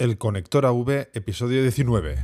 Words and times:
El 0.00 0.16
Conector 0.16 0.64
AV, 0.64 1.08
episodio 1.12 1.60
19. 1.60 2.16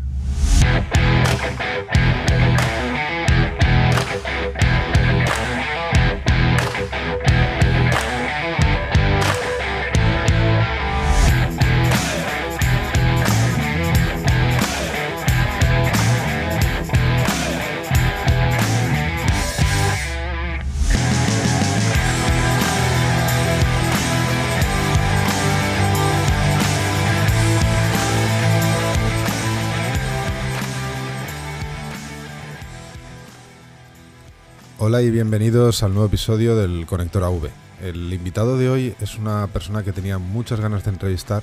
Hola 34.79 35.01
y 35.01 35.11
bienvenidos 35.11 35.83
al 35.83 35.95
nuevo 35.95 36.09
episodio 36.09 36.55
del 36.55 36.85
Conector 36.85 37.25
AV. 37.25 37.49
El 37.83 38.13
invitado 38.13 38.59
de 38.59 38.69
hoy 38.69 38.95
es 39.01 39.17
una 39.17 39.47
persona 39.47 39.83
que 39.83 39.93
tenía 39.93 40.19
muchas 40.19 40.61
ganas 40.61 40.85
de 40.85 40.91
entrevistar, 40.91 41.43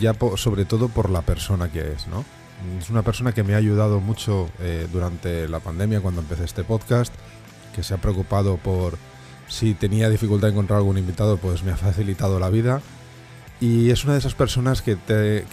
ya 0.00 0.12
sobre 0.34 0.64
todo 0.64 0.88
por 0.88 1.08
la 1.08 1.22
persona 1.22 1.70
que 1.70 1.92
es, 1.92 2.08
¿no? 2.08 2.24
Es 2.80 2.90
una 2.90 3.02
persona 3.02 3.30
que 3.30 3.44
me 3.44 3.54
ha 3.54 3.58
ayudado 3.58 4.00
mucho 4.00 4.50
eh, 4.58 4.88
durante 4.92 5.48
la 5.48 5.60
pandemia 5.60 6.00
cuando 6.00 6.20
empecé 6.20 6.42
este 6.42 6.64
podcast, 6.64 7.14
que 7.76 7.84
se 7.84 7.94
ha 7.94 7.98
preocupado 7.98 8.56
por 8.56 8.98
si 9.46 9.74
tenía 9.74 10.10
dificultad 10.10 10.48
en 10.48 10.56
encontrar 10.56 10.78
algún 10.78 10.98
invitado, 10.98 11.36
pues 11.36 11.62
me 11.62 11.70
ha 11.70 11.76
facilitado 11.76 12.40
la 12.40 12.50
vida. 12.50 12.82
Y 13.60 13.90
es 13.90 14.02
una 14.02 14.14
de 14.14 14.18
esas 14.18 14.34
personas 14.34 14.82
que, 14.82 14.96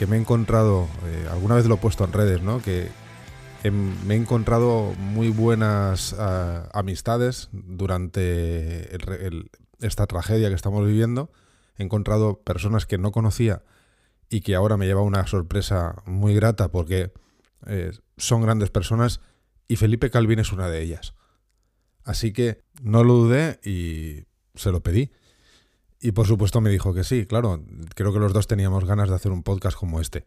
me 0.08 0.16
he 0.16 0.20
encontrado, 0.20 0.88
eh, 1.06 1.28
alguna 1.32 1.54
vez 1.54 1.68
lo 1.68 1.76
he 1.76 1.78
puesto 1.78 2.04
en 2.04 2.14
redes, 2.14 2.42
¿no? 2.42 2.64
Que, 2.64 2.90
me 3.68 4.14
he 4.14 4.18
encontrado 4.18 4.94
muy 4.98 5.30
buenas 5.30 6.16
ah, 6.18 6.70
amistades 6.74 7.50
durante 7.52 8.90
esta 9.80 10.08
tragedia 10.08 10.50
que 10.50 10.56
estamos 10.56 10.86
viviendo. 10.86 11.32
He 11.78 11.84
encontrado 11.84 12.42
personas 12.42 12.86
que 12.86 12.98
no 12.98 13.12
conocía 13.12 13.64
y 14.30 14.42
que 14.42 14.56
ahora 14.56 14.78
me 14.78 14.86
lleva 14.86 15.02
una 15.02 15.28
sorpresa 15.28 16.02
muy 16.06 16.34
grata 16.36 16.72
porque 16.72 17.12
eh, 17.66 17.92
son 18.18 18.42
grandes 18.42 18.70
personas 18.70 19.20
y 19.68 19.76
Felipe 19.76 20.10
Calvin 20.10 20.40
es 20.40 20.54
una 20.54 20.70
de 20.70 20.82
ellas. 20.82 21.16
Así 22.04 22.32
que 22.32 22.64
no 22.82 23.04
lo 23.04 23.14
dudé 23.16 23.60
y 23.64 24.26
se 24.56 24.72
lo 24.72 24.82
pedí. 24.82 25.12
Y 26.00 26.14
por 26.14 26.28
supuesto 26.28 26.62
me 26.62 26.70
dijo 26.70 26.94
que 26.94 27.04
sí, 27.04 27.26
claro, 27.26 27.62
creo 27.94 28.14
que 28.14 28.20
los 28.20 28.32
dos 28.32 28.48
teníamos 28.48 28.86
ganas 28.86 29.10
de 29.10 29.16
hacer 29.16 29.34
un 29.34 29.44
podcast 29.44 29.78
como 29.78 30.00
este 30.00 30.26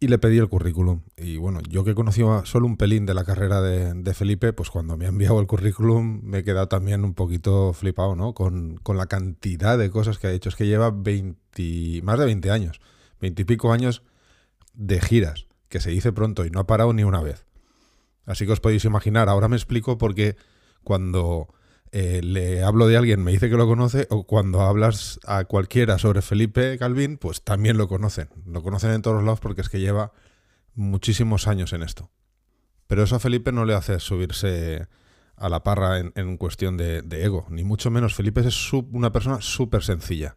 y 0.00 0.08
le 0.08 0.18
pedí 0.18 0.38
el 0.38 0.48
currículum. 0.48 1.02
Y 1.16 1.36
bueno, 1.36 1.60
yo 1.68 1.84
que 1.84 1.94
conocía 1.94 2.44
solo 2.44 2.66
un 2.66 2.76
pelín 2.76 3.04
de 3.06 3.14
la 3.14 3.24
carrera 3.24 3.60
de, 3.60 4.14
Felipe, 4.14 4.52
pues 4.52 4.70
cuando 4.70 4.96
me 4.96 5.06
ha 5.06 5.08
enviado 5.08 5.40
el 5.40 5.46
currículum 5.46 6.20
me 6.22 6.38
he 6.38 6.44
quedado 6.44 6.68
también 6.68 7.04
un 7.04 7.14
poquito 7.14 7.72
flipado, 7.72 8.14
¿no? 8.14 8.32
Con, 8.32 8.80
la 8.86 9.06
cantidad 9.06 9.76
de 9.76 9.90
cosas 9.90 10.18
que 10.18 10.28
ha 10.28 10.32
hecho. 10.32 10.48
Es 10.48 10.56
que 10.56 10.66
lleva 10.66 10.90
20, 10.90 12.02
más 12.02 12.18
de 12.18 12.26
20 12.26 12.50
años, 12.50 12.80
20 13.20 13.42
y 13.42 13.44
pico 13.44 13.72
años 13.72 14.02
de 14.74 15.00
giras, 15.00 15.46
que 15.68 15.80
se 15.80 15.90
dice 15.90 16.12
pronto 16.12 16.46
y 16.46 16.50
no 16.50 16.60
ha 16.60 16.66
parado 16.66 16.92
ni 16.92 17.02
una 17.02 17.20
vez. 17.20 17.44
Así 18.24 18.46
que 18.46 18.52
os 18.52 18.60
podéis 18.60 18.84
imaginar, 18.84 19.28
ahora 19.28 19.48
me 19.48 19.56
explico 19.56 19.98
porque 19.98 20.36
cuando 20.84 21.48
eh, 21.92 22.20
le 22.22 22.62
hablo 22.62 22.86
de 22.86 22.96
alguien, 22.96 23.22
me 23.22 23.32
dice 23.32 23.48
que 23.48 23.56
lo 23.56 23.66
conoce, 23.66 24.06
o 24.10 24.24
cuando 24.24 24.60
hablas 24.62 25.18
a 25.26 25.44
cualquiera 25.44 25.98
sobre 25.98 26.22
Felipe 26.22 26.76
Calvin, 26.78 27.16
pues 27.16 27.42
también 27.42 27.78
lo 27.78 27.88
conocen. 27.88 28.28
Lo 28.46 28.62
conocen 28.62 28.90
en 28.90 29.02
todos 29.02 29.22
lados 29.22 29.40
porque 29.40 29.62
es 29.62 29.68
que 29.68 29.80
lleva 29.80 30.12
muchísimos 30.74 31.46
años 31.46 31.72
en 31.72 31.82
esto. 31.82 32.10
Pero 32.86 33.02
eso 33.02 33.16
a 33.16 33.20
Felipe 33.20 33.52
no 33.52 33.64
le 33.64 33.74
hace 33.74 34.00
subirse 34.00 34.86
a 35.36 35.48
la 35.48 35.62
parra 35.62 35.98
en, 35.98 36.36
cuestión 36.36 36.76
de, 36.76 37.02
ego, 37.10 37.46
ni 37.50 37.64
mucho 37.64 37.90
menos. 37.90 38.14
Felipe 38.14 38.40
es 38.40 38.72
una 38.72 39.12
persona 39.12 39.40
súper 39.40 39.82
sencilla. 39.82 40.36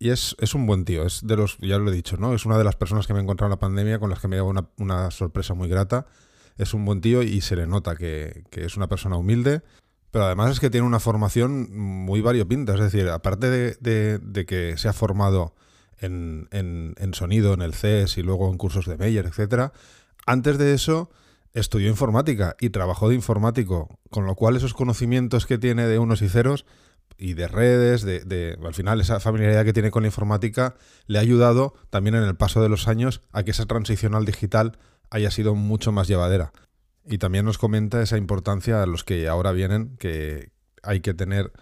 Y 0.00 0.10
es, 0.10 0.34
un 0.54 0.66
buen 0.66 0.84
tío, 0.84 1.04
es 1.04 1.26
de 1.26 1.36
los, 1.36 1.58
ya 1.58 1.78
lo 1.78 1.90
he 1.90 1.94
dicho, 1.94 2.16
¿no? 2.16 2.32
Es 2.32 2.46
una 2.46 2.56
de 2.56 2.62
las 2.62 2.76
personas 2.76 3.06
que 3.06 3.12
me 3.12 3.18
he 3.18 3.22
encontrado 3.22 3.48
en 3.48 3.56
la 3.56 3.58
pandemia 3.58 3.98
con 3.98 4.10
las 4.10 4.20
que 4.20 4.28
me 4.28 4.36
lleva 4.36 4.48
una, 4.48 4.68
una 4.78 5.10
sorpresa 5.10 5.54
muy 5.54 5.68
grata. 5.68 6.06
Es 6.56 6.72
un 6.72 6.84
buen 6.84 7.00
tío 7.00 7.22
y 7.22 7.40
se 7.40 7.56
le 7.56 7.66
nota 7.66 7.96
que 7.96 8.44
es 8.52 8.76
una 8.76 8.88
persona 8.88 9.16
humilde 9.16 9.62
pero 10.10 10.24
además 10.24 10.52
es 10.52 10.60
que 10.60 10.70
tiene 10.70 10.86
una 10.86 11.00
formación 11.00 11.68
muy 11.76 12.20
variopinta, 12.20 12.74
es 12.74 12.80
decir, 12.80 13.08
aparte 13.08 13.50
de, 13.50 14.46
que 14.46 14.76
se 14.76 14.88
ha 14.88 14.92
formado 14.92 15.54
en, 15.98 16.48
sonido, 17.12 17.54
en 17.54 17.62
el 17.62 17.74
CES 17.74 18.18
y 18.18 18.22
luego 18.22 18.50
en 18.50 18.56
cursos 18.56 18.86
de 18.86 18.96
Meyer, 18.96 19.26
etc., 19.26 19.72
antes 20.26 20.58
de 20.58 20.74
eso 20.74 21.10
estudió 21.54 21.88
informática 21.88 22.56
y 22.60 22.70
trabajó 22.70 23.08
de 23.08 23.14
informático, 23.14 23.98
con 24.10 24.26
lo 24.26 24.34
cual 24.34 24.56
esos 24.56 24.74
conocimientos 24.74 25.46
que 25.46 25.58
tiene 25.58 25.86
de 25.86 25.98
unos 25.98 26.22
y 26.22 26.28
ceros 26.28 26.66
y 27.16 27.34
de 27.34 27.48
redes, 27.48 28.02
de, 28.02 28.58
al 28.64 28.74
final 28.74 29.00
esa 29.00 29.20
familiaridad 29.20 29.64
que 29.64 29.72
tiene 29.72 29.90
con 29.90 30.02
la 30.02 30.08
informática, 30.08 30.76
le 31.06 31.18
ha 31.18 31.22
ayudado 31.22 31.74
también 31.90 32.14
en 32.14 32.22
el 32.22 32.36
paso 32.36 32.62
de 32.62 32.68
los 32.68 32.86
años 32.88 33.22
a 33.32 33.42
que 33.42 33.50
esa 33.50 33.66
transición 33.66 34.14
al 34.14 34.24
digital 34.24 34.78
haya 35.10 35.30
sido 35.30 35.54
mucho 35.54 35.90
más 35.90 36.06
llevadera. 36.06 36.52
Y 37.08 37.18
también 37.18 37.44
nos 37.44 37.58
comenta 37.58 38.02
esa 38.02 38.18
importancia 38.18 38.82
a 38.82 38.86
los 38.86 39.02
que 39.02 39.28
ahora 39.28 39.52
vienen, 39.52 39.96
que 39.98 40.50
hay 40.82 41.00
que 41.00 41.14
tener 41.14 41.52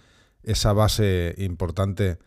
esa 0.42 0.72
base 0.72 1.34
importante, 1.38 2.18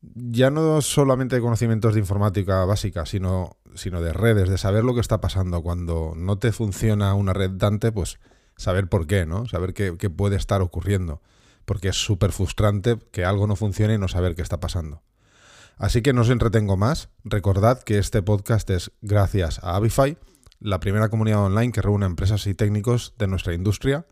ya 0.00 0.50
no 0.50 0.80
solamente 0.80 1.36
de 1.36 1.42
conocimientos 1.42 1.94
de 1.94 2.00
informática 2.00 2.64
básica, 2.64 3.06
sino, 3.06 3.56
sino 3.74 4.00
de 4.00 4.12
redes, 4.12 4.48
de 4.48 4.56
saber 4.56 4.84
lo 4.84 4.94
que 4.94 5.00
está 5.00 5.20
pasando. 5.20 5.62
Cuando 5.62 6.14
no 6.16 6.38
te 6.38 6.52
funciona 6.52 7.14
una 7.14 7.32
red 7.32 7.50
Dante, 7.50 7.90
pues 7.90 8.18
saber 8.56 8.88
por 8.88 9.06
qué, 9.06 9.26
¿no? 9.26 9.46
Saber 9.46 9.74
qué, 9.74 9.96
qué 9.98 10.10
puede 10.10 10.36
estar 10.36 10.62
ocurriendo. 10.62 11.20
Porque 11.64 11.88
es 11.88 11.96
súper 11.96 12.32
frustrante 12.32 12.98
que 13.10 13.24
algo 13.24 13.46
no 13.46 13.56
funcione 13.56 13.94
y 13.94 13.98
no 13.98 14.08
saber 14.08 14.34
qué 14.34 14.42
está 14.42 14.60
pasando. 14.60 15.02
Así 15.76 16.02
que 16.02 16.12
no 16.12 16.22
os 16.22 16.30
entretengo 16.30 16.76
más. 16.76 17.08
Recordad 17.24 17.82
que 17.82 17.98
este 17.98 18.22
podcast 18.22 18.68
es 18.70 18.92
gracias 19.00 19.58
a 19.62 19.76
Avify 19.76 20.16
la 20.60 20.78
primera 20.78 21.08
comunidad 21.08 21.44
online 21.44 21.72
que 21.72 21.82
reúne 21.82 22.06
empresas 22.06 22.46
y 22.46 22.54
técnicos 22.54 23.14
de 23.18 23.26
nuestra 23.26 23.54
industria 23.54 24.06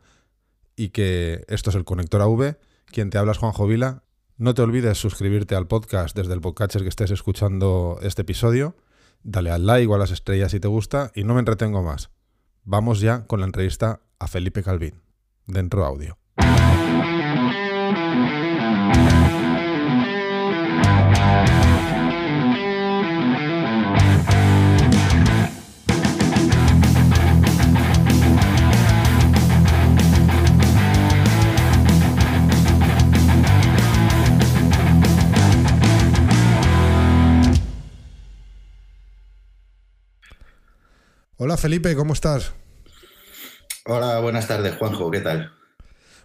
y 0.76 0.88
que 0.90 1.44
esto 1.48 1.70
es 1.70 1.76
el 1.76 1.84
Conector 1.84 2.22
AV. 2.22 2.56
Quien 2.86 3.10
te 3.10 3.18
habla 3.18 3.32
es 3.32 3.38
Juanjo 3.38 3.66
Vila. 3.66 4.02
No 4.36 4.54
te 4.54 4.62
olvides 4.62 4.98
suscribirte 4.98 5.54
al 5.54 5.66
podcast 5.66 6.16
desde 6.16 6.32
el 6.32 6.40
podcatcher 6.40 6.82
que 6.82 6.88
estés 6.88 7.10
escuchando 7.10 7.98
este 8.02 8.22
episodio. 8.22 8.76
Dale 9.22 9.50
al 9.50 9.66
like 9.66 9.90
o 9.90 9.94
a 9.94 9.98
las 9.98 10.10
estrellas 10.10 10.52
si 10.52 10.60
te 10.60 10.68
gusta 10.68 11.10
y 11.14 11.24
no 11.24 11.34
me 11.34 11.40
entretengo 11.40 11.82
más. 11.82 12.10
Vamos 12.64 13.00
ya 13.00 13.26
con 13.26 13.40
la 13.40 13.46
entrevista 13.46 14.00
a 14.18 14.28
Felipe 14.28 14.62
Calvin, 14.62 15.02
dentro 15.46 15.84
audio. 15.84 16.18
Felipe, 41.58 41.96
¿cómo 41.96 42.12
estás? 42.12 42.52
Hola, 43.84 44.20
buenas 44.20 44.46
tardes 44.46 44.76
Juanjo, 44.76 45.10
¿qué 45.10 45.20
tal? 45.20 45.52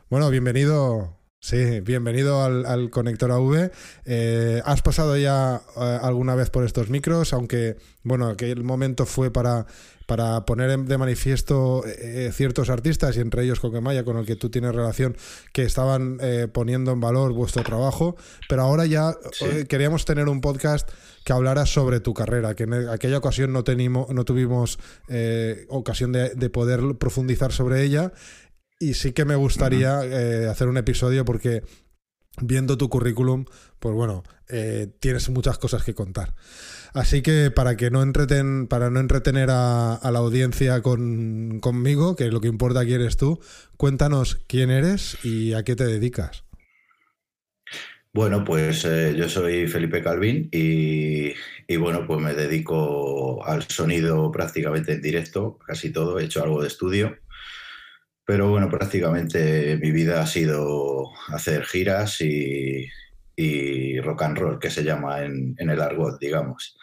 Bueno, 0.08 0.30
bienvenido 0.30 1.18
Sí, 1.44 1.82
bienvenido 1.82 2.42
al, 2.42 2.90
Conector 2.90 3.30
AV. 3.34 3.70
Eh, 4.06 4.62
¿Has 4.64 4.82
pasado 4.82 5.18
ya 5.18 5.62
eh, 5.76 6.00
alguna 6.02 6.36
vez 6.36 6.50
por 6.50 6.64
estos 6.64 6.90
micros? 6.90 7.34
Aunque, 7.34 7.76
bueno, 8.02 8.28
aquel 8.28 8.64
momento 8.64 9.06
fue 9.06 9.30
para, 9.30 9.66
para 10.06 10.46
poner 10.46 10.80
de 10.80 10.98
manifiesto 10.98 11.84
eh, 11.86 12.32
ciertos 12.34 12.70
artistas, 12.70 13.18
y 13.18 13.20
entre 13.20 13.44
ellos 13.44 13.60
Coquemaya, 13.60 14.06
con 14.06 14.16
el 14.16 14.26
que 14.26 14.38
tú 14.38 14.50
tienes 14.50 14.74
relación, 14.74 15.18
que 15.52 15.64
estaban 15.64 16.18
poniendo 16.54 16.94
en 16.94 17.02
valor 17.02 17.34
vuestro 17.34 17.62
trabajo. 17.64 18.16
Pero 18.48 18.62
ahora 18.62 18.86
ya 18.86 19.14
queríamos 19.68 20.06
tener 20.06 20.30
un 20.30 20.40
podcast 20.40 20.90
que 21.26 21.34
hablara 21.34 21.66
sobre 21.66 22.00
tu 22.00 22.14
carrera, 22.14 22.56
que 22.56 22.64
en 22.64 22.88
aquella 22.88 23.18
ocasión 23.18 23.52
no, 23.52 23.66
tenimos, 23.66 24.10
no 24.14 24.24
tuvimos 24.24 24.80
ocasión 25.68 26.14
de, 26.14 26.30
de 26.36 26.50
poder 26.50 26.96
profundizar 26.98 27.52
sobre 27.52 27.84
ella 27.84 28.14
y 28.80 28.94
sí 28.96 29.14
que 29.14 29.26
me 29.26 29.36
gustaría 29.36 30.04
eh, 30.04 30.48
hacer 30.48 30.68
un 30.68 30.78
episodio 30.78 31.26
porque 31.26 31.64
viendo 32.42 32.78
tu 32.78 32.90
currículum, 32.90 33.46
pues 33.80 33.96
bueno, 33.96 34.24
eh, 34.50 34.88
tienes 35.00 35.30
muchas 35.30 35.58
cosas 35.58 35.84
que 35.84 35.94
contar. 35.94 36.34
Así 36.94 37.22
que 37.22 37.50
para 37.50 37.76
que 37.76 37.90
no 37.90 38.04
entreten, 38.04 38.68
para 38.68 38.90
no 38.90 39.00
entretener 39.00 39.50
a, 39.52 40.00
la 40.04 40.20
audiencia 40.20 40.82
conmigo, 40.82 42.16
que 42.16 42.30
lo 42.30 42.40
que 42.40 42.48
importa 42.48 42.82
aquí 42.82 42.94
eres 42.94 43.18
tú, 43.18 43.40
cuéntanos 43.78 44.44
quién 44.48 44.70
eres 44.70 45.18
y 45.24 45.54
a 45.54 45.64
qué 45.64 45.76
te 45.76 45.86
dedicas. 45.86 46.44
Bueno, 48.14 48.44
pues 48.44 48.86
eh, 48.86 49.16
yo 49.18 49.28
soy 49.28 49.68
Felipe 49.68 50.04
Calvin 50.04 50.50
y, 50.52 51.34
Y 51.68 51.78
bueno, 51.78 52.06
pues 52.06 52.20
me 52.22 52.36
dedico 52.36 53.44
al 53.44 53.64
sonido 53.64 54.32
prácticamente 54.32 54.94
en 54.94 55.02
directo, 55.02 55.58
casi 55.66 55.92
todo, 55.92 56.20
he 56.20 56.26
hecho 56.26 56.44
algo 56.44 56.62
de 56.62 56.68
estudio. 56.68 57.18
Pero 58.26 58.50
bueno, 58.50 58.70
prácticamente 58.70 59.78
mi 59.82 59.92
vida 59.92 60.22
ha 60.22 60.28
sido 60.28 61.10
hacer 61.28 61.66
giras 61.66 62.22
y, 62.22 62.90
rock 64.02 64.22
and 64.24 64.38
roll, 64.38 64.60
que 64.60 64.70
se 64.70 64.84
llama 64.84 65.24
en, 65.24 65.56
el 65.58 65.82
argot, 65.82 66.20
digamos. 66.20 66.78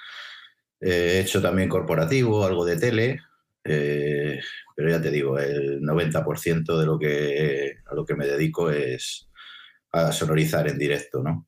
He 0.81 1.21
hecho 1.21 1.41
también 1.41 1.69
corporativo, 1.69 2.45
algo 2.45 2.65
de 2.65 2.77
tele, 2.77 3.21
eh, 3.65 4.41
pero 4.75 4.91
ya 4.91 5.01
te 5.01 5.11
digo, 5.11 5.39
el 5.39 5.81
90% 5.83 6.79
de 6.79 6.87
lo 6.87 6.99
que, 6.99 7.77
lo 7.93 8.05
que 8.05 8.15
me 8.15 8.27
dedico 8.27 8.71
es 8.71 9.29
a 9.93 10.13
sonorizar 10.13 10.69
en 10.69 10.79
directo, 10.79 11.23
¿no? 11.23 11.47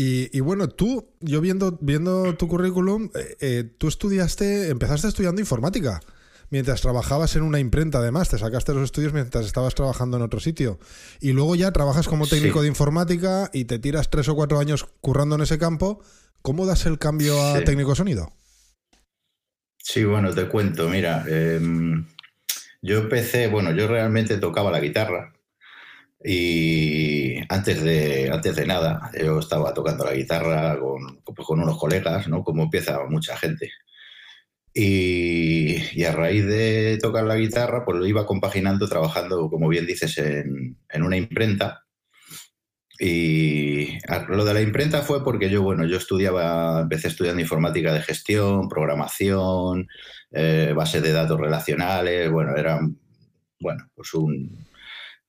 Y, 0.00 0.38
bueno, 0.38 0.68
tú, 0.68 1.12
yo 1.18 1.40
viendo, 1.40 1.76
viendo 1.80 2.36
tu 2.36 2.46
currículum, 2.46 3.10
eh, 3.16 3.36
eh, 3.40 3.64
tú 3.78 3.88
estudiaste, 3.88 4.68
empezaste 4.68 5.08
estudiando 5.08 5.40
informática. 5.40 6.00
Mientras 6.50 6.80
trabajabas 6.80 7.36
en 7.36 7.42
una 7.42 7.58
imprenta, 7.58 7.98
además, 7.98 8.28
te 8.28 8.38
sacaste 8.38 8.74
los 8.74 8.84
estudios 8.84 9.12
mientras 9.12 9.44
estabas 9.44 9.74
trabajando 9.74 10.16
en 10.16 10.22
otro 10.22 10.40
sitio. 10.40 10.78
Y 11.20 11.32
luego 11.32 11.54
ya 11.56 11.72
trabajas 11.72 12.08
como 12.08 12.26
técnico 12.26 12.62
de 12.62 12.68
informática 12.68 13.50
y 13.52 13.66
te 13.66 13.78
tiras 13.78 14.10
tres 14.10 14.28
o 14.28 14.34
cuatro 14.34 14.58
años 14.58 14.86
currando 15.00 15.34
en 15.34 15.42
ese 15.42 15.58
campo. 15.58 16.02
¿Cómo 16.42 16.66
das 16.66 16.86
el 16.86 16.98
cambio 16.98 17.40
a 17.42 17.60
técnico 17.64 17.94
sonido? 17.94 18.32
Sí, 19.76 20.04
bueno, 20.04 20.34
te 20.34 20.48
cuento, 20.48 20.88
mira, 20.88 21.24
em, 21.28 22.06
yo 22.82 22.98
empecé, 22.98 23.48
bueno, 23.48 23.72
yo 23.72 23.88
realmente 23.88 24.36
tocaba 24.38 24.70
la 24.70 24.80
guitarra, 24.80 25.32
y 26.24 27.36
antes 27.48 27.82
de, 27.82 28.30
antes 28.32 28.56
de 28.56 28.66
nada, 28.66 29.10
yo 29.22 29.38
estaba 29.38 29.72
tocando 29.72 30.04
la 30.04 30.14
guitarra 30.14 30.78
con, 30.78 31.20
pues, 31.22 31.46
con 31.46 31.60
unos 31.60 31.78
colegas, 31.78 32.28
¿no? 32.28 32.42
Como 32.42 32.64
empieza 32.64 32.98
mucha 33.08 33.36
gente. 33.36 33.70
Y, 34.80 36.04
a 36.04 36.12
raíz 36.12 36.46
de 36.46 36.98
tocar 37.02 37.24
la 37.24 37.34
guitarra, 37.34 37.84
pues 37.84 37.98
lo 37.98 38.06
iba 38.06 38.24
compaginando, 38.26 38.88
trabajando, 38.88 39.50
como 39.50 39.68
bien 39.68 39.86
dices, 39.86 40.16
en, 40.18 40.76
en 40.88 41.02
una 41.02 41.16
imprenta. 41.16 41.84
Y 43.00 43.98
lo 44.28 44.44
de 44.44 44.54
la 44.54 44.60
imprenta 44.60 45.02
fue 45.02 45.24
porque 45.24 45.50
yo, 45.50 45.62
bueno, 45.62 45.84
yo 45.84 45.96
estudiaba, 45.96 46.82
empecé 46.82 47.08
estudiando 47.08 47.42
informática 47.42 47.92
de 47.92 48.02
gestión, 48.02 48.68
programación, 48.68 49.88
eh, 50.30 50.72
bases 50.76 51.02
de 51.02 51.12
datos 51.12 51.40
relacionales, 51.40 52.30
bueno, 52.30 52.56
era, 52.56 52.78
bueno, 53.60 53.90
pues 53.94 54.14
un, 54.14 54.64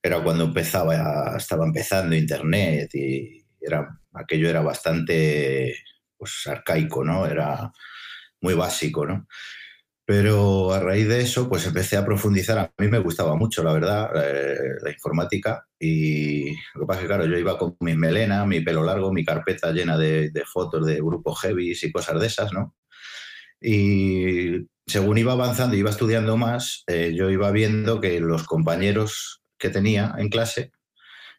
era 0.01 0.21
cuando 0.21 0.45
empezaba, 0.45 1.35
estaba 1.37 1.65
empezando 1.65 2.15
Internet 2.15 2.93
y 2.93 3.43
era, 3.59 3.99
aquello 4.13 4.47
era 4.47 4.61
bastante 4.61 5.75
pues, 6.17 6.45
arcaico, 6.45 7.03
¿no? 7.03 7.25
Era 7.25 7.71
muy 8.41 8.53
básico, 8.53 9.05
¿no? 9.05 9.27
Pero 10.09 10.73
a 10.73 10.79
raíz 10.79 11.07
de 11.07 11.21
eso, 11.21 11.47
pues 11.47 11.67
empecé 11.67 11.95
a 11.95 12.03
profundizar. 12.03 12.57
A 12.57 12.73
mí 12.79 12.87
me 12.87 12.97
gustaba 12.97 13.35
mucho, 13.35 13.61
la 13.61 13.73
verdad, 13.73 14.09
eh, 14.15 14.57
la 14.81 14.89
informática. 14.89 15.67
Y 15.79 16.49
lo 16.73 16.81
que 16.81 16.85
pasa 16.87 16.99
es 16.99 17.03
que, 17.03 17.07
claro, 17.07 17.25
yo 17.27 17.37
iba 17.37 17.59
con 17.59 17.77
mi 17.81 17.95
melena, 17.95 18.43
mi 18.43 18.61
pelo 18.61 18.83
largo, 18.83 19.13
mi 19.13 19.23
carpeta 19.23 19.71
llena 19.71 19.99
de, 19.99 20.31
fotos 20.51 20.87
de 20.87 20.95
grupos 20.95 21.39
heavy 21.41 21.77
y 21.79 21.91
cosas 21.91 22.19
de 22.19 22.25
esas, 22.25 22.51
¿no? 22.51 22.75
Y 23.61 24.67
según 24.87 25.19
iba 25.19 25.33
avanzando 25.33 25.75
y 25.75 25.79
iba 25.81 25.91
estudiando 25.91 26.37
más, 26.37 26.83
eh, 26.87 27.13
yo 27.15 27.29
iba 27.29 27.51
viendo 27.51 28.01
que 28.01 28.19
los 28.19 28.47
compañeros 28.47 29.43
que 29.59 29.69
tenía 29.69 30.15
en 30.17 30.29
clase, 30.29 30.71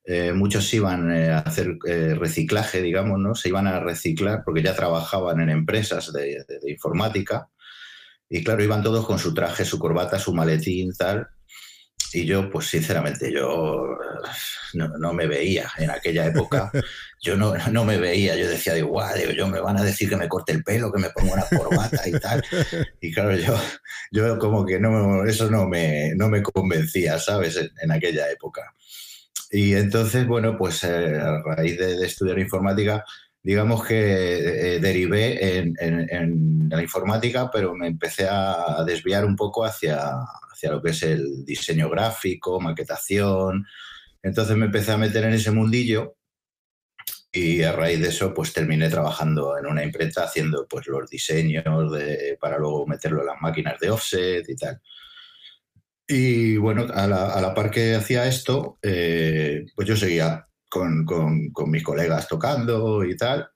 eh, 0.05 0.33
muchos 0.33 0.73
iban 0.73 1.13
eh, 1.13 1.31
a 1.31 1.39
hacer 1.39 1.79
eh, 1.87 2.15
reciclaje, 2.15 2.81
digamos, 2.81 3.19
¿no? 3.19 3.35
Se 3.35 3.49
iban 3.49 3.67
a 3.67 3.81
reciclar 3.81 4.43
porque 4.45 4.63
ya 4.63 4.75
trabajaban 4.75 5.41
en 5.41 5.51
empresas 5.51 6.13
de, 6.13 6.45
informática 6.67 7.49
y 8.29 8.43
claro, 8.43 8.63
iban 8.63 8.83
todos 8.83 9.07
con 9.07 9.19
su 9.19 9.35
traje, 9.35 9.65
su 9.65 9.79
corbata, 9.79 10.19
su 10.19 10.33
maletín, 10.33 10.93
tal. 10.97 11.29
Y 12.13 12.25
yo, 12.25 12.51
pues 12.51 12.67
sinceramente, 12.67 13.33
yo 13.33 13.97
no, 14.75 15.13
me 15.13 15.27
veía 15.27 15.71
en 15.79 15.91
aquella 15.91 16.27
época. 16.27 16.71
Yo 17.23 17.37
no, 17.37 17.55
no 17.71 17.85
me 17.85 17.99
veía. 17.99 18.35
Yo 18.35 18.49
decía, 18.49 18.73
de 18.73 18.81
guau, 18.81 19.15
yo 19.37 19.47
me 19.47 19.61
van 19.61 19.77
a 19.77 19.83
decir 19.83 20.09
que 20.09 20.17
me 20.17 20.27
corte 20.27 20.53
el 20.53 20.65
pelo, 20.65 20.91
que 20.91 21.03
me 21.03 21.11
ponga 21.11 21.35
una 21.35 21.45
corbata 21.45 22.09
y 22.09 22.13
tal. 22.13 22.43
Y 22.99 23.13
claro, 23.13 23.37
yo, 23.37 23.61
yo 24.11 24.39
como 24.39 24.65
que 24.65 24.81
no, 24.81 25.27
eso 25.27 25.51
no 25.51 25.69
me, 25.69 26.15
no 26.15 26.31
me 26.31 26.43
convencía, 26.43 27.19
¿sabes? 27.19 27.61
En, 27.83 27.93
aquella 27.93 28.31
época. 28.31 28.75
Y 29.51 29.75
entonces, 29.75 30.27
bueno, 30.27 30.57
pues 30.57 30.85
eh, 30.85 31.19
a 31.19 31.43
raíz 31.43 31.79
de, 31.79 32.07
estudiar 32.07 32.39
informática, 32.39 33.05
digamos 33.43 33.85
que 33.85 34.77
eh, 34.77 34.81
derivé 34.81 35.59
en, 35.59 35.75
en, 35.81 36.69
la 36.69 36.83
informática, 36.83 37.51
pero 37.51 37.75
me 37.75 37.89
empecé 37.89 38.29
a 38.31 38.85
desviar 38.87 39.25
un 39.25 39.35
poco 39.35 39.65
hacia, 39.65 39.99
hacia 40.53 40.71
lo 40.71 40.83
que 40.83 40.91
es 40.91 41.03
el 41.03 41.45
diseño 41.45 41.89
gráfico, 41.91 42.61
maquetación. 42.61 43.67
Entonces 44.23 44.57
me 44.57 44.67
empecé 44.67 44.93
a 44.93 44.99
meter 44.99 45.25
en 45.25 45.33
ese 45.33 45.51
mundillo 45.51 46.17
y 47.33 47.63
a 47.63 47.73
raíz 47.73 48.01
de 48.01 48.09
eso 48.09 48.35
pues 48.35 48.53
terminé 48.53 48.89
trabajando 48.89 49.57
en 49.57 49.67
una 49.67 49.85
imprenta 49.85 50.25
haciendo 50.25 50.67
pues 50.69 50.87
los 50.89 51.09
diseños 51.09 51.65
de, 51.93 52.37
para 52.41 52.59
luego 52.59 52.87
meterlo 52.87 53.21
en 53.21 53.27
las 53.27 53.41
máquinas 53.41 53.79
de 53.79 53.91
offset 53.91 54.49
y 54.49 54.57
tal. 54.57 54.81
Y 56.13 56.57
bueno, 56.57 56.89
a 56.93 57.07
la, 57.07 57.55
par 57.55 57.71
que 57.71 57.95
hacía 57.95 58.27
esto, 58.27 58.81
eh, 58.83 59.65
pues 59.77 59.87
yo 59.87 59.97
seguía 59.97 60.45
con, 60.69 61.07
mis 61.69 61.85
colegas 61.85 62.27
tocando 62.27 63.05
y 63.05 63.17
tal. 63.17 63.49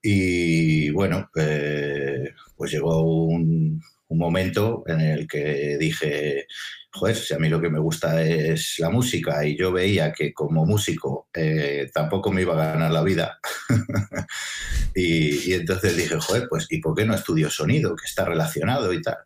Y 0.00 0.90
bueno, 0.90 1.28
eh, 1.34 2.30
pues 2.56 2.70
llegó 2.70 3.02
un, 3.02 3.82
un 4.06 4.18
momento 4.18 4.84
en 4.86 5.00
el 5.00 5.26
que 5.26 5.76
dije, 5.76 6.46
joder, 6.92 7.16
si 7.16 7.34
a 7.34 7.38
mí 7.38 7.48
lo 7.48 7.60
que 7.60 7.70
me 7.70 7.80
gusta 7.80 8.22
es 8.22 8.76
la 8.78 8.90
música 8.90 9.44
y 9.44 9.56
yo 9.56 9.72
veía 9.72 10.12
que 10.12 10.32
como 10.32 10.66
músico 10.66 11.28
eh, 11.34 11.90
tampoco 11.92 12.30
me 12.30 12.42
iba 12.42 12.52
a 12.54 12.72
ganar 12.72 12.92
la 12.92 13.02
vida. 13.02 13.40
y, 14.94 15.52
entonces 15.54 15.96
dije, 15.96 16.16
joder, 16.20 16.46
pues 16.48 16.66
¿y 16.70 16.80
por 16.80 16.94
qué 16.94 17.04
no 17.04 17.14
estudio 17.14 17.50
sonido, 17.50 17.96
que 17.96 18.04
está 18.04 18.24
relacionado 18.24 18.92
y 18.92 19.02
tal? 19.02 19.16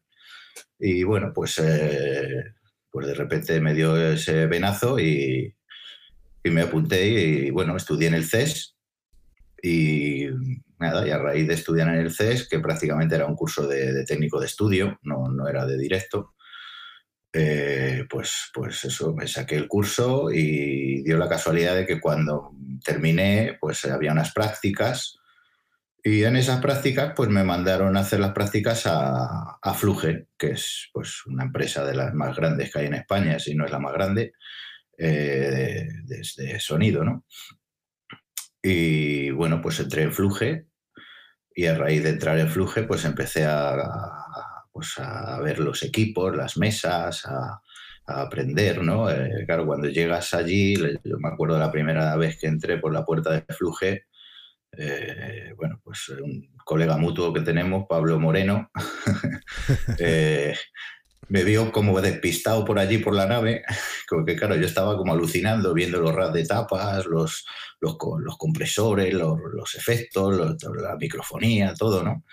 Y 0.79 1.05
bueno, 1.05 1.33
pues, 1.35 1.59
eh, 1.59 2.55
pues 2.91 3.07
de 3.07 3.15
repente 3.15 3.61
me 3.61 3.75
dio 3.75 3.97
ese 3.97 4.47
venazo 4.47 4.99
y, 4.99 5.55
y 6.45 6.51
me 6.51 6.63
apunté 6.63 7.09
y, 7.09 7.51
bueno, 7.51 7.77
estudié 7.77 8.09
en 8.09 8.15
el 8.15 8.25
CES 8.25 8.77
y 9.63 10.27
nada, 10.79 11.07
y 11.07 11.11
a 11.11 11.19
raíz 11.19 11.49
de 11.49 11.55
estudiar 11.55 11.89
en 11.89 11.97
el 11.97 12.13
CES, 12.13 12.49
que 12.49 12.61
prácticamente 12.61 13.15
era 13.15 13.27
un 13.27 13.35
curso 13.35 13.67
de, 13.67 14.05
técnico 14.05 14.39
de 14.39 14.47
estudio, 14.47 14.99
no, 15.03 15.29
no 15.29 15.49
era 15.49 15.67
de 15.67 15.79
directo, 15.79 16.35
eh, 17.33 18.05
pues, 18.09 18.51
pues 18.55 18.85
eso, 18.85 19.15
me 19.15 19.27
saqué 19.27 19.57
el 19.57 19.69
curso 19.69 20.31
y 20.31 21.03
dio 21.03 21.19
la 21.19 21.29
casualidad 21.29 21.75
de 21.75 21.87
que 21.87 22.01
cuando 22.01 22.53
terminé, 22.85 23.59
pues 23.61 23.85
había 23.85 24.13
unas 24.13 24.33
prácticas 24.33 25.19
y 26.09 26.23
en 26.23 26.37
esas 26.37 26.61
prácticas, 26.61 27.15
pues 27.17 27.29
me 27.31 27.43
mandaron 27.43 27.97
a 27.97 28.01
hacer 28.01 28.21
las 28.21 28.31
prácticas 28.31 28.87
a, 28.87 29.59
a 29.61 29.75
Fluge, 29.75 30.29
que 30.39 30.53
es 30.53 30.89
pues 30.93 31.27
una 31.27 31.43
empresa 31.43 31.85
de 31.85 31.97
las 31.97 32.15
más 32.15 32.37
grandes 32.37 32.73
que 32.73 32.79
hay 32.79 32.87
en 32.87 32.95
España, 32.95 33.41
si 33.41 33.57
no 33.57 33.65
es 33.65 33.73
la 33.73 33.81
más 33.81 33.93
grande, 33.93 34.33
eh, 34.97 35.89
desde 36.05 36.61
sonido, 36.61 37.03
¿no? 37.03 37.25
Y 38.63 39.31
bueno, 39.33 39.61
pues 39.61 39.81
entré 39.81 40.03
en 40.03 40.13
Fluge 40.13 40.67
y 41.53 41.67
a 41.67 41.77
raíz 41.77 42.05
de 42.05 42.11
entrar 42.11 42.39
en 42.39 42.51
Fluge, 42.51 42.85
pues 42.85 43.05
empecé 43.05 43.45
a, 43.45 43.77
pues 44.71 44.97
a 44.99 45.41
ver 45.41 45.59
los 45.59 45.83
equipos, 45.83 46.37
las 46.37 46.57
mesas, 46.57 47.27
a, 47.27 47.61
aprender, 48.07 48.81
¿no? 48.81 49.11
Eh, 49.11 49.45
claro, 49.45 49.67
cuando 49.67 49.89
llegas 49.89 50.35
allí, 50.35 50.77
yo 50.77 51.19
me 51.19 51.31
acuerdo 51.31 51.59
la 51.59 51.73
primera 51.73 52.15
vez 52.15 52.39
que 52.39 52.47
entré 52.47 52.79
por 52.79 52.93
la 52.93 53.05
puerta 53.05 53.33
de 53.33 53.43
Fluge, 53.53 54.07
eh, 54.73 55.53
bueno, 55.57 55.81
pues 55.83 56.09
un 56.09 56.49
colega 56.65 56.97
mutuo 56.97 57.33
que 57.33 57.41
tenemos, 57.41 57.87
Pablo 57.89 58.19
Moreno, 58.19 58.71
eh, 59.99 60.55
me 61.29 61.45
vio 61.45 61.73
como 61.73 62.01
despistado 62.01 62.65
por 62.65 62.79
allí 62.79 62.99
por 62.99 63.15
la 63.15 63.27
nave, 63.27 63.63
porque 64.09 64.37
claro, 64.37 64.57
yo 64.57 64.67
estaba 64.67 64.97
como 64.97 65.13
alucinando 65.13 65.75
viendo 65.75 66.01
los 66.01 66.15
rats 66.15 66.35
de 66.35 66.47
tapas, 66.47 67.07
los, 67.07 67.47
los, 67.81 67.97
los 68.19 68.37
compresores, 68.39 69.13
los, 69.15 69.39
los 69.53 69.75
efectos, 69.75 70.57
la 70.81 70.97
microfonía, 70.97 71.75
todo, 71.75 72.03
¿no? 72.03 72.25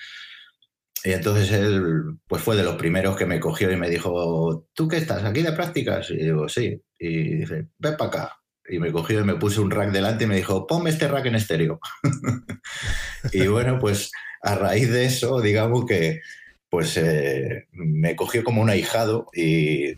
Y 1.03 1.11
entonces 1.11 1.51
él 1.51 2.17
pues 2.27 2.41
fue 2.41 2.55
de 2.55 2.63
los 2.63 2.75
primeros 2.75 3.17
que 3.17 3.25
me 3.25 3.39
cogió 3.39 3.69
y 3.71 3.75
me 3.75 3.89
dijo, 3.89 4.67
¿tú 4.73 4.87
qué 4.87 4.97
estás? 4.97 5.23
¿Aquí 5.25 5.41
de 5.41 5.51
prácticas? 5.51 6.09
Y 6.11 6.15
digo, 6.15 6.47
sí. 6.47 6.81
Y 6.97 7.35
dice, 7.39 7.67
ven 7.77 7.97
para 7.97 8.09
acá. 8.09 8.42
Y 8.69 8.79
me 8.79 8.91
cogió 8.91 9.19
y 9.19 9.23
me 9.23 9.35
puse 9.35 9.59
un 9.59 9.71
rack 9.71 9.91
delante 9.91 10.23
y 10.23 10.27
me 10.27 10.37
dijo, 10.37 10.65
ponme 10.67 10.89
este 10.89 11.07
rack 11.07 11.25
en 11.25 11.35
estéreo. 11.35 11.79
y 13.33 13.47
bueno, 13.47 13.77
pues 13.79 14.11
a 14.41 14.55
raíz 14.55 14.89
de 14.89 15.05
eso, 15.05 15.41
digamos 15.41 15.85
que 15.85 16.21
pues 16.69 16.97
eh, 16.97 17.67
me 17.71 18.15
cogió 18.15 18.43
como 18.43 18.61
un 18.61 18.69
ahijado 18.69 19.27
y, 19.31 19.93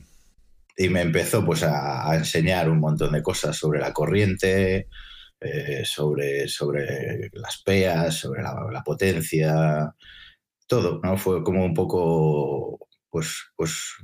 y 0.78 0.90
me 0.90 1.02
empezó 1.02 1.46
pues 1.46 1.64
a, 1.64 2.14
enseñar 2.16 2.70
un 2.70 2.80
montón 2.80 3.14
de 3.14 3.24
cosas 3.24 3.56
sobre 3.56 3.80
la 3.80 3.94
corriente, 3.94 4.90
eh, 5.40 5.84
sobre, 5.86 6.48
sobre 6.48 7.30
las 7.34 7.62
peas, 7.64 8.16
sobre 8.16 8.44
la, 8.44 8.84
potencia, 8.84 9.96
todo, 10.68 11.00
¿no? 11.02 11.18
Fue 11.18 11.44
como 11.44 11.64
un 11.64 11.74
poco, 11.74 12.88
pues, 13.10 13.52
pues 13.56 13.96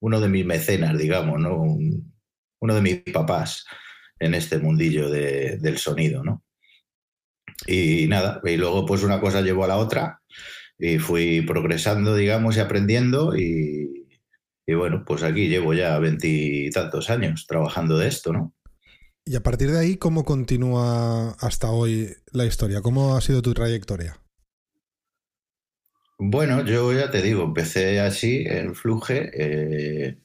uno 0.00 0.20
de 0.20 0.28
mis 0.28 0.44
mecenas, 0.44 0.98
digamos, 0.98 1.40
¿no? 1.40 1.78
Uno 2.60 2.74
de 2.74 2.82
mis 2.82 3.00
papás 3.12 3.64
en 4.18 4.34
este 4.34 4.58
mundillo 4.58 5.10
del 5.10 5.78
sonido, 5.78 6.24
¿no? 6.24 6.44
Y 7.66 8.06
nada, 8.08 8.40
y 8.44 8.56
luego 8.56 8.86
pues 8.86 9.02
una 9.02 9.20
cosa 9.20 9.40
llevó 9.40 9.64
a 9.64 9.68
la 9.68 9.76
otra 9.76 10.20
y 10.78 10.98
fui 10.98 11.42
progresando, 11.42 12.14
digamos, 12.14 12.56
y 12.56 12.60
aprendiendo 12.60 13.36
y, 13.36 14.08
y 14.66 14.74
bueno, 14.74 15.04
pues 15.06 15.22
aquí 15.22 15.48
llevo 15.48 15.74
ya 15.74 15.98
veintitantos 15.98 17.10
años 17.10 17.46
trabajando 17.48 17.98
de 17.98 18.08
esto, 18.08 18.32
¿no? 18.32 18.54
Y 19.24 19.36
a 19.36 19.42
partir 19.42 19.70
de 19.70 19.78
ahí, 19.78 19.96
¿cómo 19.96 20.24
continúa 20.24 21.32
hasta 21.40 21.70
hoy 21.70 22.14
la 22.32 22.46
historia? 22.46 22.80
¿Cómo 22.80 23.14
ha 23.14 23.20
sido 23.20 23.42
tu 23.42 23.52
trayectoria? 23.52 24.22
Bueno, 26.18 26.64
yo 26.64 26.92
ya 26.92 27.10
te 27.10 27.20
digo, 27.22 27.44
empecé 27.44 28.00
así 28.00 28.44
en 28.46 28.74
Fluge. 28.74 29.30
Eh, 29.34 30.18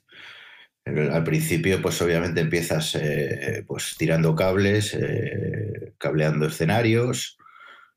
al 0.86 1.24
principio, 1.24 1.82
pues 1.82 2.02
obviamente 2.02 2.42
empiezas 2.42 2.96
eh, 2.96 3.64
pues 3.66 3.96
tirando 3.98 4.36
cables, 4.36 4.94
eh, 4.94 5.94
cableando 5.98 6.48
escenarios. 6.48 7.38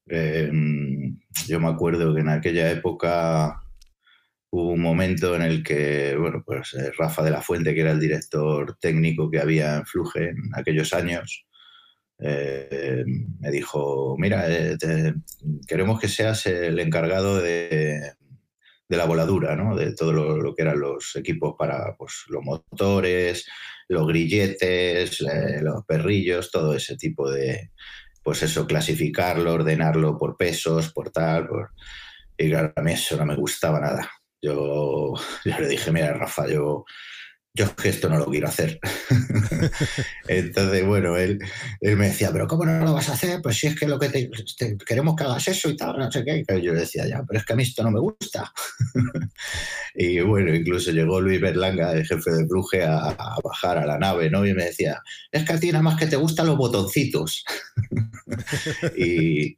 yo 0.06 1.60
me 1.60 1.68
acuerdo 1.68 2.14
que 2.14 2.20
en 2.20 2.28
aquella 2.28 2.70
época 2.70 3.62
hubo 4.50 4.70
un 4.72 4.80
momento 4.80 5.34
en 5.36 5.42
el 5.42 5.62
que, 5.64 6.16
bueno, 6.16 6.42
pues 6.46 6.74
eh, 6.74 6.92
Rafa 6.96 7.22
de 7.22 7.30
la 7.30 7.42
Fuente, 7.42 7.74
que 7.74 7.80
era 7.80 7.92
el 7.92 8.00
director 8.00 8.76
técnico 8.80 9.30
que 9.30 9.40
había 9.40 9.76
en 9.76 9.86
Fluge 9.86 10.30
en 10.30 10.50
aquellos 10.54 10.92
años, 10.94 11.46
me 12.18 13.50
dijo, 13.50 14.16
mira, 14.18 14.46
eh, 14.48 14.76
queremos 15.66 16.00
que 16.00 16.08
seas 16.08 16.46
el 16.46 16.78
encargado 16.78 17.40
de, 17.42 18.12
la 18.88 19.04
voladura, 19.04 19.56
¿no? 19.56 19.74
De 19.74 19.94
todo 19.94 20.12
lo, 20.12 20.54
que 20.54 20.62
eran 20.62 20.78
los 20.78 21.16
equipos 21.16 21.54
para 21.58 21.96
pues, 21.96 22.24
los 22.28 22.42
motores, 22.42 23.46
los 23.88 24.06
grilletes, 24.06 25.20
los 25.62 25.84
perrillos, 25.84 26.50
todo 26.50 26.74
ese 26.74 26.96
tipo 26.96 27.30
de, 27.30 27.70
pues 28.22 28.42
eso, 28.42 28.66
clasificarlo, 28.66 29.52
ordenarlo 29.52 30.18
por 30.18 30.36
pesos, 30.36 30.92
por 30.92 31.10
tal, 31.10 31.48
Y 32.36 32.50
claro, 32.50 32.72
a 32.76 32.82
mí 32.82 32.92
eso 32.92 33.16
no 33.16 33.26
me 33.26 33.36
gustaba 33.36 33.80
nada. 33.80 34.10
Yo, 34.42 35.14
le 35.44 35.68
dije, 35.68 35.90
mira, 35.92 36.12
Rafa, 36.12 36.48
yo, 36.48 36.84
yo 37.56 37.64
esto 37.84 38.08
no 38.08 38.18
lo 38.18 38.26
quiero 38.26 38.48
hacer. 38.48 38.78
Entonces, 40.28 40.86
bueno, 40.86 41.16
él, 41.16 41.38
él, 41.80 41.96
me 41.96 42.08
decía, 42.08 42.30
pero 42.30 42.46
¿cómo 42.46 42.66
no 42.66 42.84
lo 42.84 42.92
vas 42.92 43.08
a 43.08 43.14
hacer? 43.14 43.40
Pues 43.42 43.56
si 43.56 43.66
es 43.66 43.78
que 43.78 43.88
lo 43.88 43.98
que 43.98 44.10
te, 44.10 44.30
queremos 44.86 45.16
que 45.16 45.24
hagas 45.24 45.48
eso 45.48 45.70
y 45.70 45.76
tal, 45.76 45.98
no 45.98 46.12
sé 46.12 46.22
qué. 46.24 46.44
Yo 46.62 46.74
decía, 46.74 47.06
ya, 47.06 47.24
pero 47.26 47.40
es 47.40 47.46
que 47.46 47.54
a 47.54 47.56
mí 47.56 47.62
esto 47.62 47.82
no 47.82 47.90
me 47.90 48.00
gusta. 48.00 48.52
y 49.94 50.20
bueno, 50.20 50.54
incluso 50.54 50.90
llegó 50.90 51.20
Luis 51.20 51.40
Berlanga, 51.40 51.92
el 51.92 52.06
jefe 52.06 52.30
de 52.30 52.44
Bruje, 52.44 52.84
a, 52.84 53.16
bajar 53.42 53.78
a 53.78 53.86
la 53.86 53.98
nave, 53.98 54.28
¿no? 54.28 54.46
Y 54.46 54.52
me 54.52 54.64
decía, 54.64 55.00
es 55.32 55.44
que 55.44 55.52
a 55.54 55.60
ti 55.60 55.68
nada 55.68 55.82
más 55.82 55.98
que 55.98 56.06
te 56.06 56.16
gustan 56.16 56.46
los 56.46 56.58
botoncitos. 56.58 57.42
y, 58.96 59.56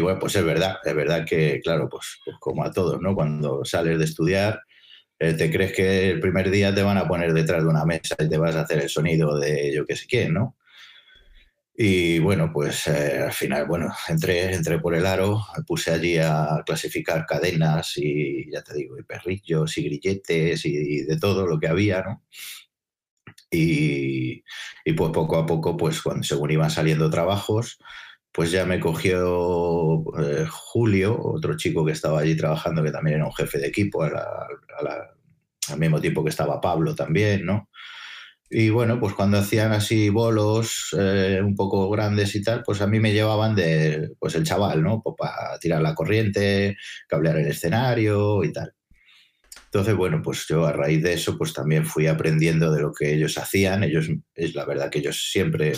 bueno, 0.00 0.18
pues 0.18 0.34
es 0.34 0.44
verdad, 0.44 0.78
es 0.84 0.94
verdad 0.94 1.24
que, 1.24 1.60
claro, 1.62 1.88
pues, 1.88 2.18
pues 2.24 2.36
como 2.40 2.64
a 2.64 2.72
todos, 2.72 3.00
¿no? 3.00 3.14
Cuando 3.14 3.64
sales 3.64 3.98
de 3.98 4.04
estudiar, 4.04 4.60
te 5.18 5.50
crees 5.50 5.72
que 5.72 6.10
el 6.10 6.20
primer 6.20 6.50
día 6.50 6.74
te 6.74 6.82
van 6.82 6.98
a 6.98 7.08
poner 7.08 7.32
detrás 7.32 7.62
de 7.62 7.68
una 7.68 7.84
mesa 7.84 8.16
y 8.18 8.28
te 8.28 8.38
vas 8.38 8.54
a 8.56 8.62
hacer 8.62 8.80
el 8.80 8.88
sonido 8.88 9.38
de 9.38 9.72
yo 9.74 9.86
qué 9.86 9.96
sé 9.96 10.06
quién, 10.06 10.34
¿no? 10.34 10.56
Y 11.78 12.18
bueno, 12.20 12.50
pues 12.52 12.86
eh, 12.86 13.18
al 13.22 13.32
final, 13.32 13.66
bueno, 13.66 13.92
entré, 14.08 14.54
entré 14.54 14.78
por 14.78 14.94
el 14.94 15.04
aro, 15.04 15.44
puse 15.66 15.90
allí 15.90 16.16
a 16.16 16.62
clasificar 16.64 17.26
cadenas 17.26 17.92
y 17.96 18.50
ya 18.50 18.62
te 18.62 18.74
digo, 18.74 18.98
y 18.98 19.02
perrillos 19.02 19.76
y 19.76 19.84
grilletes 19.84 20.64
y 20.64 21.02
de 21.02 21.18
todo 21.18 21.46
lo 21.46 21.58
que 21.60 21.68
había, 21.68 22.02
¿no? 22.02 22.22
Y, 23.50 24.42
y 24.84 24.92
pues 24.94 25.10
poco 25.12 25.36
a 25.36 25.46
poco, 25.46 25.76
pues 25.76 26.00
cuando 26.00 26.22
según 26.24 26.50
iban 26.50 26.70
saliendo 26.70 27.10
trabajos, 27.10 27.78
pues 28.36 28.50
ya 28.50 28.66
me 28.66 28.78
cogió 28.78 30.04
eh, 30.20 30.44
Julio, 30.46 31.18
otro 31.18 31.56
chico 31.56 31.86
que 31.86 31.92
estaba 31.92 32.20
allí 32.20 32.36
trabajando, 32.36 32.82
que 32.82 32.90
también 32.90 33.16
era 33.16 33.24
un 33.24 33.34
jefe 33.34 33.58
de 33.58 33.68
equipo, 33.68 34.02
al 34.02 35.78
mismo 35.78 36.02
tiempo 36.02 36.22
que 36.22 36.28
estaba 36.28 36.60
Pablo 36.60 36.94
también, 36.94 37.46
¿no? 37.46 37.70
Y 38.50 38.68
bueno, 38.68 39.00
pues 39.00 39.14
cuando 39.14 39.38
hacían 39.38 39.72
así 39.72 40.10
bolos 40.10 40.94
eh, 40.98 41.40
un 41.42 41.56
poco 41.56 41.88
grandes 41.88 42.34
y 42.34 42.42
tal, 42.42 42.62
pues 42.62 42.82
a 42.82 42.86
mí 42.86 43.00
me 43.00 43.14
llevaban 43.14 43.54
de, 43.54 44.10
pues 44.18 44.34
el 44.34 44.44
chaval, 44.44 44.82
¿no? 44.82 45.00
Pues 45.02 45.16
para 45.16 45.58
tirar 45.58 45.80
la 45.80 45.94
corriente, 45.94 46.76
cablear 47.08 47.38
el 47.38 47.46
escenario 47.46 48.44
y 48.44 48.52
tal. 48.52 48.74
Entonces, 49.64 49.96
bueno, 49.96 50.20
pues 50.22 50.46
yo 50.46 50.66
a 50.66 50.72
raíz 50.72 51.02
de 51.02 51.14
eso, 51.14 51.38
pues 51.38 51.54
también 51.54 51.86
fui 51.86 52.06
aprendiendo 52.06 52.70
de 52.70 52.82
lo 52.82 52.92
que 52.92 53.14
ellos 53.14 53.38
hacían. 53.38 53.82
Ellos, 53.82 54.10
es 54.34 54.54
la 54.54 54.66
verdad 54.66 54.90
que 54.90 54.98
ellos 54.98 55.30
siempre, 55.32 55.72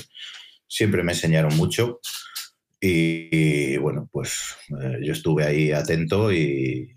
siempre 0.66 1.04
me 1.04 1.12
enseñaron 1.12 1.56
mucho. 1.56 2.00
Y, 2.80 3.76
bueno, 3.78 4.08
pues 4.12 4.56
eh, 4.80 4.98
yo 5.02 5.12
estuve 5.12 5.44
ahí 5.44 5.72
atento 5.72 6.32
y, 6.32 6.96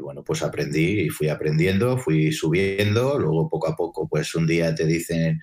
bueno, 0.00 0.22
pues 0.22 0.42
aprendí 0.42 1.00
y 1.00 1.08
fui 1.08 1.28
aprendiendo, 1.28 1.98
fui 1.98 2.30
subiendo, 2.32 3.18
luego 3.18 3.48
poco 3.50 3.68
a 3.68 3.76
poco, 3.76 4.08
pues 4.08 4.34
un 4.34 4.46
día 4.46 4.74
te 4.74 4.86
dicen, 4.86 5.40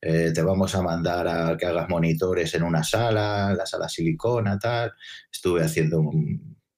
eh, 0.00 0.32
te 0.34 0.42
vamos 0.42 0.74
a 0.74 0.82
mandar 0.82 1.28
a 1.28 1.56
que 1.56 1.66
hagas 1.66 1.88
monitores 1.88 2.54
en 2.54 2.62
una 2.62 2.82
sala, 2.84 3.54
la 3.54 3.66
sala 3.66 3.88
silicona, 3.88 4.58
tal. 4.58 4.92
Estuve 5.30 5.62
haciendo 5.62 6.02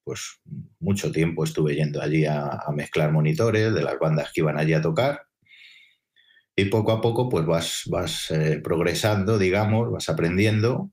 pues 0.02 0.40
mucho 0.80 1.12
tiempo, 1.12 1.44
estuve 1.44 1.76
yendo 1.76 2.02
allí 2.02 2.24
a, 2.26 2.58
mezclar 2.74 3.12
monitores 3.12 3.72
de 3.74 3.82
las 3.82 3.98
bandas 3.98 4.32
que 4.32 4.40
iban 4.40 4.58
allí 4.58 4.74
a 4.74 4.82
tocar. 4.82 5.22
Y 6.56 6.64
poco 6.66 6.92
a 6.92 7.00
poco, 7.00 7.28
pues 7.28 7.46
vas, 7.46 7.82
vas 7.86 8.30
eh, 8.32 8.60
progresando, 8.62 9.38
digamos, 9.38 9.90
vas 9.90 10.08
aprendiendo 10.08 10.90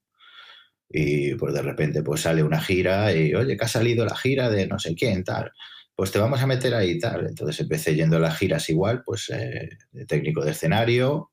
y 0.90 1.36
pues 1.36 1.54
de 1.54 1.62
repente 1.62 2.02
pues 2.02 2.22
sale 2.22 2.44
una 2.44 2.62
gira 2.62 3.14
y 3.14 3.34
oye, 3.34 3.58
que 3.58 3.66
ha 3.66 3.68
salido 3.68 4.06
la 4.06 4.16
gira 4.16 4.50
de 4.50 4.68
no 4.68 4.80
sé 4.80 4.96
quién, 4.96 5.24
tal, 5.24 5.52
pues 5.96 6.12
te 6.12 6.20
vamos 6.20 6.42
a 6.42 6.48
meter 6.48 6.74
ahí 6.76 7.00
tal. 7.00 7.28
Entonces 7.28 7.60
empecé 7.62 7.96
yendo 7.96 8.18
a 8.18 8.20
las 8.20 8.38
giras 8.38 8.70
igual, 8.70 9.02
pues 9.04 9.32
eh, 9.32 9.70
técnico 10.08 10.46
de 10.46 10.52
escenario, 10.52 11.32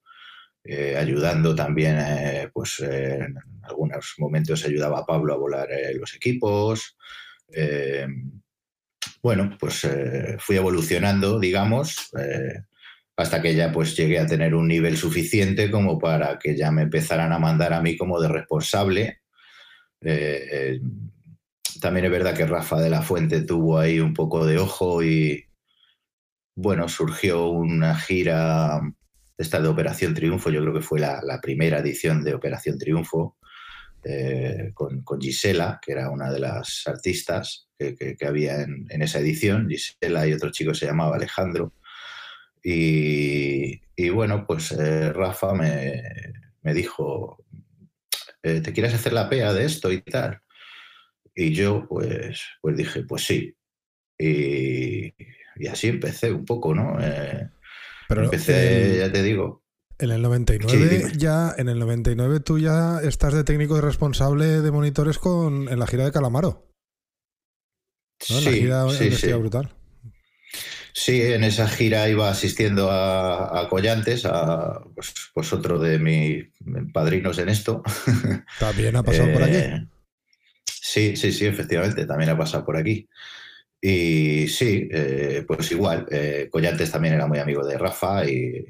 eh, 0.64 0.96
ayudando 0.96 1.54
también, 1.54 1.98
eh, 1.98 2.48
pues 2.52 2.80
en 2.80 3.36
algunos 3.62 4.14
momentos 4.18 4.64
ayudaba 4.64 5.00
a 5.00 5.06
Pablo 5.06 5.34
a 5.34 5.36
volar 5.36 5.68
los 5.94 6.14
equipos. 6.14 6.96
bueno, 9.22 9.56
pues 9.60 9.86
fui 10.38 10.56
evolucionando, 10.56 11.38
digamos, 11.38 12.10
hasta 13.16 13.42
que 13.42 13.54
ya 13.54 13.70
pues 13.70 13.96
llegué 13.96 14.18
a 14.18 14.26
tener 14.26 14.54
un 14.54 14.68
nivel 14.68 14.96
suficiente 14.96 15.70
como 15.70 15.98
para 15.98 16.38
que 16.38 16.56
ya 16.56 16.70
me 16.70 16.82
empezaran 16.82 17.32
a 17.32 17.38
mandar 17.38 17.72
a 17.72 17.80
mí 17.82 17.96
como 17.96 18.20
de 18.20 18.28
responsable 18.28 19.23
eh, 20.04 20.48
eh, 20.50 20.80
también 21.80 22.06
es 22.06 22.12
verdad 22.12 22.36
que 22.36 22.46
Rafa 22.46 22.80
de 22.80 22.90
la 22.90 23.02
Fuente 23.02 23.42
tuvo 23.42 23.78
ahí 23.78 24.00
un 24.00 24.14
poco 24.14 24.46
de 24.46 24.58
ojo 24.58 25.02
y, 25.02 25.44
bueno, 26.54 26.88
surgió 26.88 27.48
una 27.48 27.96
gira, 27.98 28.80
esta 29.38 29.60
de 29.60 29.68
Operación 29.68 30.14
Triunfo, 30.14 30.50
yo 30.50 30.60
creo 30.60 30.74
que 30.74 30.82
fue 30.82 31.00
la, 31.00 31.40
primera 31.42 31.78
edición 31.78 32.22
de 32.22 32.34
Operación 32.34 32.78
Triunfo, 32.78 33.36
eh, 34.04 34.72
con, 34.74 35.02
Gisela, 35.20 35.80
que 35.82 35.92
era 35.92 36.10
una 36.10 36.30
de 36.30 36.40
las 36.40 36.82
artistas 36.86 37.68
que, 37.78 38.16
había 38.26 38.62
en, 38.62 39.02
esa 39.02 39.20
edición, 39.20 39.68
Gisela 39.68 40.26
y 40.26 40.34
otro 40.34 40.50
chico 40.50 40.74
se 40.74 40.86
llamaba 40.86 41.16
Alejandro. 41.16 41.72
Y, 42.62 43.80
bueno, 44.10 44.46
pues 44.46 44.74
Rafa 45.14 45.54
me, 45.54 46.02
me 46.62 46.74
dijo, 46.74 47.43
eh, 48.44 48.60
¿te 48.60 48.72
quieres 48.74 48.92
hacer 48.92 49.14
la 49.14 49.28
pea 49.28 49.54
de 49.54 49.64
esto 49.64 49.90
y 49.90 50.02
tal? 50.02 50.38
Y 51.34 51.52
yo, 51.54 51.86
pues, 51.88 52.42
pues 52.60 52.76
dije, 52.76 53.02
pues 53.04 53.24
sí. 53.24 53.56
Y, 54.18 55.14
así 55.68 55.88
empecé 55.88 56.30
un 56.30 56.44
poco, 56.44 56.74
¿no? 56.74 56.98
Eh, 57.00 57.48
Pero 58.06 58.24
empecé, 58.24 58.98
ya 58.98 59.10
te 59.10 59.22
digo. 59.22 59.64
En 59.98 60.10
el 60.10 60.20
99 60.20 61.12
ya, 61.16 61.54
en 61.56 61.68
el 61.68 61.78
99 61.78 62.40
tú 62.40 62.58
ya 62.58 63.00
estás 63.02 63.32
de 63.32 63.44
técnico 63.44 63.78
y 63.78 63.80
responsable 63.80 64.60
de 64.60 64.70
monitores 64.70 65.18
con 65.18 65.68
en 65.68 65.78
la 65.78 65.86
gira 65.86 66.04
de 66.04 66.12
Calamaro. 66.12 66.68
¿no? 68.28 68.38
En 68.38 68.44
la 68.44 68.50
gira 68.50 68.90
sí, 68.90 69.10
sí. 69.12 69.32
brutal. 69.32 69.74
Sí, 70.96 71.20
en 71.20 71.42
esa 71.42 71.66
gira 71.66 72.08
iba 72.08 72.30
asistiendo 72.30 72.88
a, 72.88 73.66
Collantes, 73.68 74.24
a 74.26 74.80
pues, 74.94 75.12
pues, 75.34 75.52
otro 75.52 75.80
de 75.80 75.98
mis 75.98 76.46
padrinos 76.92 77.36
en 77.38 77.48
esto. 77.48 77.82
¿También 78.60 78.94
ha 78.94 79.02
pasado 79.02 79.32
por 79.32 79.42
aquí? 79.42 79.56
Eh, 79.56 79.88
sí, 80.64 81.16
sí, 81.16 81.32
sí, 81.32 81.46
efectivamente, 81.46 82.06
también 82.06 82.30
ha 82.30 82.38
pasado 82.38 82.64
por 82.64 82.76
aquí. 82.76 83.08
Y 83.80 84.46
sí, 84.46 84.88
eh, 84.88 85.44
pues 85.48 85.72
igual, 85.72 86.06
eh, 86.12 86.48
Collantes 86.48 86.92
también 86.92 87.14
era 87.14 87.26
muy 87.26 87.40
amigo 87.40 87.66
de 87.66 87.76
Rafa 87.76 88.24
y 88.24 88.64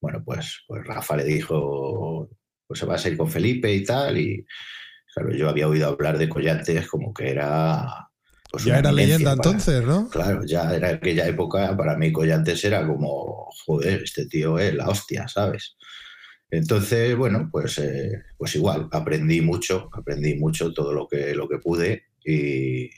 bueno, 0.00 0.24
pues, 0.24 0.64
pues 0.66 0.84
Rafa 0.84 1.18
le 1.18 1.24
dijo, 1.24 2.28
pues 2.66 2.84
vas 2.84 3.06
a 3.06 3.08
ir 3.10 3.16
con 3.16 3.30
Felipe 3.30 3.72
y 3.72 3.84
tal. 3.84 4.18
Y 4.18 4.44
claro, 5.14 5.32
yo 5.32 5.48
había 5.48 5.68
oído 5.68 5.86
hablar 5.86 6.18
de 6.18 6.28
Collantes 6.28 6.88
como 6.88 7.14
que 7.14 7.30
era... 7.30 8.09
Pues 8.50 8.64
ya 8.64 8.78
era 8.78 8.90
leyenda 8.90 9.32
entonces, 9.32 9.84
¿no? 9.84 10.08
Claro, 10.08 10.44
ya 10.44 10.74
era 10.74 10.88
aquella 10.90 11.26
época, 11.26 11.76
para 11.76 11.96
mí 11.96 12.12
Collantes 12.12 12.64
era 12.64 12.84
como, 12.86 13.48
joder, 13.64 14.02
este 14.02 14.26
tío 14.26 14.58
es 14.58 14.74
la 14.74 14.88
hostia, 14.88 15.28
¿sabes? 15.28 15.76
Entonces, 16.50 17.16
bueno, 17.16 17.48
pues, 17.50 17.78
eh, 17.78 18.24
pues 18.36 18.56
igual, 18.56 18.88
aprendí 18.90 19.40
mucho, 19.40 19.88
aprendí 19.92 20.34
mucho 20.34 20.72
todo 20.72 20.92
lo 20.92 21.06
que, 21.06 21.32
lo 21.34 21.48
que 21.48 21.58
pude 21.58 22.06
y, 22.24 22.90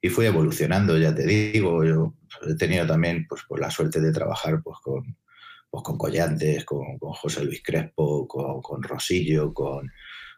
y 0.00 0.08
fui 0.08 0.26
evolucionando, 0.26 0.98
ya 0.98 1.14
te 1.14 1.24
digo. 1.24 1.84
Yo 1.84 2.14
he 2.48 2.56
tenido 2.56 2.84
también 2.86 3.26
pues, 3.28 3.42
pues 3.48 3.60
la 3.60 3.70
suerte 3.70 4.00
de 4.00 4.12
trabajar 4.12 4.60
pues, 4.62 4.78
con, 4.82 5.16
pues, 5.70 5.84
con 5.84 5.96
Collantes, 5.96 6.64
con, 6.64 6.98
con, 6.98 7.12
José 7.12 7.44
Luis 7.44 7.62
Crespo, 7.62 8.26
con, 8.26 8.60
con 8.60 8.82
Rosillo, 8.82 9.54
con, 9.54 9.88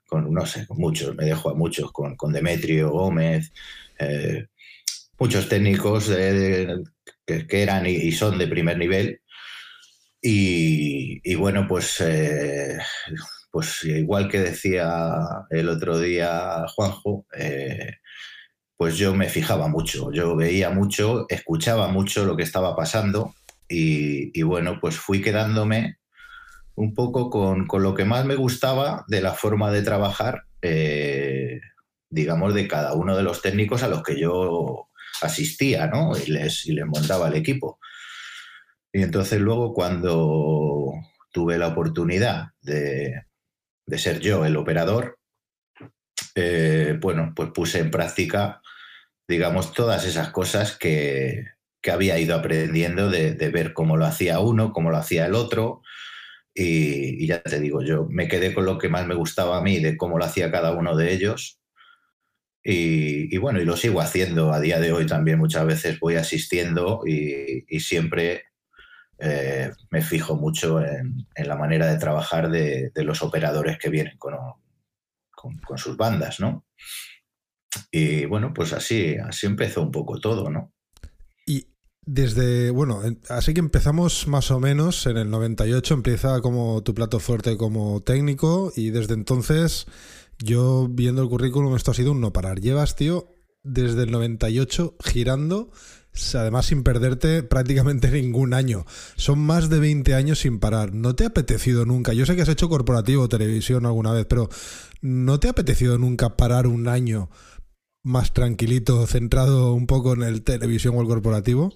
con, 0.06 0.32
no 0.32 0.44
sé, 0.44 0.66
con 0.66 0.78
muchos, 0.78 1.16
me 1.16 1.24
dejo 1.24 1.50
a 1.50 1.54
muchos, 1.54 1.90
con, 1.90 2.16
con 2.16 2.32
Demetrio 2.32 2.90
Gómez, 2.90 3.52
eh, 3.98 4.46
muchos 5.18 5.48
técnicos 5.48 6.08
que, 6.08 7.46
eran 7.50 7.86
y, 7.86 8.12
son 8.12 8.38
de 8.38 8.46
primer 8.46 8.78
nivel. 8.78 9.20
Y, 10.20 11.34
bueno, 11.36 11.66
pues, 11.68 12.00
eh, 12.00 12.78
pues 13.50 13.84
igual 13.84 14.28
que 14.28 14.40
decía 14.40 15.14
el 15.50 15.68
otro 15.68 15.98
día 16.00 16.64
Juanjo, 16.74 17.26
eh, 17.38 17.94
pues 18.76 18.96
yo 18.96 19.14
me 19.14 19.28
fijaba 19.28 19.68
mucho, 19.68 20.12
yo 20.12 20.36
veía 20.36 20.70
mucho, 20.70 21.26
escuchaba 21.28 21.88
mucho 21.88 22.24
lo 22.24 22.36
que 22.36 22.42
estaba 22.42 22.76
pasando 22.76 23.34
y, 23.68 24.42
bueno, 24.42 24.78
pues 24.80 24.96
fui 24.96 25.22
quedándome 25.22 25.96
un 26.74 26.94
poco 26.94 27.30
con, 27.30 27.66
lo 27.82 27.94
que 27.94 28.04
más 28.04 28.24
me 28.26 28.34
gustaba 28.34 29.04
de 29.08 29.22
la 29.22 29.32
forma 29.32 29.70
de 29.70 29.82
trabajar, 29.82 30.42
digamos, 32.16 32.54
de 32.54 32.66
cada 32.66 32.94
uno 32.94 33.14
de 33.14 33.22
los 33.22 33.42
técnicos 33.42 33.82
a 33.82 33.88
los 33.88 34.02
que 34.02 34.18
yo 34.18 34.88
asistía, 35.20 35.86
¿no? 35.86 36.12
Y 36.16 36.30
les, 36.30 36.64
y 36.64 36.72
les 36.72 36.86
montaba 36.86 37.28
el 37.28 37.34
equipo. 37.34 37.78
Y 38.90 39.02
entonces 39.02 39.38
luego 39.38 39.74
cuando 39.74 40.92
tuve 41.30 41.58
la 41.58 41.68
oportunidad 41.68 42.52
de, 42.62 43.26
ser 43.98 44.20
yo 44.20 44.46
el 44.46 44.56
operador, 44.56 45.18
eh, 46.34 46.96
bueno, 46.98 47.34
pues 47.36 47.50
puse 47.50 47.80
en 47.80 47.90
práctica, 47.90 48.62
digamos, 49.28 49.74
todas 49.74 50.06
esas 50.06 50.30
cosas 50.30 50.76
que, 50.76 51.44
había 51.92 52.18
ido 52.18 52.34
aprendiendo 52.34 53.10
de, 53.10 53.34
ver 53.50 53.72
cómo 53.72 53.96
lo 53.96 54.06
hacía 54.06 54.40
uno, 54.40 54.72
cómo 54.72 54.90
lo 54.90 54.96
hacía 54.96 55.26
el 55.26 55.34
otro. 55.34 55.82
Y, 56.54 57.26
ya 57.26 57.42
te 57.42 57.60
digo, 57.60 57.82
yo 57.82 58.06
me 58.08 58.26
quedé 58.28 58.54
con 58.54 58.64
lo 58.64 58.78
que 58.78 58.88
más 58.88 59.06
me 59.06 59.14
gustaba 59.14 59.58
a 59.58 59.62
mí, 59.62 59.78
de 59.78 59.96
cómo 59.98 60.18
lo 60.18 60.24
hacía 60.24 60.50
cada 60.50 60.72
uno 60.72 60.96
de 60.96 61.12
ellos. 61.12 61.60
Y, 62.68 63.38
bueno, 63.38 63.60
y 63.60 63.64
lo 63.64 63.76
sigo 63.76 64.00
haciendo 64.00 64.52
a 64.52 64.58
día 64.58 64.80
de 64.80 64.90
hoy 64.90 65.06
también. 65.06 65.38
Muchas 65.38 65.64
veces 65.64 66.00
voy 66.00 66.16
asistiendo 66.16 67.02
y, 67.06 67.64
siempre 67.78 68.46
eh, 69.20 69.70
me 69.90 70.02
fijo 70.02 70.34
mucho 70.34 70.80
en, 70.80 71.28
la 71.36 71.54
manera 71.54 71.86
de 71.86 71.96
trabajar 71.96 72.50
de, 72.50 72.90
los 72.96 73.22
operadores 73.22 73.78
que 73.78 73.88
vienen 73.88 74.18
con, 74.18 74.34
con, 75.32 75.78
sus 75.78 75.96
bandas, 75.96 76.40
¿no? 76.40 76.66
Y 77.92 78.24
bueno, 78.24 78.52
pues 78.52 78.72
así, 78.72 79.14
así 79.16 79.46
empezó 79.46 79.82
un 79.82 79.92
poco 79.92 80.18
todo, 80.18 80.50
¿no? 80.50 80.74
Y 81.46 81.68
desde, 82.04 82.72
bueno, 82.72 83.00
así 83.28 83.54
que 83.54 83.60
empezamos 83.60 84.26
más 84.26 84.50
o 84.50 84.58
menos 84.58 85.06
en 85.06 85.18
el 85.18 85.30
98, 85.30 85.94
empieza 85.94 86.40
como 86.40 86.82
tu 86.82 86.94
plato 86.94 87.20
fuerte 87.20 87.56
como 87.56 88.02
técnico 88.02 88.72
y 88.74 88.90
desde 88.90 89.14
entonces 89.14 89.86
yo 90.38 90.88
viendo 90.90 91.22
el 91.22 91.28
currículum 91.28 91.76
esto 91.76 91.90
ha 91.90 91.94
sido 91.94 92.12
un 92.12 92.20
no 92.20 92.32
parar. 92.32 92.60
Llevas, 92.60 92.96
tío, 92.96 93.34
desde 93.62 94.04
el 94.04 94.10
98 94.10 94.96
girando 95.04 95.70
además 96.34 96.66
sin 96.66 96.82
perderte 96.82 97.42
prácticamente 97.42 98.10
ningún 98.22 98.54
año. 98.54 98.84
Son 99.16 99.38
más 99.38 99.68
de 99.68 99.80
20 99.80 100.14
años 100.14 100.40
sin 100.40 100.58
parar. 100.58 100.92
¿No 100.94 101.14
te 101.14 101.24
ha 101.24 101.28
apetecido 101.28 101.84
nunca? 101.84 102.12
Yo 102.12 102.26
sé 102.26 102.36
que 102.36 102.42
has 102.42 102.48
hecho 102.48 102.68
corporativo, 102.68 103.28
televisión 103.28 103.86
alguna 103.86 104.12
vez, 104.12 104.26
pero 104.26 104.48
¿no 105.02 105.38
te 105.40 105.48
ha 105.48 105.50
apetecido 105.50 105.98
nunca 105.98 106.36
parar 106.36 106.66
un 106.66 106.88
año 106.88 107.30
más 108.02 108.32
tranquilito, 108.32 109.06
centrado 109.06 109.72
un 109.72 109.86
poco 109.86 110.14
en 110.14 110.22
el 110.22 110.42
televisión 110.42 110.96
o 110.96 111.00
el 111.00 111.08
corporativo? 111.08 111.72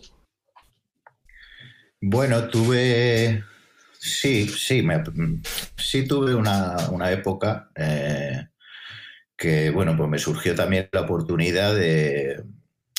Bueno, 2.00 2.48
tuve... 2.48 3.44
Sí, 4.02 4.48
sí, 4.48 4.82
sí 5.76 6.06
tuve 6.06 6.34
una, 6.34 7.12
época 7.12 7.70
eh, 7.76 8.48
que, 9.40 9.70
bueno, 9.70 9.96
pues 9.96 10.08
me 10.08 10.18
surgió 10.18 10.54
también 10.54 10.88
la 10.92 11.00
oportunidad 11.00 11.74
de 11.74 12.44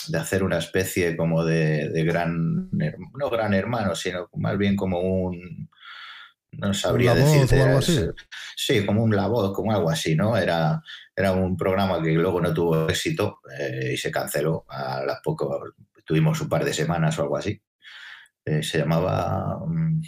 de 0.08 0.18
hacer 0.18 0.44
una 0.44 0.58
especie 0.58 1.16
como 1.16 1.46
de, 1.46 2.04
gran, 2.06 2.70
no 2.72 3.30
gran 3.30 3.54
hermano, 3.54 3.96
sino 3.96 4.30
más 4.36 4.58
bien 4.58 4.76
como 4.76 5.00
un, 5.00 5.70
no 6.52 6.74
sabría 6.74 7.14
decir. 7.16 8.14
Sí, 8.56 8.86
como 8.86 9.04
un 9.04 9.16
la 9.16 9.28
voz, 9.28 9.54
como 9.54 9.72
algo 9.72 9.90
así, 9.90 10.16
¿no? 10.16 10.38
Era, 10.38 10.82
era 11.16 11.32
un 11.34 11.56
programa 11.56 12.02
que 12.02 12.12
luego 12.12 12.42
no 12.42 12.54
tuvo 12.54 12.90
éxito 12.90 13.40
eh, 13.58 13.92
y 13.94 13.98
se 13.98 14.12
canceló 14.12 14.66
a 14.68 15.04
las 15.06 15.22
pocos, 15.22 15.74
tuvimos 16.06 16.42
un 16.42 16.50
par 16.50 16.66
de 16.66 16.74
semanas 16.74 17.18
o 17.20 17.24
algo 17.24 17.38
así. 17.38 17.62
Eh, 18.44 18.64
se 18.64 18.80
llamaba 18.80 19.60
mm, 19.66 20.02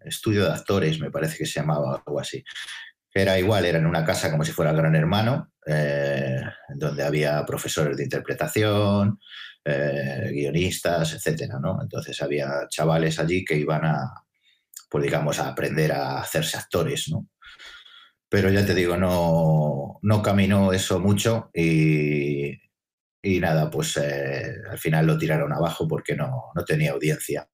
Estudio 0.00 0.44
de 0.44 0.52
Actores, 0.52 0.98
me 1.00 1.10
parece 1.10 1.36
que 1.36 1.46
se 1.46 1.60
llamaba 1.60 2.02
algo 2.04 2.20
así. 2.20 2.42
Era 3.12 3.38
igual, 3.38 3.64
era 3.64 3.78
en 3.78 3.86
una 3.86 4.04
casa 4.04 4.30
como 4.30 4.44
si 4.44 4.52
fuera 4.52 4.72
Gran 4.72 4.94
Hermano, 4.94 5.52
eh, 5.70 6.40
donde 6.74 7.02
había 7.02 7.44
profesores 7.44 7.96
de 7.96 8.04
interpretación, 8.04 9.18
eh, 9.64 10.30
guionistas, 10.32 11.12
etcétera, 11.12 11.58
¿no? 11.60 11.78
Entonces 11.82 12.20
había 12.22 12.66
chavales 12.70 13.18
allí 13.18 13.44
que 13.44 13.56
iban 13.56 13.84
a, 13.84 14.24
pues 14.88 15.04
digamos, 15.04 15.38
a 15.38 15.48
aprender 15.48 15.92
a 15.92 16.20
hacerse 16.20 16.56
actores, 16.56 17.08
¿no? 17.10 17.28
Pero 18.30 18.50
ya 18.50 18.64
te 18.64 18.74
digo, 18.74 18.96
no, 18.96 19.98
no 20.02 20.22
caminó 20.22 20.72
eso 20.72 21.00
mucho 21.00 21.50
y, 21.52 22.52
y 23.22 23.40
nada, 23.40 23.70
pues 23.70 23.96
eh, 23.98 24.54
al 24.70 24.78
final 24.78 25.06
lo 25.06 25.18
tiraron 25.18 25.52
abajo 25.52 25.86
porque 25.86 26.16
no, 26.16 26.44
no 26.54 26.64
tenía 26.64 26.92
audiencia. 26.92 27.48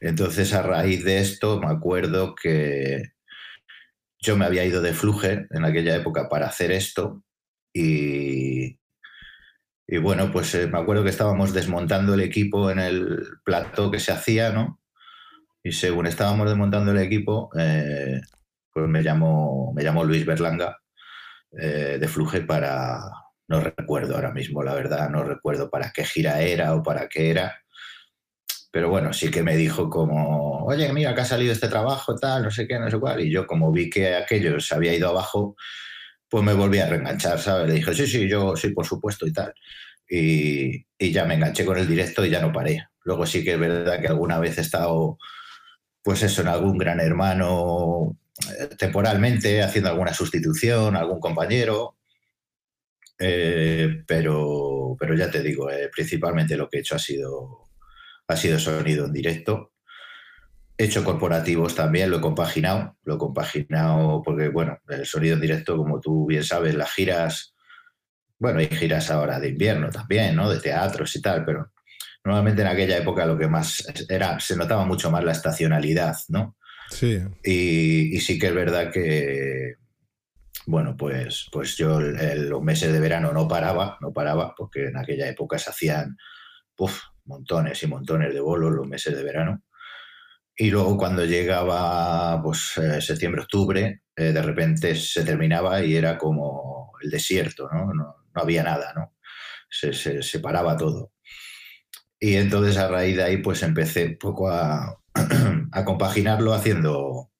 Entonces, 0.00 0.54
a 0.54 0.62
raíz 0.62 1.04
de 1.04 1.20
esto, 1.20 1.60
me 1.60 1.68
acuerdo 1.68 2.34
que 2.34 3.12
yo 4.20 4.36
me 4.36 4.44
había 4.44 4.64
ido 4.64 4.82
de 4.82 4.92
Fluger 4.92 5.48
en 5.50 5.64
aquella 5.64 5.96
época 5.96 6.28
para 6.28 6.46
hacer 6.46 6.72
esto 6.72 7.22
y, 7.72 8.78
y 9.86 9.98
bueno, 9.98 10.30
pues 10.30 10.54
eh, 10.54 10.68
me 10.68 10.78
acuerdo 10.78 11.02
que 11.02 11.10
estábamos 11.10 11.52
desmontando 11.52 12.14
el 12.14 12.20
equipo 12.20 12.70
en 12.70 12.78
el 12.78 13.26
plato 13.44 13.90
que 13.90 13.98
se 13.98 14.12
hacía, 14.12 14.50
¿no? 14.50 14.80
Y 15.62 15.72
según 15.72 16.06
estábamos 16.06 16.48
desmontando 16.48 16.92
el 16.92 16.98
equipo, 16.98 17.50
eh, 17.58 18.20
pues 18.72 18.88
me 18.88 19.02
llamó, 19.02 19.72
me 19.74 19.82
llamó 19.82 20.04
Luis 20.04 20.24
Berlanga 20.24 20.78
eh, 21.52 21.98
de 22.00 22.08
Fluger 22.08 22.46
para, 22.46 23.00
no 23.48 23.60
recuerdo 23.60 24.14
ahora 24.14 24.32
mismo, 24.32 24.62
la 24.62 24.74
verdad, 24.74 25.10
no 25.10 25.24
recuerdo 25.24 25.70
para 25.70 25.90
qué 25.92 26.04
gira 26.04 26.40
era 26.40 26.74
o 26.74 26.82
para 26.82 27.08
qué 27.08 27.30
era, 27.30 27.60
pero 28.70 28.88
bueno, 28.88 29.12
sí 29.12 29.30
que 29.30 29.42
me 29.42 29.56
dijo 29.56 29.90
como, 29.90 30.64
oye, 30.64 30.92
mira, 30.92 31.14
que 31.14 31.22
ha 31.22 31.24
salido 31.24 31.52
este 31.52 31.68
trabajo, 31.68 32.16
tal, 32.16 32.44
no 32.44 32.50
sé 32.50 32.68
qué, 32.68 32.78
no 32.78 32.90
sé 32.90 32.98
cuál. 32.98 33.20
Y 33.20 33.30
yo 33.30 33.46
como 33.46 33.72
vi 33.72 33.90
que 33.90 34.14
aquello 34.14 34.60
se 34.60 34.74
había 34.74 34.94
ido 34.94 35.08
abajo, 35.08 35.56
pues 36.28 36.44
me 36.44 36.54
volví 36.54 36.78
a 36.78 36.86
reenganchar, 36.86 37.40
¿sabes? 37.40 37.68
Le 37.68 37.74
dije, 37.74 37.94
sí, 37.94 38.06
sí, 38.06 38.28
yo 38.28 38.56
sí, 38.56 38.70
por 38.70 38.86
supuesto 38.86 39.26
y 39.26 39.32
tal. 39.32 39.52
Y, 40.08 40.86
y, 40.98 41.12
ya 41.12 41.24
me 41.24 41.34
enganché 41.34 41.64
con 41.64 41.78
el 41.78 41.86
directo 41.86 42.24
y 42.24 42.30
ya 42.30 42.40
no 42.40 42.52
paré. 42.52 42.86
Luego 43.04 43.26
sí 43.26 43.44
que 43.44 43.54
es 43.54 43.58
verdad 43.60 44.00
que 44.00 44.08
alguna 44.08 44.38
vez 44.38 44.58
he 44.58 44.60
estado, 44.62 45.18
pues 46.02 46.22
eso, 46.22 46.42
en 46.42 46.48
algún 46.48 46.78
gran 46.78 47.00
hermano 47.00 48.16
eh, 48.58 48.68
temporalmente, 48.76 49.62
haciendo 49.62 49.90
alguna 49.90 50.14
sustitución, 50.14 50.96
algún 50.96 51.20
compañero. 51.20 51.96
Eh, 53.18 54.02
pero, 54.06 54.96
pero 54.98 55.14
ya 55.14 55.30
te 55.30 55.42
digo, 55.42 55.70
eh, 55.70 55.90
principalmente 55.92 56.56
lo 56.56 56.68
que 56.68 56.78
he 56.78 56.80
hecho 56.80 56.96
ha 56.96 56.98
sido 56.98 57.69
ha 58.30 58.36
sido 58.36 58.58
sonido 58.58 59.06
en 59.06 59.12
directo. 59.12 59.72
He 60.76 60.84
hecho 60.84 61.04
corporativos 61.04 61.74
también, 61.74 62.10
lo 62.10 62.18
he 62.18 62.20
compaginado, 62.20 62.96
lo 63.04 63.16
he 63.16 63.18
compaginado 63.18 64.22
porque, 64.22 64.48
bueno, 64.48 64.78
el 64.88 65.04
sonido 65.04 65.34
en 65.34 65.40
directo, 65.40 65.76
como 65.76 66.00
tú 66.00 66.26
bien 66.26 66.42
sabes, 66.44 66.74
las 66.74 66.90
giras, 66.92 67.54
bueno, 68.38 68.60
hay 68.60 68.68
giras 68.68 69.10
ahora 69.10 69.38
de 69.38 69.48
invierno 69.48 69.90
también, 69.90 70.36
¿no? 70.36 70.50
De 70.50 70.58
teatros 70.58 71.14
y 71.16 71.20
tal, 71.20 71.44
pero 71.44 71.72
normalmente 72.24 72.62
en 72.62 72.68
aquella 72.68 72.96
época 72.96 73.26
lo 73.26 73.36
que 73.36 73.48
más 73.48 73.84
era, 74.08 74.40
se 74.40 74.56
notaba 74.56 74.84
mucho 74.86 75.10
más 75.10 75.22
la 75.22 75.32
estacionalidad, 75.32 76.16
¿no? 76.28 76.56
Sí. 76.90 77.18
Y, 77.44 78.18
sí 78.20 78.38
que 78.38 78.48
es 78.48 78.54
verdad 78.54 78.90
que, 78.90 79.74
bueno, 80.66 80.96
pues, 80.96 81.46
pues 81.52 81.76
yo 81.76 82.00
los 82.00 82.62
meses 82.62 82.92
de 82.92 83.00
verano 83.00 83.32
no 83.32 83.46
paraba, 83.46 83.98
no 84.00 84.12
paraba, 84.12 84.54
porque 84.56 84.86
en 84.86 84.96
aquella 84.96 85.28
época 85.28 85.58
se 85.58 85.70
hacían, 85.70 86.16
montones 87.30 87.82
y 87.82 87.86
montones 87.86 88.34
de 88.34 88.40
bolos 88.40 88.72
los 88.72 88.86
meses 88.86 89.16
de 89.16 89.24
verano. 89.24 89.62
Y 90.56 90.70
luego 90.70 90.96
cuando 90.98 91.24
llegaba 91.24 92.42
pues, 92.42 92.76
eh, 92.76 93.00
septiembre, 93.00 93.42
octubre, 93.42 94.02
eh, 94.14 94.32
de 94.32 94.42
repente 94.42 94.94
se 94.94 95.24
terminaba 95.24 95.82
y 95.82 95.96
era 95.96 96.18
como 96.18 96.92
el 97.02 97.10
desierto, 97.10 97.68
¿no? 97.72 97.94
No, 97.94 98.16
había 98.34 98.62
nada, 98.62 98.92
¿no? 98.94 99.14
Se, 99.70 99.92
se, 99.92 100.22
separaba 100.22 100.76
todo. 100.76 101.12
Y 102.18 102.36
entonces 102.36 102.76
a 102.76 102.88
raíz 102.88 103.16
de 103.16 103.22
ahí 103.22 103.36
pues 103.38 103.62
empecé 103.62 104.18
poco 104.20 104.50
a, 104.50 105.00
a 105.72 105.84
compaginarlo 105.84 106.52
haciendo, 106.52 107.30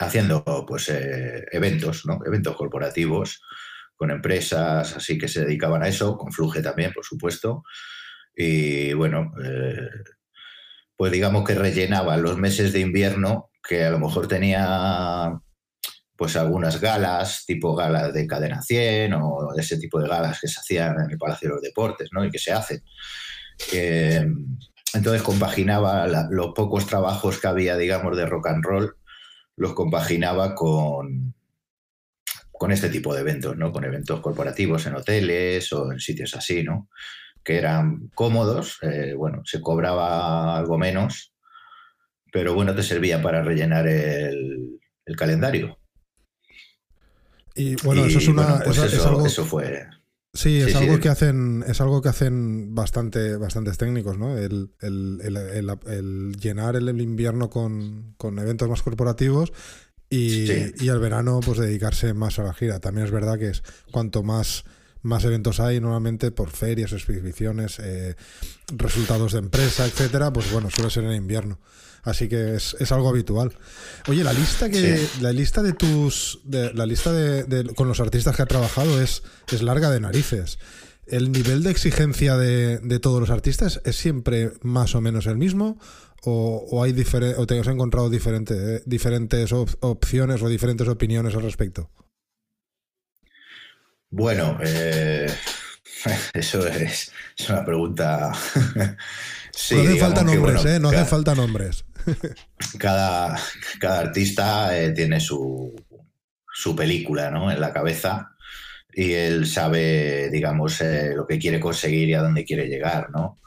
haciendo 0.00 0.44
pues, 0.66 0.88
eh, 0.88 1.44
eventos, 1.52 2.04
¿no? 2.06 2.18
eventos 2.26 2.56
corporativos 2.56 3.40
con 3.96 4.10
empresas 4.10 4.96
así 4.96 5.16
que 5.18 5.28
se 5.28 5.44
dedicaban 5.44 5.82
a 5.82 5.88
eso, 5.88 6.16
con 6.16 6.32
Fluge 6.32 6.62
también, 6.62 6.92
por 6.92 7.04
supuesto. 7.04 7.62
Y 8.36 8.92
bueno, 8.94 9.32
eh, 9.44 9.88
pues 10.96 11.12
digamos 11.12 11.44
que 11.44 11.54
rellenaba 11.54 12.16
los 12.16 12.36
meses 12.38 12.72
de 12.72 12.80
invierno 12.80 13.50
que 13.66 13.84
a 13.84 13.90
lo 13.90 13.98
mejor 13.98 14.28
tenía 14.28 15.40
pues 16.16 16.36
algunas 16.36 16.80
galas, 16.80 17.44
tipo 17.46 17.74
galas 17.74 18.12
de 18.12 18.26
Cadena 18.26 18.62
100 18.62 19.14
o 19.14 19.54
ese 19.58 19.78
tipo 19.78 20.00
de 20.00 20.08
galas 20.08 20.40
que 20.40 20.48
se 20.48 20.60
hacían 20.60 21.00
en 21.00 21.10
el 21.10 21.18
Palacio 21.18 21.48
de 21.48 21.54
los 21.54 21.62
Deportes, 21.62 22.10
¿no? 22.12 22.24
Y 22.24 22.30
que 22.30 22.38
se 22.38 22.52
hacen. 22.52 22.82
Eh, 23.72 24.24
entonces 24.94 25.22
compaginaba 25.22 26.06
los 26.30 26.52
pocos 26.54 26.86
trabajos 26.86 27.40
que 27.40 27.48
había, 27.48 27.76
digamos, 27.76 28.16
de 28.16 28.26
rock 28.26 28.46
and 28.48 28.64
roll, 28.64 28.96
los 29.56 29.74
compaginaba 29.74 30.54
con, 30.54 31.34
con 32.52 32.70
este 32.70 32.88
tipo 32.90 33.12
de 33.12 33.22
eventos, 33.22 33.56
¿no? 33.56 33.72
Con 33.72 33.84
eventos 33.84 34.20
corporativos 34.20 34.86
en 34.86 34.94
hoteles 34.94 35.72
o 35.72 35.90
en 35.90 35.98
sitios 35.98 36.34
así, 36.36 36.62
¿no? 36.62 36.88
Que 37.44 37.58
eran 37.58 38.10
cómodos, 38.14 38.78
eh, 38.82 39.14
bueno, 39.14 39.42
se 39.44 39.60
cobraba 39.60 40.56
algo 40.56 40.78
menos, 40.78 41.34
pero 42.32 42.54
bueno, 42.54 42.74
te 42.74 42.82
servía 42.82 43.22
para 43.22 43.42
rellenar 43.42 43.86
el, 43.86 44.80
calendario. 45.16 45.78
Y 47.54 47.76
bueno, 47.82 48.06
eso 48.06 48.18
es 48.18 48.28
una. 48.28 48.60
Pues 48.64 48.78
eso 48.78 49.44
fue. 49.44 49.86
Sí, 50.34 50.60
es 50.60 50.74
algo 50.74 50.98
que 50.98 51.08
hacen, 51.08 51.64
es 51.68 51.80
algo 51.80 52.02
que 52.02 52.08
hacen 52.08 52.74
bastante, 52.74 53.36
bastantes 53.36 53.78
técnicos, 53.78 54.18
¿no? 54.18 54.36
El, 54.36 54.70
llenar 56.40 56.74
el, 56.74 57.00
invierno 57.00 57.50
con, 57.50 58.16
eventos 58.20 58.68
más 58.68 58.82
corporativos 58.82 59.52
y, 60.10 60.50
y, 60.82 60.88
el 60.88 60.98
verano, 60.98 61.38
pues 61.38 61.58
dedicarse 61.58 62.14
más 62.14 62.40
a 62.40 62.42
la 62.42 62.52
gira. 62.52 62.80
También 62.80 63.06
es 63.06 63.12
verdad 63.12 63.38
que 63.38 63.50
es 63.50 63.62
cuanto 63.92 64.24
más 64.24 64.64
más 65.04 65.24
eventos 65.24 65.60
hay 65.60 65.80
normalmente 65.80 66.30
por 66.30 66.50
ferias, 66.50 66.92
exhibiciones, 66.92 67.78
eh, 67.78 68.16
resultados 68.76 69.32
de 69.32 69.38
empresa, 69.38 69.84
etcétera, 69.86 70.32
pues 70.32 70.50
bueno, 70.50 70.70
suele 70.70 70.90
ser 70.90 71.04
en 71.04 71.12
invierno. 71.12 71.60
Así 72.02 72.28
que 72.28 72.56
es, 72.56 72.92
algo 72.92 73.08
habitual. 73.08 73.56
Oye, 74.08 74.24
la 74.24 74.32
lista 74.32 74.68
que 74.68 75.06
la 75.20 75.32
lista 75.32 75.62
de 75.62 75.72
tus 75.72 76.40
de, 76.44 76.72
la 76.74 76.84
lista 76.84 77.12
de, 77.12 77.72
con 77.74 77.88
los 77.88 78.00
artistas 78.00 78.36
que 78.36 78.42
ha 78.42 78.46
trabajado 78.46 79.00
es, 79.00 79.22
es 79.50 79.62
larga 79.62 79.90
de 79.90 80.00
narices. 80.00 80.58
¿El 81.06 81.32
nivel 81.32 81.62
de 81.62 81.70
exigencia 81.70 82.36
de, 82.36 82.98
todos 82.98 83.20
los 83.20 83.30
artistas 83.30 83.80
es 83.84 83.96
siempre 83.96 84.52
más 84.62 84.94
o 84.94 85.00
menos 85.00 85.26
el 85.26 85.36
mismo? 85.36 85.78
¿O, 86.26 86.82
hay 86.82 86.94
o 87.36 87.46
te 87.46 87.58
has 87.58 87.66
encontrado 87.66 88.08
diferente, 88.08 88.82
diferentes 88.86 89.52
opciones 89.52 90.42
o 90.42 90.48
diferentes 90.48 90.88
opiniones 90.88 91.34
al 91.34 91.42
respecto? 91.42 91.90
Bueno, 94.16 94.56
eh, 94.62 95.26
eso 96.34 96.64
es, 96.68 97.10
una 97.48 97.64
pregunta. 97.64 98.30
no 99.72 99.80
hace 99.80 99.96
falta 99.98 100.22
nombres, 100.22 100.64
¿eh? 100.66 100.78
No 100.78 100.90
hace 100.90 101.04
falta 101.04 101.34
nombres. 101.34 101.84
cada, 102.78 103.36
cada 103.80 103.98
artista 103.98 104.78
eh, 104.78 104.92
tiene 104.92 105.18
su, 105.18 105.74
su 106.52 106.76
película 106.76 107.32
¿no? 107.32 107.50
en 107.50 107.60
la 107.60 107.72
cabeza 107.72 108.30
y 108.92 109.14
él 109.14 109.48
sabe, 109.48 110.30
digamos, 110.30 110.80
eh, 110.80 111.14
lo 111.16 111.26
que 111.26 111.40
quiere 111.40 111.58
conseguir 111.58 112.08
y 112.08 112.14
a 112.14 112.22
dónde 112.22 112.44
quiere 112.44 112.68
llegar, 112.68 113.10
¿no? 113.10 113.40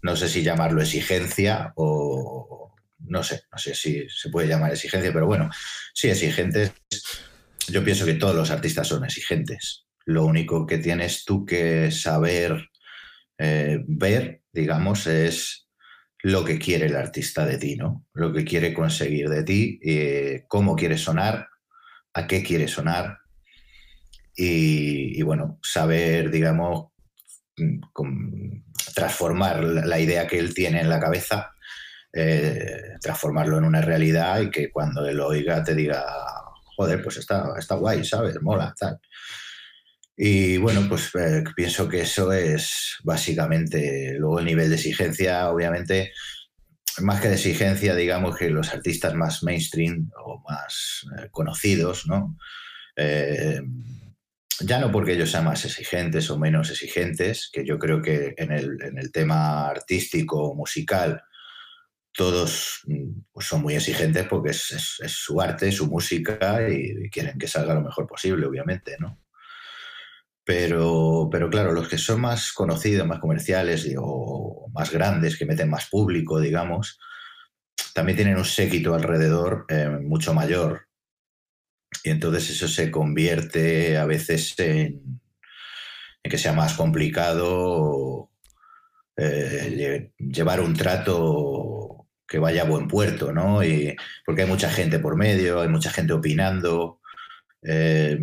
No 0.00 0.16
sé 0.16 0.30
si 0.30 0.42
llamarlo 0.42 0.80
exigencia 0.80 1.74
o 1.76 2.74
no 3.00 3.22
sé, 3.22 3.42
no 3.52 3.58
sé 3.58 3.74
si 3.74 4.08
se 4.08 4.30
puede 4.30 4.48
llamar 4.48 4.72
exigencia, 4.72 5.12
pero 5.12 5.26
bueno, 5.26 5.50
sí, 5.92 6.08
exigentes. 6.08 6.72
Yo 7.68 7.84
pienso 7.84 8.06
que 8.06 8.14
todos 8.14 8.34
los 8.34 8.50
artistas 8.50 8.88
son 8.88 9.04
exigentes. 9.04 9.84
Lo 10.08 10.24
único 10.24 10.66
que 10.66 10.78
tienes 10.78 11.26
tú 11.26 11.44
que 11.44 11.90
saber 11.90 12.70
eh, 13.36 13.84
ver, 13.86 14.40
digamos, 14.50 15.06
es 15.06 15.68
lo 16.22 16.46
que 16.46 16.58
quiere 16.58 16.86
el 16.86 16.96
artista 16.96 17.44
de 17.44 17.58
ti, 17.58 17.76
¿no? 17.76 18.06
Lo 18.14 18.32
que 18.32 18.42
quiere 18.42 18.72
conseguir 18.72 19.28
de 19.28 19.42
ti, 19.42 19.78
eh, 19.84 20.46
cómo 20.48 20.76
quiere 20.76 20.96
sonar, 20.96 21.46
a 22.14 22.26
qué 22.26 22.42
quiere 22.42 22.68
sonar. 22.68 23.18
Y, 24.34 25.20
bueno, 25.24 25.58
saber, 25.62 26.30
digamos, 26.30 26.92
mm, 27.58 28.62
transformar 28.94 29.62
la 29.62 30.00
idea 30.00 30.26
que 30.26 30.38
él 30.38 30.54
tiene 30.54 30.80
en 30.80 30.88
la 30.88 31.00
cabeza, 31.00 31.52
eh, 32.14 32.96
transformarlo 33.02 33.58
en 33.58 33.64
una 33.64 33.82
realidad 33.82 34.40
y 34.40 34.50
que 34.50 34.70
cuando 34.70 35.06
él 35.06 35.20
oiga 35.20 35.62
te 35.62 35.74
diga, 35.74 36.02
joder, 36.76 37.02
pues 37.02 37.18
está, 37.18 37.52
está 37.58 37.74
guay, 37.74 38.04
¿sabes? 38.04 38.40
Mola, 38.40 38.74
tal. 38.78 38.98
Y 40.20 40.56
bueno, 40.56 40.84
pues 40.88 41.14
eh, 41.14 41.44
pienso 41.54 41.88
que 41.88 42.00
eso 42.00 42.32
es 42.32 42.96
básicamente 43.04 44.14
luego 44.18 44.40
el 44.40 44.46
nivel 44.46 44.68
de 44.68 44.74
exigencia, 44.74 45.48
obviamente, 45.48 46.12
más 47.02 47.20
que 47.20 47.28
de 47.28 47.34
exigencia, 47.34 47.94
digamos 47.94 48.36
que 48.36 48.50
los 48.50 48.74
artistas 48.74 49.14
más 49.14 49.44
mainstream 49.44 50.10
o 50.24 50.42
más 50.48 51.06
eh, 51.16 51.28
conocidos, 51.30 52.08
¿no? 52.08 52.36
Eh, 52.96 53.60
ya 54.58 54.80
no 54.80 54.90
porque 54.90 55.12
ellos 55.12 55.30
sean 55.30 55.44
más 55.44 55.64
exigentes 55.64 56.28
o 56.30 56.38
menos 56.38 56.68
exigentes, 56.70 57.48
que 57.52 57.64
yo 57.64 57.78
creo 57.78 58.02
que 58.02 58.34
en 58.38 58.50
el, 58.50 59.12
tema 59.12 59.68
artístico, 59.68 60.52
musical, 60.52 61.22
todos 62.12 62.80
mm, 62.86 63.20
pues 63.30 63.46
son 63.46 63.62
muy 63.62 63.76
exigentes 63.76 64.26
porque 64.26 64.50
es, 64.50 64.74
su 65.06 65.40
arte, 65.40 65.70
su 65.70 65.86
música 65.86 66.68
y 66.68 67.08
quieren 67.08 67.38
que 67.38 67.46
salga 67.46 67.74
lo 67.74 67.82
mejor 67.82 68.08
posible, 68.08 68.46
obviamente, 68.46 68.96
¿no? 68.98 69.27
Pero, 70.48 71.28
pero 71.30 71.50
claro, 71.50 71.72
los 71.72 71.88
que 71.90 71.98
son 71.98 72.22
más 72.22 72.54
conocidos, 72.54 73.06
más 73.06 73.20
comerciales 73.20 73.86
o 73.98 74.70
más 74.72 74.90
grandes, 74.90 75.36
que 75.36 75.44
meten 75.44 75.68
más 75.68 75.90
público, 75.90 76.40
digamos, 76.40 76.98
también 77.92 78.16
tienen 78.16 78.38
un 78.38 78.46
séquito 78.46 78.94
alrededor 78.94 79.66
eh, 79.68 79.90
mucho 80.00 80.32
mayor. 80.32 80.88
Y 82.02 82.08
entonces 82.08 82.48
eso 82.48 82.66
se 82.66 82.90
convierte 82.90 83.98
a 83.98 84.06
veces 84.06 84.58
en, 84.58 85.20
que 86.22 86.38
sea 86.38 86.54
más 86.54 86.72
complicado 86.72 88.30
eh, 89.18 90.12
llevar 90.16 90.62
un 90.62 90.74
trato 90.74 92.08
que 92.26 92.38
vaya 92.38 92.62
a 92.62 92.70
buen 92.70 92.88
puerto, 92.88 93.34
¿no? 93.34 93.62
Y, 93.62 93.94
porque 94.24 94.42
hay 94.44 94.48
mucha 94.48 94.70
gente 94.70 94.98
por 94.98 95.14
medio, 95.14 95.60
hay 95.60 95.68
mucha 95.68 95.90
gente 95.90 96.14
opinando. 96.14 97.02
Eh, 97.62 98.18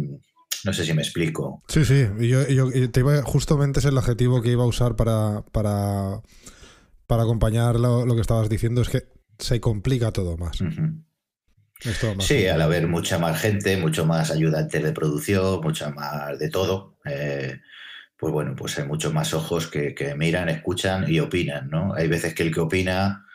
no 0.63 0.73
sé 0.73 0.85
si 0.85 0.93
me 0.93 1.01
explico. 1.01 1.63
Sí, 1.67 1.85
sí. 1.85 2.07
Yo, 2.19 2.45
te 2.89 2.99
iba, 2.99 3.21
justamente 3.23 3.79
es 3.79 3.85
el 3.85 3.97
adjetivo 3.97 4.41
que 4.41 4.51
iba 4.51 4.63
a 4.63 4.67
usar 4.67 4.95
para, 4.95 5.43
para, 5.51 6.21
para 7.07 7.23
acompañar 7.23 7.79
lo, 7.79 8.15
que 8.15 8.21
estabas 8.21 8.49
diciendo, 8.49 8.81
es 8.81 8.89
que 8.89 9.03
se 9.37 9.59
complica 9.59 10.11
todo 10.11 10.37
más. 10.37 10.57
sí, 12.19 12.47
al 12.47 12.61
haber 12.61 12.87
mucha 12.87 13.17
más 13.19 13.39
gente, 13.39 13.77
mucho 13.77 14.05
más 14.05 14.31
ayudantes 14.31 14.83
de 14.83 14.91
producción, 14.91 15.61
mucha 15.61 15.89
más 15.89 16.39
de 16.39 16.49
todo, 16.49 16.97
eh, 17.05 17.59
pues 18.17 18.31
bueno, 18.31 18.55
pues 18.55 18.77
hay 18.79 18.87
muchos 18.87 19.13
más 19.13 19.33
ojos 19.33 19.67
que, 19.67 20.15
miran, 20.17 20.49
escuchan 20.49 21.05
y 21.07 21.19
opinan, 21.19 21.69
¿no? 21.69 21.93
Hay 21.93 22.07
veces 22.07 22.33
que 22.33 22.43
el 22.43 22.53
que 22.53 22.61
opina 22.61 23.25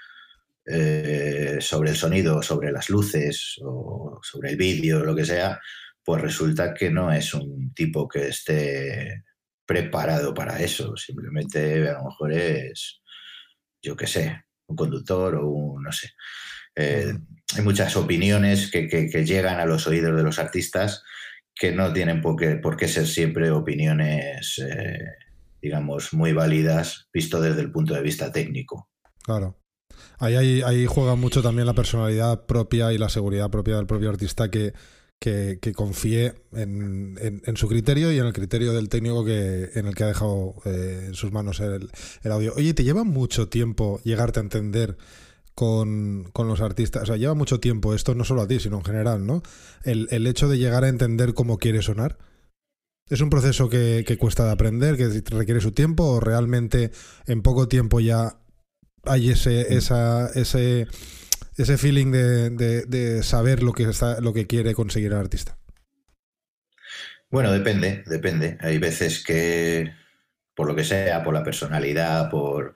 eh, 0.64 1.58
sobre 1.60 1.90
el 1.90 1.96
sonido, 1.96 2.42
sobre 2.42 2.72
las 2.72 2.88
luces 2.88 3.60
o 3.62 4.20
sobre 4.22 4.50
el 4.50 4.56
vídeo, 4.56 5.04
lo 5.04 5.14
que 5.14 5.24
sea, 5.24 5.60
pues 6.04 6.22
resulta 6.22 6.74
que 6.74 6.90
no 6.90 7.12
es 7.12 7.34
un 7.34 7.72
tipo 7.74 8.08
que 8.08 8.28
esté 8.28 9.24
preparado 9.66 10.34
para 10.34 10.60
eso, 10.60 10.96
simplemente 10.96 11.88
a 11.88 11.98
lo 11.98 12.06
mejor 12.06 12.32
es, 12.32 13.02
yo 13.80 13.96
qué 13.96 14.06
sé, 14.06 14.44
un 14.66 14.76
conductor 14.76 15.36
o 15.36 15.48
un, 15.48 15.82
no 15.82 15.92
sé. 15.92 16.10
Eh, 16.74 17.12
hay 17.56 17.62
muchas 17.62 17.96
opiniones 17.96 18.70
que, 18.70 18.88
llegan 19.24 19.60
a 19.60 19.66
los 19.66 19.86
oídos 19.86 20.16
de 20.16 20.22
los 20.22 20.38
artistas 20.38 21.02
que 21.54 21.72
no 21.72 21.92
tienen 21.92 22.20
por 22.20 22.36
qué, 22.36 22.56
por 22.56 22.76
qué 22.76 22.88
ser 22.88 23.06
siempre 23.06 23.50
opiniones, 23.50 24.58
eh, 24.58 24.98
digamos, 25.60 26.12
muy 26.14 26.32
válidas, 26.32 27.08
visto 27.12 27.40
desde 27.40 27.60
el 27.60 27.70
punto 27.70 27.94
de 27.94 28.02
vista 28.02 28.32
técnico. 28.32 28.88
Claro. 29.22 29.60
Ahí, 30.18 30.62
ahí 30.62 30.86
juega 30.86 31.14
mucho 31.16 31.42
también 31.42 31.66
la 31.66 31.74
personalidad 31.74 32.46
propia 32.46 32.92
y 32.92 32.98
la 32.98 33.08
seguridad 33.08 33.50
propia 33.50 33.76
del 33.76 33.86
propio 33.86 34.10
artista 34.10 34.50
que, 34.50 34.72
que, 35.20 35.72
confíe 35.76 36.34
en, 36.52 37.56
su 37.56 37.68
criterio 37.68 38.10
y 38.10 38.18
en 38.18 38.26
el 38.26 38.32
criterio 38.32 38.72
del 38.72 38.88
técnico 38.88 39.24
que, 39.24 39.70
en 39.74 39.86
el 39.86 39.94
que 39.94 40.04
ha 40.04 40.08
dejado 40.08 40.54
eh, 40.64 41.04
en 41.08 41.14
sus 41.14 41.30
manos 41.30 41.60
el, 41.60 41.90
audio. 42.24 42.54
Oye, 42.56 42.72
¿te 42.72 42.84
lleva 42.84 43.04
mucho 43.04 43.48
tiempo 43.48 44.00
llegarte 44.02 44.40
a 44.40 44.42
entender 44.42 44.96
con, 45.54 46.32
los 46.34 46.60
artistas? 46.62 47.02
O 47.02 47.06
sea, 47.06 47.16
lleva 47.16 47.34
mucho 47.34 47.60
tiempo, 47.60 47.94
esto 47.94 48.14
no 48.14 48.24
solo 48.24 48.40
a 48.40 48.48
ti, 48.48 48.60
sino 48.60 48.78
en 48.78 48.84
general, 48.84 49.26
¿no? 49.26 49.42
El, 49.84 50.08
el 50.10 50.26
hecho 50.26 50.48
de 50.48 50.56
llegar 50.56 50.84
a 50.84 50.88
entender 50.88 51.34
cómo 51.34 51.58
quiere 51.58 51.82
sonar. 51.82 52.16
¿Es 53.10 53.20
un 53.20 53.28
proceso 53.28 53.68
que, 53.68 54.16
cuesta 54.18 54.46
de 54.46 54.52
aprender, 54.52 54.96
que 54.96 55.08
requiere 55.36 55.60
su 55.60 55.72
tiempo, 55.72 56.04
o 56.04 56.20
realmente 56.20 56.92
en 57.26 57.42
poco 57.42 57.68
tiempo 57.68 58.00
ya 58.00 58.38
hay 59.02 59.30
ese, 59.30 59.74
esa, 59.74 60.28
ese, 60.28 60.86
ese 61.62 61.78
feeling 61.78 62.10
de, 62.10 62.50
de, 62.86 63.22
saber 63.22 63.62
lo 63.62 63.72
que, 63.72 63.84
está, 63.84 64.20
lo 64.20 64.32
que 64.32 64.46
quiere 64.46 64.74
conseguir 64.74 65.12
el 65.12 65.18
artista? 65.18 65.58
Bueno, 67.30 67.52
depende, 67.52 68.02
depende. 68.06 68.58
Hay 68.60 68.78
veces 68.78 69.22
que, 69.24 69.92
por 70.54 70.66
lo 70.66 70.74
que 70.74 70.84
sea, 70.84 71.22
por 71.22 71.34
la 71.34 71.44
personalidad, 71.44 72.28
por, 72.30 72.74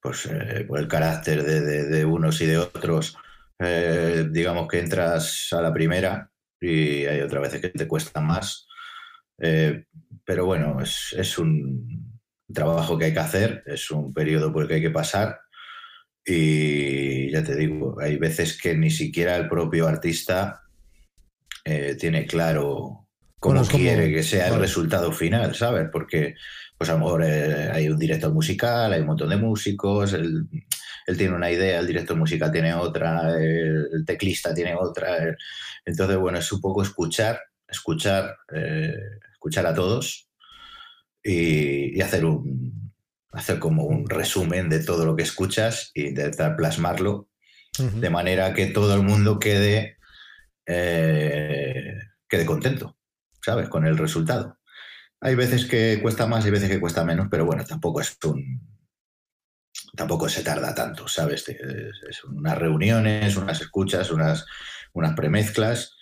pues, 0.00 0.26
eh, 0.26 0.64
por 0.68 0.78
el 0.78 0.88
carácter 0.88 1.42
de, 1.44 2.04
unos 2.04 2.40
y 2.40 2.46
de 2.46 2.58
otros, 2.58 3.16
eh, 3.58 4.26
digamos 4.30 4.68
que 4.68 4.80
entras 4.80 5.48
a 5.52 5.62
la 5.62 5.72
primera 5.72 6.30
y 6.60 7.06
hay 7.06 7.20
otras 7.20 7.42
veces 7.42 7.60
que 7.60 7.68
te 7.70 7.88
cuesta 7.88 8.20
más 8.20 8.66
eh, 9.38 9.84
pero 10.24 10.46
bueno, 10.46 10.78
es, 10.80 11.38
un 11.38 12.20
trabajo 12.52 12.98
que 12.98 13.06
hay 13.06 13.12
que 13.12 13.20
hacer, 13.20 13.62
es 13.66 13.90
un 13.90 14.12
periodo 14.12 14.52
por 14.52 14.62
el 14.62 14.68
que 14.68 14.74
hay 14.74 14.82
que 14.82 14.90
pasar. 14.90 15.40
Y 16.26 17.30
ya 17.30 17.44
te 17.44 17.54
digo, 17.54 17.96
hay 18.00 18.16
veces 18.16 18.60
que 18.60 18.74
ni 18.74 18.90
siquiera 18.90 19.36
el 19.36 19.48
propio 19.48 19.86
artista 19.86 20.62
eh, 21.64 21.96
tiene 21.98 22.26
claro 22.26 23.06
cómo 23.38 23.64
quiere 23.64 24.12
que 24.12 24.24
sea 24.24 24.48
el 24.48 24.58
resultado 24.58 25.12
final, 25.12 25.54
¿sabes? 25.54 25.88
Porque 25.92 26.34
pues 26.76 26.90
a 26.90 26.94
lo 26.94 26.98
mejor 26.98 27.22
eh, 27.24 27.70
hay 27.72 27.88
un 27.88 27.98
director 27.98 28.32
musical, 28.32 28.92
hay 28.92 29.00
un 29.00 29.06
montón 29.06 29.30
de 29.30 29.36
músicos, 29.36 30.12
él, 30.12 30.48
tiene 31.16 31.34
una 31.34 31.50
idea, 31.50 31.78
el 31.78 31.86
director 31.86 32.16
musical 32.16 32.50
tiene 32.50 32.74
otra, 32.74 33.34
el, 33.38 34.04
teclista 34.04 34.52
tiene 34.52 34.74
otra. 34.74 35.36
entonces, 35.84 36.16
bueno, 36.16 36.38
es 36.38 36.50
un 36.50 36.60
poco 36.60 36.82
escuchar, 36.82 37.40
escuchar 37.68 38.36
escuchar 39.46 39.66
a 39.66 39.74
todos 39.74 40.28
y, 41.22 42.00
hacer 42.00 42.24
un 42.24 42.85
hacer 43.36 43.58
como 43.58 43.84
un 43.84 44.08
resumen 44.08 44.68
de 44.68 44.82
todo 44.82 45.04
lo 45.04 45.14
que 45.14 45.22
escuchas 45.22 45.90
e 45.94 46.08
intentar 46.08 46.56
plasmarlo 46.56 47.28
de 47.78 48.08
manera 48.08 48.54
que 48.54 48.66
todo 48.66 48.94
el 48.94 49.02
mundo 49.02 49.38
quede 49.38 49.98
eh, 50.64 51.98
quede 52.26 52.46
contento, 52.46 52.96
¿sabes? 53.44 53.68
Con 53.68 53.86
el 53.86 53.98
resultado. 53.98 54.58
Hay 55.20 55.34
veces 55.34 55.66
que 55.66 56.00
cuesta 56.00 56.26
más, 56.26 56.44
hay 56.44 56.50
veces 56.50 56.70
que 56.70 56.80
cuesta 56.80 57.04
menos, 57.04 57.28
pero 57.30 57.44
bueno, 57.44 57.64
tampoco 57.64 58.00
es 58.00 58.16
un 58.24 58.60
tampoco 59.94 60.28
se 60.28 60.42
tarda 60.42 60.74
tanto, 60.74 61.06
¿sabes? 61.06 61.48
Es, 61.48 62.24
unas 62.24 62.58
reuniones, 62.58 63.36
unas 63.36 63.60
escuchas, 63.60 64.10
unas, 64.10 64.46
unas 64.92 65.14
premezclas 65.14 65.96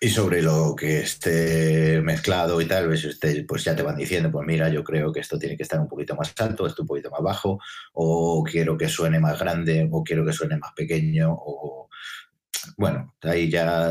y 0.00 0.08
sobre 0.08 0.42
lo 0.42 0.74
que 0.76 1.00
esté 1.00 2.00
mezclado 2.02 2.60
y 2.60 2.66
tal, 2.66 2.86
pues, 2.86 3.04
este, 3.04 3.44
pues 3.44 3.64
ya 3.64 3.74
te 3.74 3.82
van 3.82 3.96
diciendo, 3.96 4.30
pues 4.30 4.46
mira, 4.46 4.68
yo 4.68 4.84
creo 4.84 5.12
que 5.12 5.20
esto 5.20 5.38
tiene 5.38 5.56
que 5.56 5.62
estar 5.62 5.80
un 5.80 5.88
poquito 5.88 6.14
más 6.14 6.34
alto, 6.38 6.66
esto 6.66 6.82
un 6.82 6.88
poquito 6.88 7.10
más 7.10 7.22
bajo, 7.22 7.58
o 7.92 8.44
quiero 8.44 8.76
que 8.76 8.88
suene 8.88 9.18
más 9.20 9.38
grande, 9.38 9.88
o 9.90 10.02
quiero 10.02 10.24
que 10.24 10.32
suene 10.32 10.56
más 10.58 10.72
pequeño, 10.72 11.32
o 11.32 11.88
bueno, 12.76 13.14
ahí 13.22 13.50
ya 13.50 13.90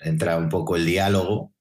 entra 0.00 0.36
un 0.36 0.48
poco 0.48 0.76
el 0.76 0.86
diálogo 0.86 1.52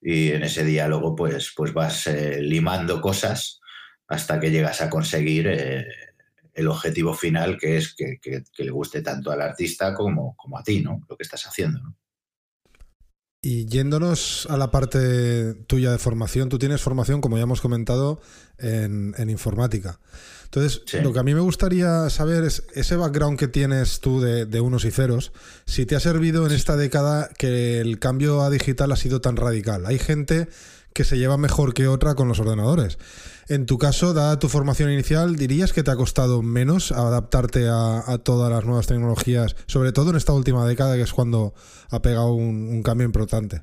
y 0.00 0.32
en 0.32 0.42
ese 0.42 0.64
diálogo 0.64 1.14
pues, 1.14 1.52
pues 1.56 1.72
vas 1.72 2.06
eh, 2.08 2.40
limando 2.40 3.00
cosas 3.00 3.60
hasta 4.08 4.40
que 4.40 4.50
llegas 4.50 4.80
a 4.80 4.90
conseguir 4.90 5.46
eh, 5.48 5.86
el 6.54 6.68
objetivo 6.68 7.14
final 7.14 7.56
que 7.58 7.76
es 7.78 7.94
que, 7.94 8.18
que, 8.20 8.42
le 8.58 8.70
guste 8.70 9.02
tanto 9.02 9.30
al 9.30 9.40
artista 9.40 9.94
como, 9.94 10.36
como 10.36 10.58
a 10.58 10.62
ti, 10.62 10.80
¿no? 10.80 11.00
Lo 11.08 11.16
que 11.16 11.22
estás 11.22 11.46
haciendo, 11.46 11.80
¿no? 11.80 11.96
Y 13.44 13.66
yéndonos 13.66 14.46
a 14.50 14.56
la 14.56 14.70
parte 14.70 15.54
tuya 15.66 15.90
de 15.90 15.98
formación, 15.98 16.48
tú 16.48 16.60
tienes 16.60 16.80
formación, 16.80 17.20
como 17.20 17.36
ya 17.36 17.42
hemos 17.42 17.60
comentado, 17.60 18.20
en, 18.58 19.14
informática. 19.28 19.98
Entonces, 20.44 20.82
lo 21.02 21.12
que 21.12 21.18
a 21.18 21.24
mí 21.24 21.34
me 21.34 21.40
gustaría 21.40 22.08
saber 22.08 22.44
es 22.44 22.62
ese 22.74 22.94
background 22.94 23.36
que 23.36 23.48
tienes 23.48 23.98
tú 23.98 24.20
de, 24.20 24.46
de, 24.46 24.60
unos 24.60 24.84
y 24.84 24.92
ceros, 24.92 25.32
si 25.64 25.86
te 25.86 25.96
ha 25.96 26.00
servido 26.00 26.46
en 26.46 26.52
esta 26.52 26.76
década 26.76 27.30
que 27.36 27.80
el 27.80 27.98
cambio 27.98 28.42
a 28.42 28.50
digital 28.50 28.92
ha 28.92 28.96
sido 28.96 29.20
tan 29.20 29.34
radical. 29.34 29.86
Hay 29.86 29.98
gente 29.98 30.46
que 30.92 31.02
se 31.02 31.18
lleva 31.18 31.36
mejor 31.36 31.74
que 31.74 31.88
otra 31.88 32.14
con 32.14 32.28
los 32.28 32.38
ordenadores. 32.38 32.98
En 33.48 33.66
tu 33.66 33.78
caso, 33.78 34.14
dada 34.14 34.38
tu 34.38 34.48
formación 34.48 34.90
inicial, 34.90 35.36
¿dirías 35.36 35.72
que 35.72 35.82
te 35.82 35.90
ha 35.90 35.96
costado 35.96 36.42
menos 36.42 36.92
adaptarte 36.92 37.66
a, 37.68 38.18
todas 38.24 38.50
las 38.50 38.64
nuevas 38.64 38.86
tecnologías, 38.86 39.56
sobre 39.66 39.92
todo 39.92 40.10
en 40.10 40.16
esta 40.16 40.32
última 40.32 40.66
década, 40.66 40.96
que 40.96 41.02
es 41.02 41.12
cuando 41.12 41.54
ha 41.90 42.00
pegado 42.02 42.34
un, 42.34 42.82
cambio 42.82 43.06
importante? 43.06 43.62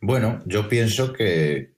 Bueno, 0.00 0.42
yo 0.46 0.68
pienso 0.68 1.12
que, 1.12 1.74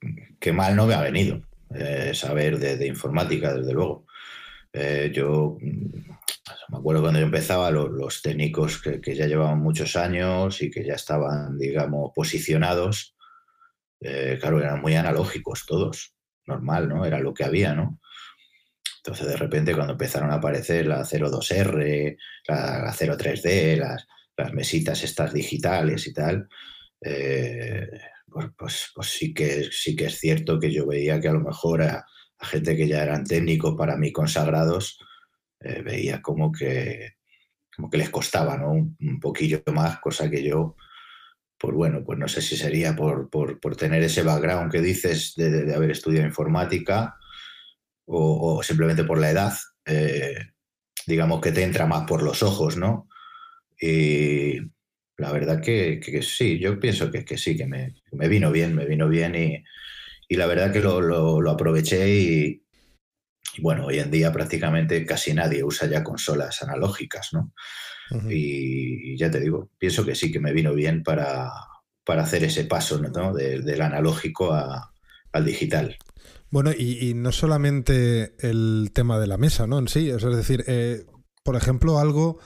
mal 0.53 0.77
no 0.77 0.87
me 0.87 0.95
ha 0.95 1.03
venido 1.03 1.43
eh, 1.75 2.13
saber 2.15 2.59
de, 2.59 2.87
informática, 2.87 3.55
desde 3.55 3.73
luego. 3.73 4.07
Eh, 4.73 5.13
yo 5.15 5.59
me 6.69 6.79
acuerdo 6.79 7.03
cuando 7.03 7.21
yo 7.21 7.27
empezaba, 7.27 7.71
los, 7.71 8.23
técnicos 8.23 8.81
que, 8.81 9.15
ya 9.15 9.27
llevaban 9.27 9.61
muchos 9.61 9.95
años 9.97 10.61
y 10.63 10.71
que 10.71 10.85
ya 10.85 10.95
estaban, 10.95 11.59
digamos, 11.59 12.13
posicionados, 12.15 13.15
eh, 14.03 14.39
claro, 14.41 14.61
eran 14.61 14.81
muy 14.81 14.95
analógicos 14.97 15.65
todos, 15.67 16.15
normal, 16.47 16.89
¿no? 16.89 17.05
Era 17.05 17.21
lo 17.21 17.33
que 17.33 17.45
había, 17.45 17.75
¿no? 17.75 18.01
Entonces, 18.99 19.27
de 19.27 19.37
repente, 19.37 19.75
cuando 19.75 19.93
empezaron 19.93 20.31
a 20.31 20.35
aparecer 20.35 20.87
la 20.87 21.03
02R, 21.03 22.17
la, 22.49 22.93
03D, 22.93 23.77
las, 23.77 24.07
las, 24.37 24.53
mesitas 24.53 25.03
estas 25.03 25.33
digitales 25.33 26.07
y 26.07 26.13
tal, 26.13 26.49
eh, 27.01 27.89
pues, 28.29 28.47
pues, 28.57 28.91
pues, 28.95 29.09
sí, 29.09 29.35
que, 29.35 29.69
sí 29.71 29.95
que 29.97 30.07
es 30.07 30.19
cierto 30.19 30.59
que 30.59 30.73
yo 30.73 30.87
veía 30.87 31.21
que 31.21 31.29
a 31.29 31.33
lo 31.33 31.41
mejor 31.41 31.83
a, 31.83 32.07
gente 32.41 32.77
que 32.77 32.89
ya 32.89 33.05
eran 33.05 33.25
técnicos 33.25 33.77
para 33.77 33.97
mí 33.97 34.11
consagrados, 34.11 34.99
eh, 35.61 35.81
veía 35.83 36.21
como 36.21 36.51
que, 36.51 37.15
como 37.77 37.89
que 37.89 37.99
les 37.99 38.11
costaba 38.11 38.57
¿no? 38.57 38.73
un, 38.73 38.97
un, 39.01 39.21
poquillo 39.21 39.63
más, 39.73 40.01
cosa 40.01 40.29
que 40.29 40.43
yo 40.43 40.75
pues 41.63 41.77
bueno, 41.77 42.03
pues 42.05 42.19
no 42.19 42.27
sé 42.27 42.43
si 42.43 42.57
sería 42.57 42.97
por, 42.97 43.31
tener 43.77 44.03
ese 44.03 44.25
background 44.25 44.73
que 44.73 44.81
dices 44.81 45.35
de, 45.37 45.73
haber 45.73 45.93
estudiado 45.93 46.27
informática 46.27 47.17
o, 48.05 48.61
simplemente 48.65 49.05
por 49.05 49.21
la 49.21 49.31
edad, 49.31 49.53
eh, 49.87 50.35
digamos 51.07 51.41
que 51.41 51.53
te 51.53 51.63
entra 51.63 51.87
más 51.87 52.05
por 52.09 52.25
los 52.25 52.43
ojos, 52.43 52.77
¿no? 52.77 53.09
Y 53.81 54.59
la 55.17 55.31
verdad 55.31 55.61
que, 55.61 56.01
sí, 56.23 56.59
yo 56.59 56.81
pienso 56.81 57.13
que, 57.13 57.39
sí, 57.39 57.57
que 57.57 57.67
me, 57.67 57.95
vino 58.29 58.51
bien, 58.51 58.75
me 58.75 58.85
vino 58.85 59.09
bien 59.09 59.37
y, 59.37 60.35
la 60.35 60.47
verdad 60.47 60.73
que 60.73 60.81
lo, 60.81 61.49
aproveché 61.49 62.13
y, 62.13 62.62
bueno, 63.61 63.87
hoy 63.87 63.99
en 63.99 64.11
día 64.11 64.33
prácticamente 64.33 65.05
casi 65.05 65.35
nadie 65.35 65.65
usa 65.65 65.89
ya 65.89 66.03
consolas 66.03 66.63
analógicas, 66.63 67.31
¿no? 67.33 67.53
y, 68.29 69.17
ya 69.17 69.31
te 69.31 69.41
digo, 69.41 69.71
pienso 69.79 70.05
que 70.05 70.15
sí, 70.15 70.31
que 70.31 70.41
me 70.41 70.53
vino 70.53 70.75
bien 70.75 71.03
para, 71.03 71.51
para 72.05 72.23
hacer 72.23 72.45
ese 72.45 72.65
paso 72.65 72.99
¿no? 72.99 73.33
del 73.33 73.81
analógico 73.81 74.53
al 74.53 75.45
digital. 75.45 75.97
Bueno, 76.51 76.71
y, 76.73 77.15
no 77.15 77.33
solamente 77.33 78.35
el 78.41 78.91
tema 78.93 79.19
de 79.19 79.27
la 79.27 79.39
mesa, 79.39 79.67
¿no? 79.67 79.79
En 79.79 79.89
sí, 79.89 80.11
es 80.11 80.23
decir, 80.23 80.65
eh, 80.67 81.07
por 81.43 81.57
ejemplo, 81.57 81.99
algo 81.99 82.39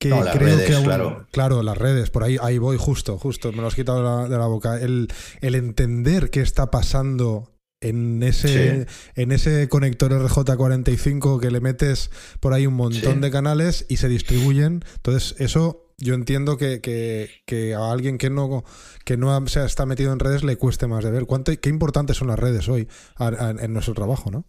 que 0.00 0.10
creo 0.10 0.58
que 0.58 0.82
claro. 0.82 1.26
claro. 1.30 1.62
las 1.62 1.78
redes, 1.78 2.10
por 2.10 2.24
ahí, 2.24 2.36
ahí 2.42 2.58
voy 2.58 2.76
justo, 2.76 3.16
justo, 3.16 3.52
me 3.52 3.58
lo 3.58 3.68
has 3.68 3.76
quitado 3.76 4.28
de 4.28 4.36
la, 4.36 4.46
boca. 4.46 4.80
El, 4.80 5.08
el 5.40 5.54
entender 5.54 6.30
qué 6.30 6.40
está 6.40 6.72
pasando 6.72 7.53
en 7.80 8.22
ese, 8.22 8.86
en 9.14 9.32
ese 9.32 9.68
conector 9.68 10.10
RJ45 10.12 11.40
que 11.40 11.50
le 11.50 11.60
metes 11.60 12.10
por 12.40 12.54
ahí 12.54 12.66
un 12.66 12.74
montón 12.74 13.20
de 13.20 13.30
canales 13.30 13.86
y 13.88 13.98
se 13.98 14.08
distribuyen. 14.08 14.84
Entonces, 14.96 15.34
eso 15.38 15.92
yo 15.98 16.14
entiendo 16.14 16.56
que, 16.56 17.74
a 17.76 17.92
alguien 17.92 18.18
que 18.18 18.30
no, 18.30 18.64
que 19.04 19.16
no 19.16 19.46
se 19.46 19.64
está 19.64 19.86
metido 19.86 20.12
en 20.12 20.18
redes 20.18 20.44
le 20.44 20.56
cueste 20.56 20.86
más 20.86 21.04
de 21.04 21.10
ver. 21.10 21.26
¿Cuánto, 21.26 21.52
¿Qué 21.60 21.68
importantes 21.68 22.16
son 22.16 22.28
las 22.28 22.38
redes 22.38 22.68
hoy 22.68 22.88
en 23.18 23.72
nuestro 23.72 23.94
trabajo, 23.94 24.30
no? 24.30 24.46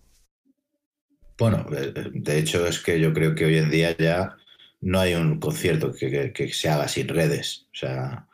Bueno, 1.38 1.66
de 1.70 2.40
hecho 2.40 2.66
es 2.66 2.80
que 2.80 3.00
yo 3.00 3.14
creo 3.14 3.36
que 3.36 3.46
hoy 3.46 3.58
en 3.58 3.70
día 3.70 3.96
ya 3.98 4.38
no 4.80 5.00
hay 5.00 5.16
un 5.16 5.40
concierto 5.40 5.94
que, 5.94 6.32
que 6.32 6.54
se 6.54 6.70
haga 6.70 6.88
sin 6.88 7.10
redes. 7.10 7.68
O 7.74 7.78
sea, 7.78 8.28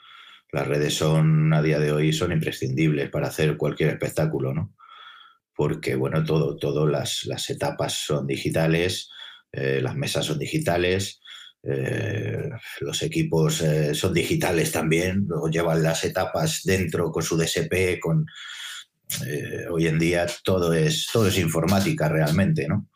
las 0.52 0.68
redes 0.68 0.96
son 0.96 1.54
a 1.54 1.62
día 1.62 1.80
de 1.80 1.92
hoy 1.92 2.14
son 2.14 2.32
imprescindibles 2.32 3.10
para 3.10 3.28
hacer 3.28 3.58
cualquier 3.58 3.90
espectáculo, 3.90 4.54
¿no? 4.54 4.74
Porque 5.56 5.96
bueno, 5.96 6.24
todo, 6.24 6.88
las, 6.88 7.26
las 7.26 7.50
etapas 7.50 7.94
son 8.06 8.28
digitales, 8.28 9.10
eh, 9.52 9.80
las 9.82 9.96
mesas 9.96 10.26
son 10.26 10.40
digitales, 10.40 11.22
eh, 11.64 12.50
los 12.80 13.04
equipos 13.04 13.62
eh, 13.62 13.94
son 13.94 14.14
digitales 14.14 14.72
también, 14.72 15.26
luego 15.28 15.50
llevan 15.50 15.84
las 15.84 16.04
etapas 16.04 16.62
dentro 16.64 17.12
con 17.12 17.24
su 17.24 17.38
DSP, 17.38 18.00
con 18.00 18.26
hoy 19.70 19.88
en 19.88 20.00
día 20.00 20.26
todo 20.42 20.74
es, 20.74 21.08
todo 21.12 21.28
es 21.28 21.38
informática 21.38 22.08
realmente, 22.08 22.66
¿no? 22.66 22.90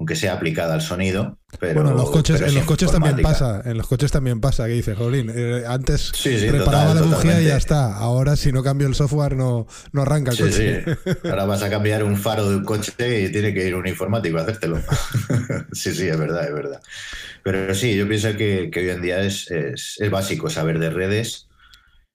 Aunque 0.00 0.16
sea 0.16 0.32
aplicada 0.32 0.72
al 0.72 0.80
sonido. 0.80 1.38
Pero, 1.58 1.74
bueno, 1.74 1.90
en 1.90 1.96
los 1.98 2.10
coches, 2.10 2.40
en 2.40 2.54
los 2.54 2.64
coches 2.64 2.90
también 2.90 3.20
pasa, 3.20 3.60
en 3.66 3.76
los 3.76 3.86
coches 3.86 4.10
también 4.10 4.40
pasa, 4.40 4.66
que 4.66 4.72
dice, 4.72 4.94
Jolín, 4.94 5.30
eh, 5.32 5.64
antes 5.66 6.12
preparaba 6.48 6.94
la 6.94 7.02
bujía 7.02 7.42
y 7.42 7.44
ya 7.44 7.58
está, 7.58 7.94
ahora 7.98 8.34
si 8.34 8.50
no 8.50 8.62
cambio 8.62 8.86
el 8.86 8.94
software 8.94 9.36
no, 9.36 9.66
no 9.92 10.02
arranca 10.02 10.30
el 10.30 10.38
coche. 10.38 10.84
Ahora 11.24 11.44
vas 11.44 11.62
a 11.62 11.68
cambiar 11.68 12.02
un 12.02 12.16
faro 12.16 12.48
de 12.48 12.56
un 12.56 12.64
coche 12.64 12.92
y 13.24 13.30
tiene 13.30 13.52
que 13.52 13.68
ir 13.68 13.74
un 13.74 13.86
informático 13.86 14.38
a 14.38 14.40
hacértelo. 14.40 14.80
sí, 15.72 15.92
sí, 15.92 16.08
es 16.08 16.18
verdad, 16.18 16.48
es 16.48 16.54
verdad. 16.54 16.80
Pero 17.42 17.74
sí, 17.74 17.94
yo 17.94 18.08
pienso 18.08 18.34
que, 18.38 18.70
hoy 18.74 18.88
en 18.88 19.02
día 19.02 19.20
es, 19.20 19.50
es, 19.50 20.10
básico 20.10 20.48
saber 20.48 20.78
de 20.78 20.88
redes 20.88 21.46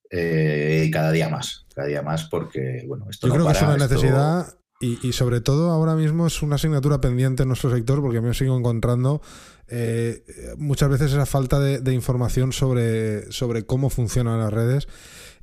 eh, 0.10 0.86
y 0.88 0.90
cada 0.92 1.12
día 1.12 1.30
más, 1.30 1.68
cada 1.76 1.88
día 1.88 2.02
más 2.02 2.24
porque, 2.24 2.84
bueno, 2.88 3.06
esto 3.12 3.28
Yo 3.28 3.34
creo 3.36 3.46
que 3.46 3.52
es 3.52 3.62
una 3.62 3.78
necesidad 3.78 4.48
y, 4.80 5.14
sobre 5.14 5.40
todo 5.40 5.72
ahora 5.72 5.96
mismo 5.96 6.28
es 6.28 6.42
una 6.42 6.56
asignatura 6.56 7.00
pendiente 7.00 7.44
en 7.44 7.48
nuestro 7.48 7.72
sector 7.72 8.02
porque 8.02 8.20
me 8.20 8.34
sigo 8.34 8.58
encontrando 8.58 9.22
eh, 9.70 10.24
muchas 10.58 10.90
veces 10.90 11.14
esa 11.14 11.26
falta 11.26 11.60
de, 11.60 11.94
información 11.94 12.52
sobre, 12.52 13.32
sobre 13.32 13.66
cómo 13.66 13.90
funcionan 13.90 14.40
las 14.40 14.52
redes. 14.52 14.88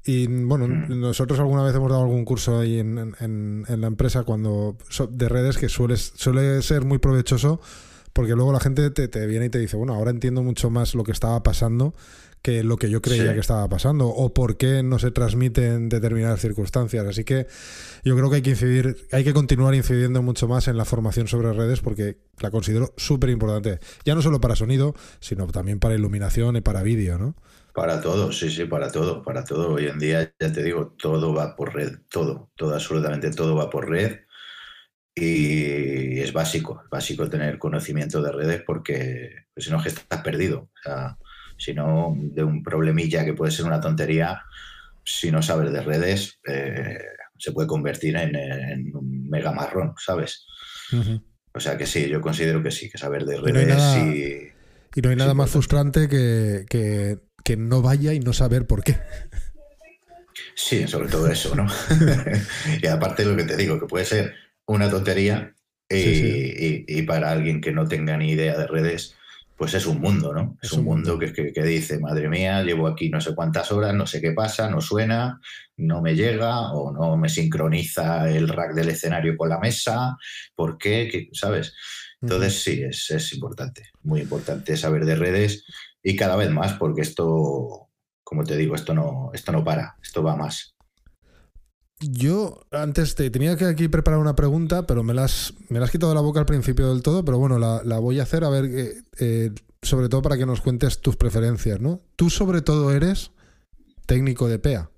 Y 0.04 0.26
bueno, 0.26 0.68
mm. 0.68 1.00
nosotros 1.00 1.38
alguna 1.40 1.62
vez 1.62 1.74
hemos 1.74 1.90
dado 1.90 2.02
algún 2.02 2.24
curso 2.24 2.58
ahí 2.58 2.78
en, 2.78 3.14
en, 3.20 3.80
la 3.80 3.86
empresa 3.86 4.24
cuando 4.24 4.76
de 5.10 5.28
redes 5.28 5.56
que 5.56 5.68
suele, 5.68 5.96
suele 5.96 6.60
ser 6.60 6.84
muy 6.84 6.98
provechoso 6.98 7.60
porque 8.12 8.34
luego 8.34 8.52
la 8.52 8.60
gente 8.60 8.90
te, 8.90 9.08
te, 9.08 9.26
viene 9.26 9.46
y 9.46 9.48
te 9.48 9.58
dice, 9.58 9.76
bueno, 9.76 9.94
ahora 9.94 10.10
entiendo 10.10 10.42
mucho 10.42 10.68
más 10.68 10.94
lo 10.94 11.04
que 11.04 11.12
estaba 11.12 11.42
pasando 11.42 11.94
que 12.42 12.64
lo 12.64 12.76
que 12.76 12.90
yo 12.90 13.00
creía 13.00 13.32
que 13.34 13.40
estaba 13.40 13.68
pasando 13.68 14.08
o 14.08 14.34
por 14.34 14.56
qué 14.56 14.82
no 14.82 14.98
se 14.98 15.12
transmite 15.12 15.68
en 15.68 15.88
determinadas 15.88 16.40
circunstancias. 16.40 17.06
Así 17.06 17.24
que 17.24 17.46
yo 18.04 18.16
creo 18.16 18.28
que 18.30 18.36
hay 18.36 18.42
que 18.42 18.50
incidir, 18.50 18.96
hay 19.12 19.22
que 19.22 19.32
continuar 19.32 19.74
incidiendo 19.74 20.22
mucho 20.22 20.48
más 20.48 20.66
en 20.66 20.76
la 20.76 20.84
formación 20.84 21.28
sobre 21.28 21.52
redes 21.52 21.80
porque 21.80 22.18
la 22.40 22.50
considero 22.50 22.92
súper 22.96 23.30
importante. 23.30 23.78
Ya 24.04 24.16
no 24.16 24.22
solo 24.22 24.40
para 24.40 24.56
sonido, 24.56 24.94
sino 25.20 25.46
también 25.46 25.78
para 25.78 25.94
iluminación 25.94 26.56
y 26.56 26.60
para 26.60 26.82
vídeo, 26.82 27.16
¿no? 27.16 27.36
Para 27.72 28.00
todo, 28.00 28.32
sí, 28.32 28.50
sí, 28.50 28.64
para 28.64 28.90
todo, 28.90 29.22
para 29.22 29.44
todo. 29.44 29.74
Hoy 29.74 29.86
en 29.86 29.98
día, 29.98 30.34
ya 30.38 30.52
te 30.52 30.62
digo, 30.62 30.94
todo 30.98 31.32
va 31.32 31.56
por 31.56 31.74
red, 31.74 32.00
todo, 32.10 32.50
todo, 32.56 32.74
absolutamente 32.74 33.30
todo 33.30 33.54
va 33.54 33.70
por 33.70 33.88
red. 33.88 34.20
Y 35.14 36.20
es 36.20 36.32
básico, 36.32 36.80
es 36.84 36.90
básico 36.90 37.28
tener 37.28 37.58
conocimiento 37.58 38.20
de 38.22 38.32
redes 38.32 38.62
porque 38.66 39.46
pues, 39.54 39.66
si 39.66 39.70
no, 39.70 39.82
que 39.82 39.90
estás 39.90 40.22
perdido. 40.22 40.70
O 40.74 40.82
sea, 40.82 41.18
sino 41.62 42.14
de 42.16 42.42
un 42.42 42.62
problemilla 42.62 43.24
que 43.24 43.34
puede 43.34 43.52
ser 43.52 43.66
una 43.66 43.80
tontería, 43.80 44.42
si 45.04 45.30
no 45.30 45.42
sabes 45.42 45.72
de 45.72 45.80
redes, 45.80 46.40
eh, 46.48 46.98
se 47.38 47.52
puede 47.52 47.68
convertir 47.68 48.16
en, 48.16 48.94
un 48.94 49.28
mega 49.28 49.52
marrón, 49.52 49.94
¿sabes? 49.96 50.46
O 51.54 51.60
sea 51.60 51.76
que 51.76 51.86
sí, 51.86 52.08
yo 52.08 52.20
considero 52.20 52.62
que 52.62 52.70
sí, 52.70 52.90
que 52.90 52.98
saber 52.98 53.24
de 53.24 53.36
redes 53.38 53.82
y... 53.96 54.98
y... 54.98 55.02
no 55.02 55.10
hay 55.10 55.16
nada 55.16 55.34
más 55.34 55.50
frustrante 55.50 56.08
que, 56.08 56.64
que, 56.68 57.56
no 57.56 57.82
vaya 57.82 58.12
y 58.12 58.20
no 58.20 58.32
saber 58.32 58.66
por 58.66 58.82
qué. 58.82 58.98
Sí, 60.54 60.86
sobre 60.88 61.08
todo 61.08 61.28
eso, 61.28 61.54
¿no? 61.54 61.66
y 62.82 62.86
aparte 62.86 63.24
lo 63.24 63.36
que 63.36 63.44
te 63.44 63.56
digo, 63.56 63.78
que 63.78 63.86
puede 63.86 64.04
ser 64.04 64.34
una 64.66 64.90
tontería 64.90 65.54
y, 65.88 67.02
para 67.02 67.30
alguien 67.30 67.60
que 67.60 67.72
no 67.72 67.86
tenga 67.86 68.16
ni 68.16 68.32
idea 68.32 68.56
de 68.56 68.66
redes, 68.66 69.14
pues 69.62 69.74
es 69.74 69.86
un 69.86 70.00
mundo, 70.00 70.34
¿no? 70.34 70.58
Es, 70.60 70.72
un 70.72 70.82
mundo, 70.82 71.16
Que, 71.16 71.32
que, 71.32 71.62
dice, 71.62 72.00
madre 72.00 72.28
mía, 72.28 72.64
llevo 72.64 72.88
aquí 72.88 73.08
no 73.10 73.20
sé 73.20 73.32
cuántas 73.32 73.70
horas, 73.70 73.94
no 73.94 74.08
sé 74.08 74.20
qué 74.20 74.32
pasa, 74.32 74.68
no 74.68 74.80
suena, 74.80 75.40
no 75.76 76.02
me 76.02 76.16
llega 76.16 76.72
o 76.72 76.90
no 76.90 77.16
me 77.16 77.28
sincroniza 77.28 78.28
el 78.28 78.48
rack 78.48 78.74
del 78.74 78.88
escenario 78.88 79.36
con 79.36 79.50
la 79.50 79.60
mesa, 79.60 80.16
¿por 80.56 80.78
qué? 80.78 81.28
¿Sabes? 81.32 81.76
Entonces 82.20 82.60
sí, 82.60 82.82
es, 82.82 83.08
es 83.12 83.32
importante, 83.34 83.84
muy 84.02 84.22
importante 84.22 84.76
saber 84.76 85.04
de 85.04 85.14
redes 85.14 85.64
y 86.02 86.16
cada 86.16 86.34
vez 86.34 86.50
más, 86.50 86.72
porque 86.72 87.02
esto, 87.02 87.88
como 88.24 88.42
te 88.42 88.56
digo, 88.56 88.74
esto 88.74 88.94
no, 88.94 89.30
esto 89.32 89.52
no 89.52 89.62
para, 89.62 89.96
esto 90.02 90.24
va 90.24 90.34
más. 90.34 90.71
Yo 92.10 92.66
antes 92.72 93.14
te 93.14 93.30
tenía 93.30 93.56
que 93.56 93.64
aquí 93.64 93.86
preparar 93.86 94.18
una 94.18 94.34
pregunta, 94.34 94.86
pero 94.86 95.04
me 95.04 95.14
las, 95.14 95.54
me 95.68 95.78
las 95.78 95.88
has 95.88 95.92
quitado 95.92 96.10
de 96.10 96.16
la 96.16 96.20
boca 96.20 96.40
al 96.40 96.46
principio 96.46 96.92
del 96.92 97.02
todo, 97.02 97.24
pero 97.24 97.38
bueno, 97.38 97.58
la, 97.58 97.98
voy 97.98 98.18
a 98.18 98.24
hacer 98.24 98.42
a 98.44 98.50
ver, 98.50 98.64
eh, 98.64 99.02
eh, 99.20 99.50
sobre 99.82 100.08
todo 100.08 100.20
para 100.20 100.36
que 100.36 100.46
nos 100.46 100.60
cuentes 100.60 101.00
tus 101.00 101.16
preferencias, 101.16 101.80
¿no? 101.80 102.02
Tú 102.16 102.28
sobre 102.28 102.60
todo 102.60 102.92
eres 102.92 103.30
técnico 104.06 104.48
de 104.48 104.58
PEA. 104.58 104.90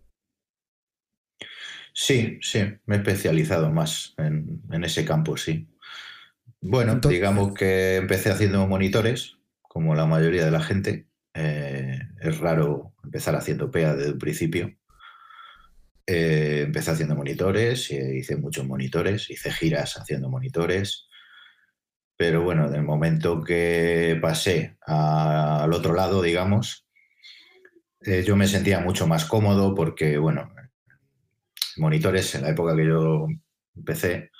Sí, 1.92 2.38
sí, 2.40 2.60
me 2.86 2.96
he 2.96 2.98
especializado 2.98 3.70
más 3.70 4.14
en, 4.16 4.62
ese 4.82 5.04
campo, 5.04 5.36
sí. 5.36 5.68
Bueno, 6.60 6.96
digamos 6.96 7.52
que 7.52 7.96
empecé 7.96 8.30
haciendo 8.30 8.66
monitores, 8.66 9.36
como 9.62 9.94
la 9.94 10.06
mayoría 10.06 10.46
de 10.46 10.50
la 10.50 10.60
gente. 10.60 11.06
Eh, 11.34 11.98
es 12.20 12.38
raro 12.38 12.94
empezar 13.04 13.36
haciendo 13.36 13.70
PEA 13.70 13.94
desde 13.94 14.12
un 14.12 14.18
principio 14.18 14.74
eh, 16.06 16.62
empecé 16.66 16.90
haciendo 16.90 17.16
monitores, 17.16 17.90
eh, 17.90 18.16
hice 18.16 18.36
muchos 18.36 18.66
monitores, 18.66 19.30
hice 19.30 19.50
giras 19.50 19.96
haciendo 19.96 20.28
monitores, 20.28 21.08
pero 22.16 22.42
bueno, 22.42 22.70
del 22.70 22.82
momento 22.82 23.42
que 23.42 24.18
pasé 24.20 24.76
al 24.86 25.72
otro 25.72 25.94
lado, 25.94 26.22
digamos, 26.22 26.86
eh, 28.02 28.22
yo 28.22 28.36
me 28.36 28.46
sentía 28.46 28.80
mucho 28.80 29.06
más 29.06 29.24
cómodo 29.24 29.74
porque, 29.74 30.18
bueno, 30.18 30.52
monitores 31.76 32.34
en 32.34 32.42
la 32.42 32.50
época 32.50 32.76
que 32.76 32.86
yo 32.86 33.26
empecé, 33.74 34.30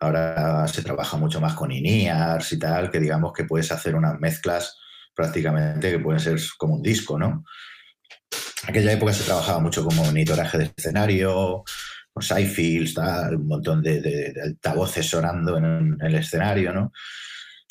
ahora 0.00 0.66
se 0.68 0.82
trabaja 0.82 1.16
mucho 1.18 1.40
más 1.40 1.54
con 1.54 1.70
INIARS 1.70 2.52
y 2.52 2.58
tal, 2.58 2.90
que 2.90 2.98
digamos 2.98 3.32
que 3.32 3.44
puedes 3.44 3.70
hacer 3.72 3.94
unas 3.94 4.18
mezclas 4.18 4.78
prácticamente 5.14 5.90
que 5.90 5.98
pueden 5.98 6.20
ser 6.20 6.38
como 6.56 6.76
un 6.76 6.82
disco, 6.82 7.18
¿no? 7.18 7.44
Aquella 8.66 8.92
época 8.92 9.12
se 9.12 9.24
trabajaba 9.24 9.60
mucho 9.60 9.84
como 9.84 10.04
monitoraje 10.04 10.58
de 10.58 10.72
escenario, 10.76 11.64
con 12.12 12.22
side 12.22 12.84
un 13.36 13.46
montón 13.46 13.82
de, 13.82 14.34
altavoces 14.42 15.08
sonando 15.08 15.56
en, 15.56 15.96
el 16.00 16.14
escenario, 16.16 16.72
¿no? 16.72 16.92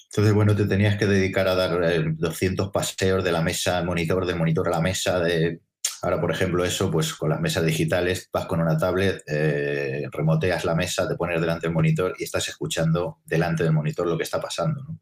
Entonces, 0.09 0.33
bueno, 0.33 0.55
te 0.55 0.65
tenías 0.65 0.97
que 0.97 1.05
dedicar 1.05 1.47
a 1.47 1.55
dar 1.55 2.15
200 2.15 2.67
eh, 2.67 2.69
paseos 2.73 3.23
de 3.23 3.31
la 3.31 3.41
mesa 3.41 3.77
al 3.77 3.85
monitor, 3.85 4.25
del 4.25 4.37
monitor 4.37 4.67
a 4.67 4.71
la 4.71 4.81
mesa. 4.81 5.19
De... 5.19 5.61
Ahora, 6.01 6.19
por 6.21 6.31
ejemplo, 6.31 6.63
eso, 6.63 6.89
pues 6.89 7.13
con 7.13 7.29
las 7.29 7.41
mesas 7.41 7.65
digitales, 7.65 8.29
vas 8.31 8.45
con 8.45 8.61
una 8.61 8.77
tablet, 8.77 9.21
eh, 9.27 10.07
remoteas 10.11 10.63
la 10.65 10.75
mesa, 10.75 11.07
te 11.07 11.15
pones 11.15 11.41
delante 11.41 11.67
del 11.67 11.73
monitor 11.73 12.15
y 12.17 12.23
estás 12.23 12.47
escuchando 12.47 13.19
delante 13.25 13.63
del 13.63 13.73
monitor 13.73 14.07
lo 14.07 14.17
que 14.17 14.23
está 14.23 14.39
pasando. 14.39 14.81
¿no? 14.81 14.99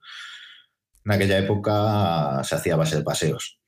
En 1.06 1.12
aquella 1.12 1.38
época 1.38 2.44
se 2.44 2.56
hacía 2.56 2.76
base 2.76 2.98
de 2.98 3.04
paseos. 3.04 3.60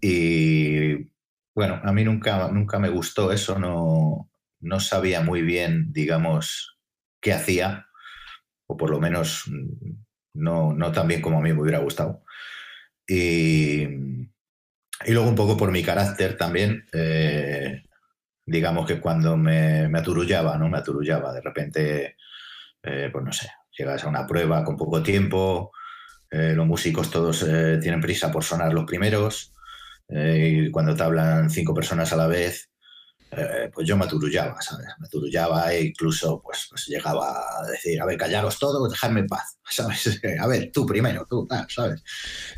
Y 0.00 1.10
bueno, 1.54 1.80
a 1.82 1.92
mí 1.92 2.04
nunca, 2.04 2.48
nunca 2.48 2.78
me 2.78 2.88
gustó 2.88 3.32
eso, 3.32 3.58
no, 3.58 4.30
no 4.60 4.80
sabía 4.80 5.20
muy 5.20 5.42
bien, 5.42 5.92
digamos, 5.92 6.78
qué 7.20 7.32
hacía, 7.32 7.86
o 8.66 8.76
por 8.76 8.90
lo 8.90 9.00
menos 9.00 9.44
mm, 9.46 9.92
no, 10.34 10.72
no 10.72 10.92
tan 10.92 11.08
bien 11.08 11.20
como 11.20 11.38
a 11.38 11.42
mí 11.42 11.52
me 11.52 11.60
hubiera 11.60 11.78
gustado. 11.78 12.24
Y, 13.06 13.82
y 13.82 15.12
luego 15.12 15.28
un 15.28 15.34
poco 15.34 15.56
por 15.56 15.70
mi 15.70 15.82
carácter 15.82 16.36
también, 16.36 16.86
eh, 16.92 17.82
digamos 18.46 18.86
que 18.86 19.00
cuando 19.00 19.36
me, 19.36 19.88
me, 19.88 19.98
aturullaba, 19.98 20.58
¿no? 20.58 20.68
Me 20.68 20.78
aturullaba, 20.78 21.32
de 21.32 21.40
repente, 21.40 22.16
eh, 22.82 23.08
pues 23.12 23.24
no 23.24 23.32
sé, 23.32 23.48
llegas 23.76 24.04
a 24.04 24.08
una 24.08 24.26
prueba 24.26 24.64
con 24.64 24.76
poco 24.76 25.02
tiempo, 25.02 25.72
eh, 26.30 26.54
los 26.54 26.66
músicos 26.66 27.10
todos 27.10 27.40
tienen 27.80 28.00
prisa 28.00 28.30
por 28.30 28.44
sonar 28.44 28.72
los 28.72 28.84
primeros, 28.84 29.52
eh, 30.10 30.64
y 30.66 30.70
cuando 30.70 30.94
te 30.94 31.02
hablan 31.02 31.50
cinco 31.50 31.72
personas 31.72 32.12
a 32.12 32.16
la 32.16 32.26
vez, 32.26 32.68
eh, 33.30 33.70
pues 33.72 33.86
yo 33.86 33.96
me 33.96 34.04
aturullaba, 34.06 34.60
¿sabes? 34.60 34.88
Me 34.98 35.06
aturullaba 35.06 35.72
e 35.72 35.84
incluso 35.84 36.42
pues, 36.42 36.66
pues, 36.68 36.86
llegaba 36.86 37.44
a 37.60 37.66
decir, 37.66 38.00
a 38.00 38.06
ver, 38.06 38.16
callaros 38.16 38.58
todos, 38.58 38.90
dejadme 38.90 39.20
en 39.20 39.26
paz, 39.28 39.58
¿sabes? 39.70 40.20
A 40.40 40.46
ver, 40.46 40.70
tú 40.72 40.84
primero, 40.84 41.26
tú, 41.28 41.46
¿sabes? 41.68 42.02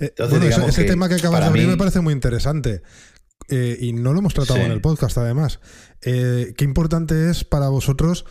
Eh, 0.01 0.13
Entonces, 0.17 0.59
ese, 0.59 0.85
tema 0.85 1.09
que 1.09 1.17
acabas 1.17 1.41
de 1.41 1.47
abrir 1.47 1.69
me 1.69 1.77
parece 1.77 2.01
muy 2.01 2.15
interesante. 2.15 2.83
y 3.51 3.93
no 3.93 4.15
lo 4.15 4.21
hemos 4.21 4.33
tratado 4.33 4.61
en 4.61 4.73
el 4.73 4.81
podcast, 4.81 5.19
además. 5.19 5.61
qué 6.01 6.55
importante 6.61 7.29
es 7.31 7.45
para 7.45 7.69
vosotros 7.69 8.25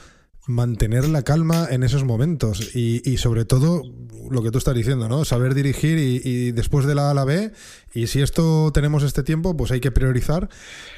mantener 0.48 1.08
la 1.08 1.24
calma 1.24 1.68
en 1.70 1.84
esos 1.84 2.04
momentos 2.04 2.76
y, 2.76 3.18
sobre 3.18 3.46
todo 3.46 3.84
lo 4.30 4.42
que 4.42 4.52
tú 4.52 4.58
estás 4.58 4.76
diciendo, 4.76 5.08
¿no? 5.08 5.26
Saber 5.26 5.54
dirigir 5.54 5.98
y, 5.98 6.52
después 6.52 6.86
de 6.86 6.96
la 6.96 7.08
A 7.08 7.12
a 7.12 7.14
la 7.14 7.26
B 7.26 7.52
y 7.94 8.08
si 8.08 8.22
esto 8.22 8.72
tenemos 8.74 9.04
este 9.04 9.24
tiempo, 9.24 9.56
pues 9.56 9.72
hay 9.72 9.80
que 9.80 9.92
priorizar. 9.92 10.50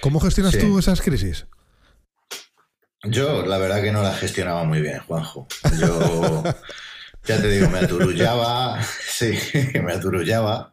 ¿Cómo 0.02 0.20
gestionas 0.20 0.58
tú 0.58 0.80
esas 0.80 1.02
crisis? 1.02 1.48
Yo 3.04 3.46
la 3.46 3.58
verdad 3.58 3.82
que 3.82 3.92
no 3.92 4.02
la 4.02 4.14
gestionaba 4.14 4.64
muy 4.64 4.82
bien, 4.82 5.00
Juanjo. 5.00 5.48
Yo 5.78 6.44
ya 7.26 7.42
te 7.42 7.50
digo, 7.50 7.70
me 7.70 7.80
aturullaba, 7.80 8.82
sí, 9.08 9.34
me 9.84 9.94
aturullaba 9.94 10.72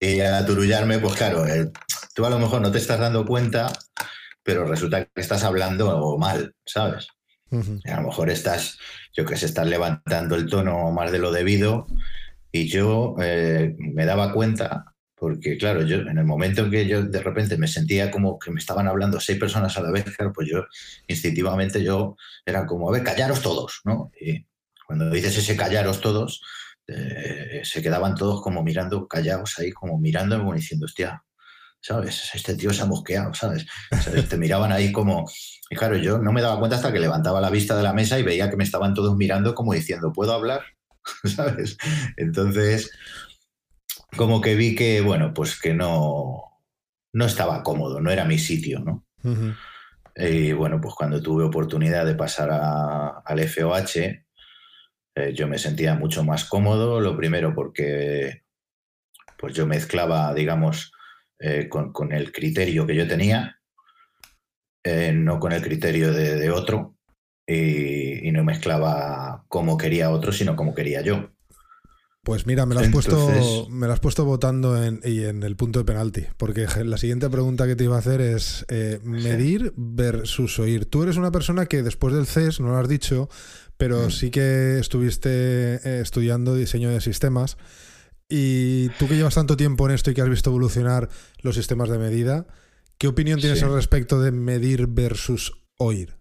y 0.00 0.20
al 0.20 0.34
aturullarme, 0.34 0.98
pues 0.98 1.14
claro, 1.14 1.44
tú 2.14 2.24
a 2.24 2.30
lo 2.30 2.38
mejor 2.38 2.60
no 2.60 2.70
te 2.70 2.78
estás 2.78 3.00
dando 3.00 3.24
cuenta, 3.24 3.72
pero 4.42 4.64
resulta 4.64 5.04
que 5.04 5.20
estás 5.20 5.42
hablando 5.42 6.16
mal, 6.18 6.54
¿sabes? 6.64 7.08
A 7.50 8.00
lo 8.00 8.08
mejor 8.08 8.30
estás, 8.30 8.78
yo 9.16 9.24
que 9.24 9.36
sé, 9.36 9.46
estás 9.46 9.66
levantando 9.66 10.36
el 10.36 10.46
tono 10.46 10.90
más 10.90 11.10
de 11.10 11.18
lo 11.18 11.32
debido 11.32 11.86
y 12.52 12.68
yo 12.68 13.16
eh, 13.20 13.74
me 13.78 14.04
daba 14.04 14.32
cuenta, 14.32 14.94
porque 15.14 15.56
claro, 15.56 15.82
yo 15.82 15.96
en 15.96 16.18
el 16.18 16.24
momento 16.24 16.62
en 16.62 16.70
que 16.70 16.86
yo 16.86 17.02
de 17.02 17.22
repente 17.22 17.56
me 17.56 17.68
sentía 17.68 18.10
como 18.10 18.38
que 18.38 18.50
me 18.50 18.60
estaban 18.60 18.86
hablando 18.86 19.20
seis 19.20 19.38
personas 19.38 19.76
a 19.76 19.82
la 19.82 19.90
vez, 19.90 20.04
claro, 20.16 20.32
pues 20.32 20.48
yo 20.48 20.64
instintivamente 21.06 21.82
yo 21.82 22.16
era 22.44 22.66
como, 22.66 22.88
a 22.88 22.92
ver, 22.92 23.02
callaros 23.02 23.42
todos, 23.42 23.80
¿no? 23.84 24.10
Y 24.20 24.46
cuando 24.86 25.10
dices 25.10 25.36
ese 25.36 25.56
callaros 25.56 26.00
todos, 26.00 26.42
eh, 26.86 27.60
se 27.64 27.82
quedaban 27.82 28.14
todos 28.14 28.40
como 28.40 28.62
mirando, 28.62 29.06
callados 29.06 29.58
ahí, 29.58 29.72
como 29.72 29.98
mirando, 29.98 30.38
como 30.38 30.54
diciendo, 30.54 30.86
hostia, 30.86 31.22
¿sabes? 31.80 32.30
Este 32.34 32.54
tío 32.54 32.72
se 32.72 32.82
ha 32.82 32.86
mosqueado, 32.86 33.34
¿sabes? 33.34 33.66
te 34.28 34.36
miraban 34.36 34.72
ahí 34.72 34.92
como... 34.92 35.26
Y 35.70 35.76
claro, 35.76 35.96
yo 35.96 36.18
no 36.18 36.32
me 36.32 36.42
daba 36.42 36.58
cuenta 36.58 36.76
hasta 36.76 36.92
que 36.92 36.98
levantaba 36.98 37.40
la 37.40 37.50
vista 37.50 37.76
de 37.76 37.82
la 37.82 37.92
mesa 37.92 38.18
y 38.18 38.22
veía 38.22 38.50
que 38.50 38.56
me 38.56 38.64
estaban 38.64 38.94
todos 38.94 39.16
mirando 39.16 39.54
como 39.54 39.74
diciendo, 39.74 40.12
¿puedo 40.12 40.32
hablar? 40.32 40.62
¿Sabes? 41.24 41.76
Entonces, 42.16 42.90
como 44.16 44.40
que 44.40 44.54
vi 44.54 44.74
que, 44.74 45.00
bueno, 45.00 45.34
pues 45.34 45.60
que 45.60 45.74
no, 45.74 46.42
no 47.12 47.26
estaba 47.26 47.62
cómodo, 47.62 48.00
no 48.00 48.10
era 48.10 48.24
mi 48.24 48.38
sitio, 48.38 48.80
¿no? 48.80 49.04
Y 50.16 50.52
bueno, 50.52 50.80
pues 50.80 50.94
cuando 50.94 51.22
tuve 51.22 51.44
oportunidad 51.44 52.06
de 52.06 52.14
pasar 52.14 52.50
al 52.50 53.38
FOH, 53.40 54.24
eh, 55.14 55.32
yo 55.34 55.46
me 55.46 55.58
sentía 55.58 55.94
mucho 55.94 56.24
más 56.24 56.44
cómodo, 56.44 57.00
lo 57.00 57.16
primero 57.16 57.54
porque 57.54 58.42
pues 59.36 59.54
yo 59.54 59.66
mezclaba, 59.66 60.32
digamos, 60.34 60.92
eh, 61.38 61.68
con, 61.68 62.12
el 62.12 62.32
criterio 62.32 62.86
que 62.86 62.96
yo 62.96 63.06
tenía, 63.06 63.57
eh, 64.84 65.12
no 65.12 65.38
con 65.40 65.52
el 65.52 65.62
criterio 65.62 66.12
de, 66.12 66.50
otro, 66.50 66.96
y, 67.46 68.30
no 68.32 68.44
mezclaba 68.44 69.44
como 69.48 69.78
quería 69.78 70.10
otro, 70.10 70.32
sino 70.32 70.56
como 70.56 70.74
quería 70.74 71.00
yo. 71.02 71.30
Pues 72.22 72.46
mira, 72.46 72.66
me 72.66 72.74
lo 72.74 72.82
has, 72.82 72.88
puesto, 72.88 73.68
me 73.70 73.86
lo 73.86 73.92
has 73.92 74.00
puesto 74.00 74.24
votando 74.26 74.82
en, 74.82 75.00
y 75.02 75.24
en 75.24 75.42
el 75.42 75.56
punto 75.56 75.78
de 75.78 75.86
penalti, 75.86 76.26
porque 76.36 76.66
la 76.84 76.98
siguiente 76.98 77.30
pregunta 77.30 77.66
que 77.66 77.74
te 77.74 77.84
iba 77.84 77.96
a 77.96 78.00
hacer 78.00 78.20
es 78.20 78.66
eh, 78.68 79.00
medir 79.02 79.72
versus 79.76 80.58
oír. 80.58 80.84
Tú 80.84 81.04
eres 81.04 81.16
una 81.16 81.30
persona 81.30 81.66
que 81.66 81.82
después 81.82 82.12
del 82.12 82.26
CES, 82.26 82.60
no 82.60 82.68
lo 82.68 82.76
has 82.76 82.88
dicho, 82.88 83.30
pero 83.78 84.08
mm. 84.08 84.10
sí 84.10 84.30
que 84.30 84.78
estuviste 84.78 86.00
estudiando 86.00 86.54
diseño 86.54 86.90
de 86.90 87.00
sistemas. 87.00 87.56
Y 88.28 88.90
tú 88.98 89.08
que 89.08 89.16
llevas 89.16 89.36
tanto 89.36 89.56
tiempo 89.56 89.88
en 89.88 89.94
esto 89.94 90.10
y 90.10 90.14
que 90.14 90.20
has 90.20 90.28
visto 90.28 90.50
evolucionar 90.50 91.08
los 91.40 91.54
sistemas 91.54 91.88
de 91.88 91.98
medida, 91.98 92.46
¿qué 92.98 93.06
opinión 93.06 93.40
tienes 93.40 93.62
al 93.62 93.74
respecto 93.74 94.20
de 94.20 94.32
medir 94.32 94.86
versus 94.88 95.64
oír 95.78 96.18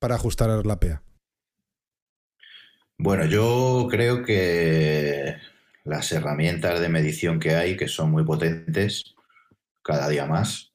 para 0.00 0.14
ajustar 0.14 0.64
la 0.66 0.80
PEA? 0.80 1.02
Bueno, 2.96 3.26
yo 3.26 3.86
creo 3.90 4.22
que 4.22 5.36
las 5.84 6.12
herramientas 6.12 6.80
de 6.80 6.88
medición 6.88 7.40
que 7.40 7.54
hay, 7.56 7.76
que 7.76 7.88
son 7.88 8.10
muy 8.10 8.24
potentes, 8.24 9.14
cada 9.82 10.08
día 10.08 10.26
más, 10.26 10.72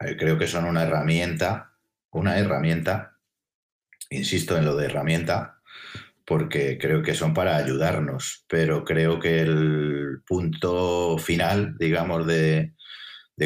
eh, 0.00 0.16
creo 0.16 0.38
que 0.38 0.46
son 0.46 0.64
una 0.64 0.84
herramienta, 0.84 1.76
una 2.10 2.38
herramienta, 2.38 3.18
insisto 4.08 4.56
en 4.56 4.64
lo 4.64 4.76
de 4.76 4.86
herramienta, 4.86 5.60
porque 6.24 6.78
creo 6.78 7.02
que 7.02 7.14
son 7.14 7.34
para 7.34 7.56
ayudarnos, 7.56 8.44
pero 8.48 8.84
creo 8.84 9.18
que 9.18 9.40
el 9.40 10.22
punto 10.26 11.18
final, 11.18 11.76
digamos, 11.78 12.26
de, 12.26 12.74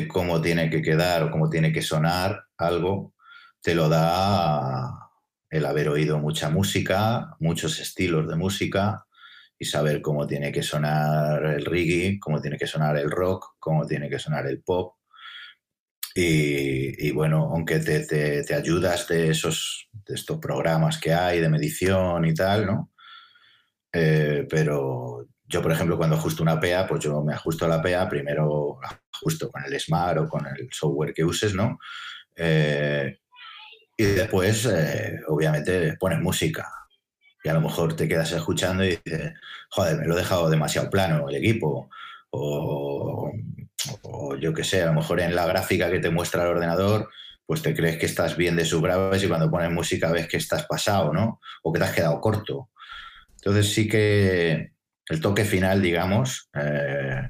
cómo 0.08 0.40
tiene 0.40 0.70
que 0.70 0.82
quedar 0.82 1.22
o 1.22 1.30
cómo 1.30 1.48
tiene 1.48 1.72
que 1.72 1.82
sonar 1.82 2.44
algo, 2.58 3.14
te 3.62 3.74
lo 3.74 3.88
da 3.88 5.10
el 5.50 5.64
haber 5.64 5.88
oído 5.88 6.18
mucha 6.18 6.50
música, 6.50 7.36
muchos 7.40 7.80
estilos 7.80 8.28
de 8.28 8.36
música 8.36 9.06
y 9.58 9.64
saber 9.64 10.02
cómo 10.02 10.26
tiene 10.26 10.52
que 10.52 10.62
sonar 10.62 11.44
el 11.44 11.64
reggae, 11.64 12.18
cómo 12.20 12.40
tiene 12.40 12.58
que 12.58 12.66
sonar 12.66 12.96
el 12.98 13.10
rock, 13.10 13.56
cómo 13.58 13.86
tiene 13.86 14.10
que 14.10 14.18
sonar 14.18 14.46
el 14.46 14.62
pop, 14.62 14.96
y, 16.18 17.10
bueno, 17.10 17.50
aunque 17.52 17.78
te, 17.78 18.54
ayudas 18.54 19.06
de 19.06 19.30
esos 19.30 19.90
de 19.92 20.14
estos 20.14 20.38
programas 20.38 20.98
que 20.98 21.12
hay 21.12 21.40
de 21.40 21.50
medición 21.50 22.24
y 22.24 22.32
tal, 22.32 22.64
¿no? 22.64 22.90
Eh, 23.92 24.46
pero 24.48 25.26
yo, 25.48 25.62
por 25.62 25.72
ejemplo, 25.72 25.96
cuando 25.96 26.16
ajusto 26.16 26.42
una 26.42 26.58
PEA, 26.58 26.86
pues 26.86 27.04
yo 27.04 27.22
me 27.22 27.34
ajusto 27.34 27.64
a 27.64 27.68
la 27.68 27.82
PEA, 27.82 28.08
primero 28.08 28.78
ajusto 29.12 29.50
con 29.50 29.64
el 29.64 29.80
Smart 29.80 30.18
o 30.18 30.28
con 30.28 30.46
el 30.46 30.68
software 30.72 31.14
que 31.14 31.24
uses, 31.24 31.54
¿no? 31.54 31.78
Eh, 32.34 33.18
y 33.96 34.04
después, 34.04 34.66
eh, 34.66 35.20
obviamente, 35.28 35.96
pones 35.98 36.20
música. 36.20 36.70
Y 37.42 37.48
a 37.48 37.54
lo 37.54 37.60
mejor 37.60 37.94
te 37.94 38.08
quedas 38.08 38.32
escuchando 38.32 38.84
y 38.84 39.00
dices, 39.04 39.34
joder, 39.70 39.98
me 39.98 40.06
lo 40.06 40.14
he 40.14 40.18
dejado 40.18 40.50
demasiado 40.50 40.90
plano 40.90 41.28
el 41.28 41.36
equipo. 41.36 41.88
O 42.30 43.30
o 44.02 44.36
yo 44.36 44.52
qué 44.54 44.64
sé, 44.64 44.82
a 44.82 44.86
lo 44.86 44.94
mejor 44.94 45.20
en 45.20 45.34
la 45.34 45.46
gráfica 45.46 45.90
que 45.90 45.98
te 45.98 46.10
muestra 46.10 46.42
el 46.42 46.50
ordenador, 46.50 47.08
pues 47.44 47.62
te 47.62 47.74
crees 47.74 47.98
que 47.98 48.06
estás 48.06 48.36
bien 48.36 48.56
de 48.56 48.64
su 48.64 48.80
graves 48.80 49.22
y 49.22 49.28
cuando 49.28 49.50
pones 49.50 49.70
música 49.70 50.10
ves 50.10 50.28
que 50.28 50.36
estás 50.36 50.66
pasado, 50.66 51.12
¿no? 51.12 51.40
O 51.62 51.72
que 51.72 51.78
te 51.78 51.84
has 51.84 51.94
quedado 51.94 52.20
corto. 52.20 52.70
Entonces 53.36 53.72
sí 53.72 53.88
que 53.88 54.72
el 55.08 55.20
toque 55.20 55.44
final, 55.44 55.82
digamos, 55.82 56.48
eh, 56.54 57.28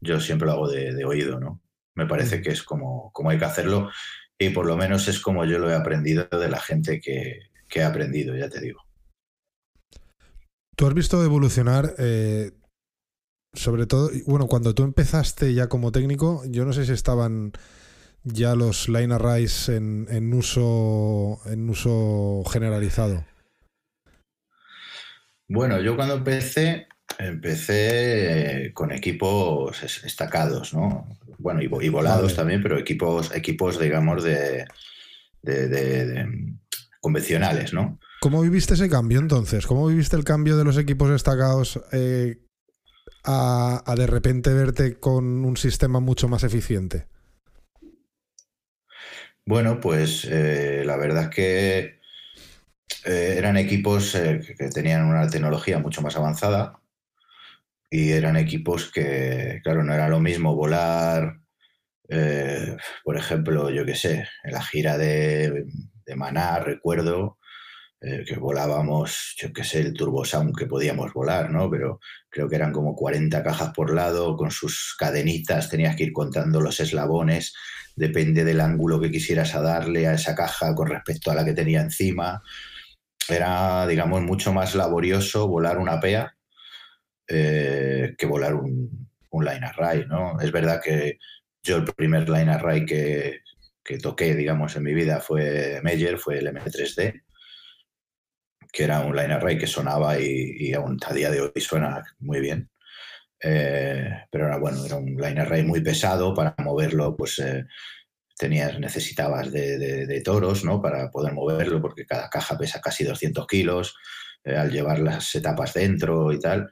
yo 0.00 0.20
siempre 0.20 0.46
lo 0.46 0.52
hago 0.52 0.68
de, 0.68 1.04
oído, 1.04 1.38
¿no? 1.38 1.60
Me 1.94 2.06
parece 2.06 2.38
mm. 2.38 2.42
que 2.42 2.50
es 2.50 2.62
como, 2.62 3.12
como 3.12 3.30
hay 3.30 3.38
que 3.38 3.44
hacerlo 3.44 3.90
y 4.38 4.50
por 4.50 4.66
lo 4.66 4.76
menos 4.76 5.06
es 5.08 5.20
como 5.20 5.44
yo 5.44 5.58
lo 5.58 5.70
he 5.70 5.74
aprendido 5.74 6.26
de 6.26 6.48
la 6.48 6.58
gente 6.58 7.00
que, 7.00 7.38
que 7.68 7.80
he 7.80 7.84
aprendido, 7.84 8.36
ya 8.36 8.48
te 8.48 8.60
digo. 8.60 8.82
Tú 10.74 10.86
has 10.86 10.94
visto 10.94 11.22
evolucionar 11.22 11.94
eh, 11.98 12.50
sobre 13.54 13.86
todo, 13.86 14.10
bueno, 14.26 14.46
cuando 14.46 14.74
tú 14.74 14.82
empezaste 14.82 15.52
ya 15.54 15.68
como 15.68 15.92
técnico, 15.92 16.42
yo 16.46 16.64
no 16.64 16.72
sé 16.72 16.86
si 16.86 16.92
estaban 16.92 17.52
ya 18.24 18.54
los 18.54 18.88
line 18.88 19.14
arrays 19.14 19.68
en, 19.68 20.06
en 20.10 20.32
uso 20.32 21.40
en 21.46 21.68
uso 21.68 22.44
generalizado. 22.50 23.24
Bueno, 25.48 25.80
yo 25.82 25.96
cuando 25.96 26.14
empecé, 26.14 26.86
empecé 27.26 28.72
con 28.74 28.92
equipos 28.92 29.82
estacados, 29.82 30.74
¿no? 30.74 31.06
Bueno, 31.38 31.60
y, 31.60 31.88
volados 31.88 32.36
también, 32.36 32.62
pero 32.62 32.78
equipos, 32.78 33.34
equipos, 33.34 33.78
digamos, 33.78 34.22
de, 34.22 34.64
convencionales, 37.00 37.72
¿no? 37.72 37.98
¿Cómo 38.20 38.42
viviste 38.42 38.74
ese 38.74 38.88
cambio 38.88 39.18
entonces? 39.18 39.66
¿Cómo 39.66 39.88
viviste 39.88 40.16
el 40.16 40.24
cambio 40.24 40.56
de 40.56 40.64
los 40.64 40.78
equipos 40.78 41.10
destacados 41.10 41.80
eh, 41.90 42.38
a, 43.24 43.82
de 43.96 44.06
repente 44.06 44.52
verte 44.52 45.00
con 45.00 45.44
un 45.44 45.56
sistema 45.56 45.98
mucho 45.98 46.28
más 46.28 46.44
eficiente? 46.44 47.06
Bueno, 49.44 49.80
pues 49.80 50.24
eh, 50.30 50.84
la 50.86 50.96
verdad 50.96 51.24
es 51.24 51.30
que 51.30 51.78
eh, 53.04 53.34
eran 53.36 53.56
equipos 53.56 54.12
que 54.12 54.68
tenían 54.72 55.04
una 55.06 55.28
tecnología 55.28 55.80
mucho 55.80 56.02
más 56.02 56.16
avanzada 56.16 56.81
y 57.92 58.12
eran 58.12 58.38
equipos 58.38 58.90
que, 58.90 59.60
claro, 59.62 59.84
no 59.84 59.92
era 59.92 60.08
lo 60.08 60.18
mismo 60.18 60.56
volar, 60.56 61.40
por 63.04 63.16
ejemplo, 63.16 63.70
yo 63.70 63.84
qué 63.84 63.94
sé, 63.94 64.26
en 64.44 64.52
la 64.52 64.62
gira 64.62 64.96
de, 64.96 65.66
de 66.06 66.16
Maná, 66.16 66.58
recuerdo, 66.58 67.38
eh, 68.00 68.24
que 68.26 68.36
volábamos, 68.38 69.36
yo 69.38 69.52
qué 69.52 69.62
sé, 69.62 69.80
el 69.80 69.92
Turbo 69.92 70.24
Sound 70.24 70.56
que 70.56 70.66
podíamos 70.66 71.12
volar, 71.12 71.50
¿no? 71.50 71.70
Pero 71.70 72.00
creo 72.30 72.48
que 72.48 72.56
eran 72.56 72.72
como 72.72 72.96
40 72.96 73.42
cajas 73.42 73.72
por 73.74 73.94
lado, 73.94 74.36
con 74.36 74.50
sus 74.50 74.96
cadenitas, 74.98 75.68
tenías 75.68 75.94
que 75.94 76.04
ir 76.04 76.12
contando 76.12 76.62
los 76.62 76.80
eslabones, 76.80 77.54
depende 77.94 78.42
del 78.42 78.62
ángulo 78.62 79.00
que 79.00 79.10
quisieras 79.10 79.52
darle 79.52 80.06
a 80.06 80.14
esa 80.14 80.34
caja 80.34 80.74
con 80.74 80.88
respecto 80.88 81.30
a 81.30 81.34
la 81.34 81.44
que 81.44 81.52
tenía 81.52 81.82
encima. 81.82 82.42
Era, 83.28 83.86
digamos, 83.86 84.22
mucho 84.22 84.52
más 84.54 84.74
laborioso 84.74 85.46
volar 85.46 85.78
una 85.78 86.00
PEA 86.00 86.34
eh, 87.32 88.14
que 88.16 88.26
volar 88.26 88.54
un, 88.54 89.08
line 89.32 89.64
array, 89.66 90.04
¿no? 90.06 90.38
Es 90.40 90.52
verdad 90.52 90.80
que 90.82 91.18
yo 91.62 91.78
el 91.78 91.84
primer 91.84 92.28
line 92.28 92.52
array 92.52 92.84
que, 92.84 93.40
que 93.82 93.98
toqué, 93.98 94.34
digamos, 94.34 94.76
en 94.76 94.82
mi 94.82 94.92
vida 94.92 95.20
fue 95.20 95.80
Meyer, 95.82 96.18
fue 96.18 96.38
el 96.38 96.48
M3D 96.48 97.22
que 98.72 98.84
era 98.84 99.00
un 99.00 99.14
line 99.14 99.34
array 99.34 99.58
que 99.58 99.66
sonaba 99.66 100.18
y, 100.18 100.72
aún 100.72 100.98
a 101.06 101.12
día 101.12 101.30
de 101.30 101.42
hoy 101.42 101.60
suena 101.60 102.02
muy 102.20 102.40
bien. 102.40 102.70
Eh, 103.40 104.08
pero 104.30 104.46
era 104.46 104.56
bueno, 104.56 104.84
era 104.84 104.96
un 104.96 105.14
line 105.16 105.40
array 105.40 105.62
muy 105.62 105.82
pesado 105.82 106.34
para 106.34 106.54
moverlo, 106.58 107.14
pues 107.16 107.38
eh, 107.40 107.66
tenías, 108.38 108.78
necesitabas 108.80 109.52
de, 109.52 110.22
toros, 110.24 110.64
¿no? 110.64 110.80
Para 110.80 111.10
poder 111.10 111.34
moverlo, 111.34 111.82
porque 111.82 112.06
cada 112.06 112.30
caja 112.30 112.56
pesa 112.56 112.80
casi 112.80 113.04
200 113.04 113.46
kilos, 113.46 113.94
eh, 114.44 114.56
al 114.56 114.70
llevar 114.70 115.00
las 115.00 115.34
etapas 115.34 115.74
dentro 115.74 116.32
y 116.32 116.38
tal. 116.40 116.70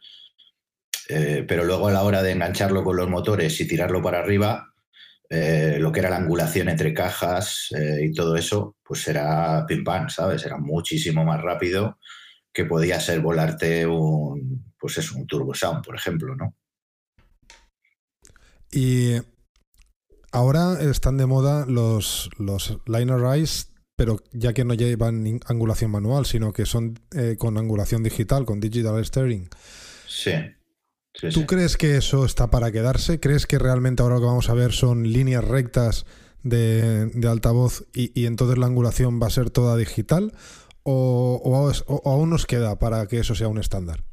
Pero 1.46 1.64
luego 1.64 1.88
a 1.88 1.92
la 1.92 2.02
hora 2.02 2.22
de 2.22 2.32
engancharlo 2.32 2.84
con 2.84 2.96
los 2.96 3.08
motores 3.08 3.60
y 3.60 3.66
tirarlo 3.66 4.02
para 4.02 4.20
arriba, 4.20 4.70
eh, 5.32 5.76
lo 5.78 5.92
que 5.92 6.00
era 6.00 6.10
la 6.10 6.16
angulación 6.16 6.68
entre 6.68 6.92
cajas 6.92 7.68
eh, 7.70 8.06
y 8.06 8.12
todo 8.12 8.34
eso, 8.34 8.74
pues 8.82 9.06
era 9.06 9.64
pim 9.64 9.84
pam, 9.84 10.10
¿sabes? 10.10 10.44
Era 10.44 10.58
muchísimo 10.58 11.24
más 11.24 11.40
rápido 11.40 11.98
que 12.52 12.64
podía 12.64 12.98
ser 12.98 13.20
volarte 13.20 13.86
un, 13.86 14.74
pues 14.76 14.98
eso, 14.98 15.16
un 15.16 15.28
Turbo 15.28 15.54
Sound, 15.54 15.84
por 15.84 15.94
ejemplo, 15.94 16.34
¿no? 16.34 16.56
Y 18.72 19.18
ahora 20.32 20.80
están 20.80 21.16
de 21.16 21.26
moda 21.26 21.64
los, 21.64 22.28
los 22.36 22.78
Liner 22.86 23.20
Rise, 23.20 23.66
pero 23.94 24.16
ya 24.32 24.52
que 24.52 24.64
no 24.64 24.74
llevan 24.74 25.38
angulación 25.46 25.92
manual, 25.92 26.26
sino 26.26 26.52
que 26.52 26.66
son 26.66 26.98
eh, 27.14 27.36
con 27.38 27.56
angulación 27.56 28.02
digital, 28.02 28.44
con 28.44 28.58
digital 28.58 29.04
steering. 29.04 29.48
Sí. 30.08 30.32
¿Tú 31.12 31.46
crees 31.46 31.76
que 31.76 31.96
eso 31.96 32.24
está 32.24 32.50
para 32.50 32.70
quedarse? 32.70 33.20
¿Crees 33.20 33.46
que 33.46 33.58
realmente 33.58 34.02
ahora 34.02 34.16
lo 34.16 34.20
que 34.20 34.26
vamos 34.26 34.48
a 34.48 34.54
ver 34.54 34.72
son 34.72 35.12
líneas 35.12 35.44
rectas 35.44 36.06
de, 36.42 37.10
altavoz 37.28 37.84
y, 37.92 38.26
entonces 38.26 38.58
la 38.58 38.66
angulación 38.66 39.20
va 39.20 39.26
a 39.26 39.30
ser 39.30 39.50
toda 39.50 39.76
digital? 39.76 40.32
¿O, 40.82 41.72
aún 42.04 42.30
nos 42.30 42.46
queda 42.46 42.78
para 42.78 43.06
que 43.06 43.18
eso 43.18 43.34
sea 43.34 43.48
un 43.48 43.58
estándar? 43.58 44.04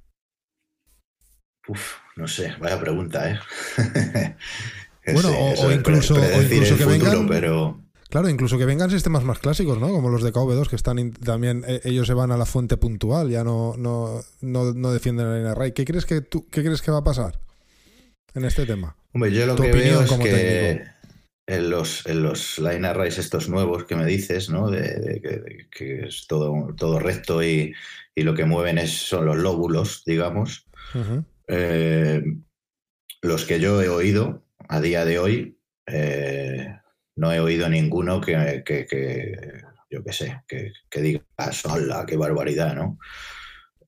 Uf, 1.68 1.96
no 2.16 2.28
sé, 2.28 2.56
vaya 2.60 2.80
pregunta, 2.80 3.30
¿eh? 3.30 3.40
bueno, 5.14 5.30
o, 5.30 5.72
incluso, 5.72 6.16
que 6.16 6.86
vengan. 6.86 7.28
Pero... 7.28 7.87
Claro, 8.10 8.30
incluso 8.30 8.58
que 8.58 8.66
vengan 8.66 8.90
sistemas 8.90 9.24
más 9.24 9.40
clásicos, 9.40 9.80
¿no? 9.80 9.90
Como 9.90 10.10
los 10.10 10.24
de 10.24 10.32
KV2, 10.32 10.70
que 10.70 10.78
están 10.78 11.12
también, 11.12 11.64
eh, 11.68 11.82
ellos 11.84 12.08
se 12.08 12.14
van 12.14 12.32
a 12.32 12.38
la 12.38 12.46
fuente 12.46 12.78
puntual, 12.78 13.30
ya 13.30 13.44
no, 13.44 13.76
no, 13.78 14.22
no, 14.42 14.92
defienden 14.94 15.28
el 15.28 15.48
array. 15.48 15.74
¿Qué 15.74 15.84
crees 15.84 16.06
que 16.06 16.22
tú, 16.22 16.48
qué 16.50 16.64
crees 16.64 16.82
que 16.82 16.92
va 16.92 17.00
a 17.00 17.04
pasar 17.04 17.40
en 18.34 18.46
este 18.46 18.66
tema? 18.66 18.96
Hombre, 19.14 19.32
yo 19.32 19.46
lo 19.46 19.56
que 19.56 19.72
veo 19.72 20.02
es 20.02 20.12
que 20.12 20.84
en 21.48 21.70
los, 21.70 22.06
en 22.06 22.24
los 22.24 22.60
line 22.60 22.88
arrays 22.88 23.18
estos 23.18 23.50
nuevos 23.50 23.86
que 23.86 23.96
me 23.96 24.06
dices, 24.06 24.50
¿no? 24.50 24.70
De, 24.70 25.68
que 25.72 26.06
es 26.08 26.28
todo, 26.28 26.74
todo 26.78 27.00
recto 27.00 27.44
y, 27.44 27.74
lo 28.16 28.34
que 28.34 28.46
mueven 28.46 28.78
es, 28.78 28.92
son 28.92 29.26
los 29.26 29.38
lóbulos, 29.38 30.04
digamos. 30.06 30.66
Eh, 31.48 32.24
los 33.22 33.46
que 33.46 33.60
yo 33.60 33.82
he 33.82 33.90
oído 33.90 34.44
a 34.68 34.82
día 34.82 35.06
de 35.06 35.20
hoy, 35.20 35.60
eh, 35.86 36.76
no 37.18 37.34
he 37.34 37.40
oído 37.40 37.68
ninguno 37.68 38.22
que, 38.22 38.64
yo 39.90 40.04
qué 40.04 40.14
sé, 40.14 40.42
que, 40.48 41.02
diga, 41.02 41.22
ah, 41.38 41.52
sola, 41.52 42.06
qué 42.08 42.16
barbaridad, 42.16 42.76
¿no? 42.76 43.00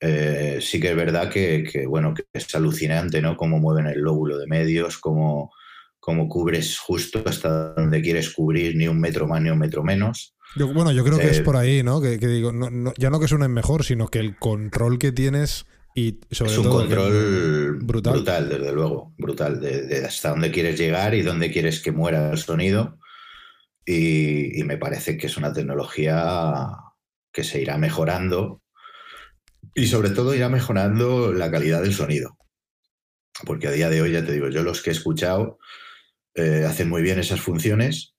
Eh, 0.01 0.59
sí 0.61 0.79
que 0.79 0.89
es 0.89 0.95
verdad 0.95 1.29
que, 1.29 1.85
bueno, 1.87 2.13
que 2.13 2.23
es 2.33 2.53
alucinante, 2.55 3.21
¿no? 3.21 3.37
Cómo 3.37 3.59
mueven 3.59 3.87
el 3.87 3.99
lóbulo 3.99 4.37
de 4.37 4.47
medios, 4.47 4.97
cómo, 4.97 5.51
cómo 5.99 6.27
cubres 6.27 6.79
justo 6.79 7.21
hasta 7.25 7.73
donde 7.73 8.01
quieres 8.01 8.31
cubrir, 8.31 8.75
ni 8.75 8.87
un 8.87 8.99
metro 8.99 9.27
más 9.27 9.41
ni 9.41 9.49
un 9.49 9.59
metro 9.59 9.83
menos. 9.83 10.35
bueno, 10.55 10.91
yo 10.91 11.03
creo 11.03 11.17
que 11.17 11.29
es 11.29 11.39
eh, 11.39 11.43
por 11.43 11.57
ahí, 11.57 11.83
¿no? 11.83 12.01
Que, 12.01 12.17
digo, 12.17 12.51
ya 12.97 13.09
no 13.09 13.19
que 13.19 13.27
suenen 13.27 13.51
mejor, 13.51 13.83
sino 13.83 14.07
que 14.07 14.19
el 14.19 14.37
control 14.37 14.97
que 14.99 15.11
tienes 15.11 15.65
y 15.95 16.19
sobre 16.31 16.51
es 16.51 16.57
un 16.57 16.69
control 16.69 17.79
brutal. 17.81 18.13
brutal. 18.13 18.49
desde 18.49 18.71
luego, 18.71 19.13
brutal, 19.17 19.59
de, 19.59 20.05
hasta 20.05 20.29
dónde 20.29 20.51
quieres 20.51 20.79
llegar 20.79 21.13
y 21.15 21.23
dónde 21.23 21.51
quieres 21.51 21.81
que 21.81 21.91
muera 21.91 22.31
el 22.31 22.37
sonido. 22.37 22.98
Y, 23.91 24.63
me 24.65 24.77
parece 24.77 25.17
que 25.17 25.25
es 25.25 25.35
una 25.37 25.51
tecnología 25.51 26.67
que 27.33 27.43
se 27.43 27.59
irá 27.59 27.79
mejorando 27.79 28.61
y 29.73 29.87
sobre 29.87 30.11
todo 30.11 30.35
irá 30.35 30.47
mejorando 30.47 31.33
la 31.33 31.49
calidad 31.49 31.81
del 31.81 31.95
sonido. 31.95 32.37
Porque 33.47 33.67
a 33.67 33.71
día 33.71 33.89
de 33.89 34.03
hoy, 34.03 34.11
ya 34.11 34.23
te 34.23 34.31
digo, 34.31 34.47
yo 34.49 34.61
los 34.61 34.83
que 34.83 34.91
he 34.91 34.93
escuchado 34.93 35.57
eh, 36.35 36.65
hacen 36.67 36.87
muy 36.87 37.01
bien 37.01 37.17
esas 37.17 37.41
funciones 37.41 38.13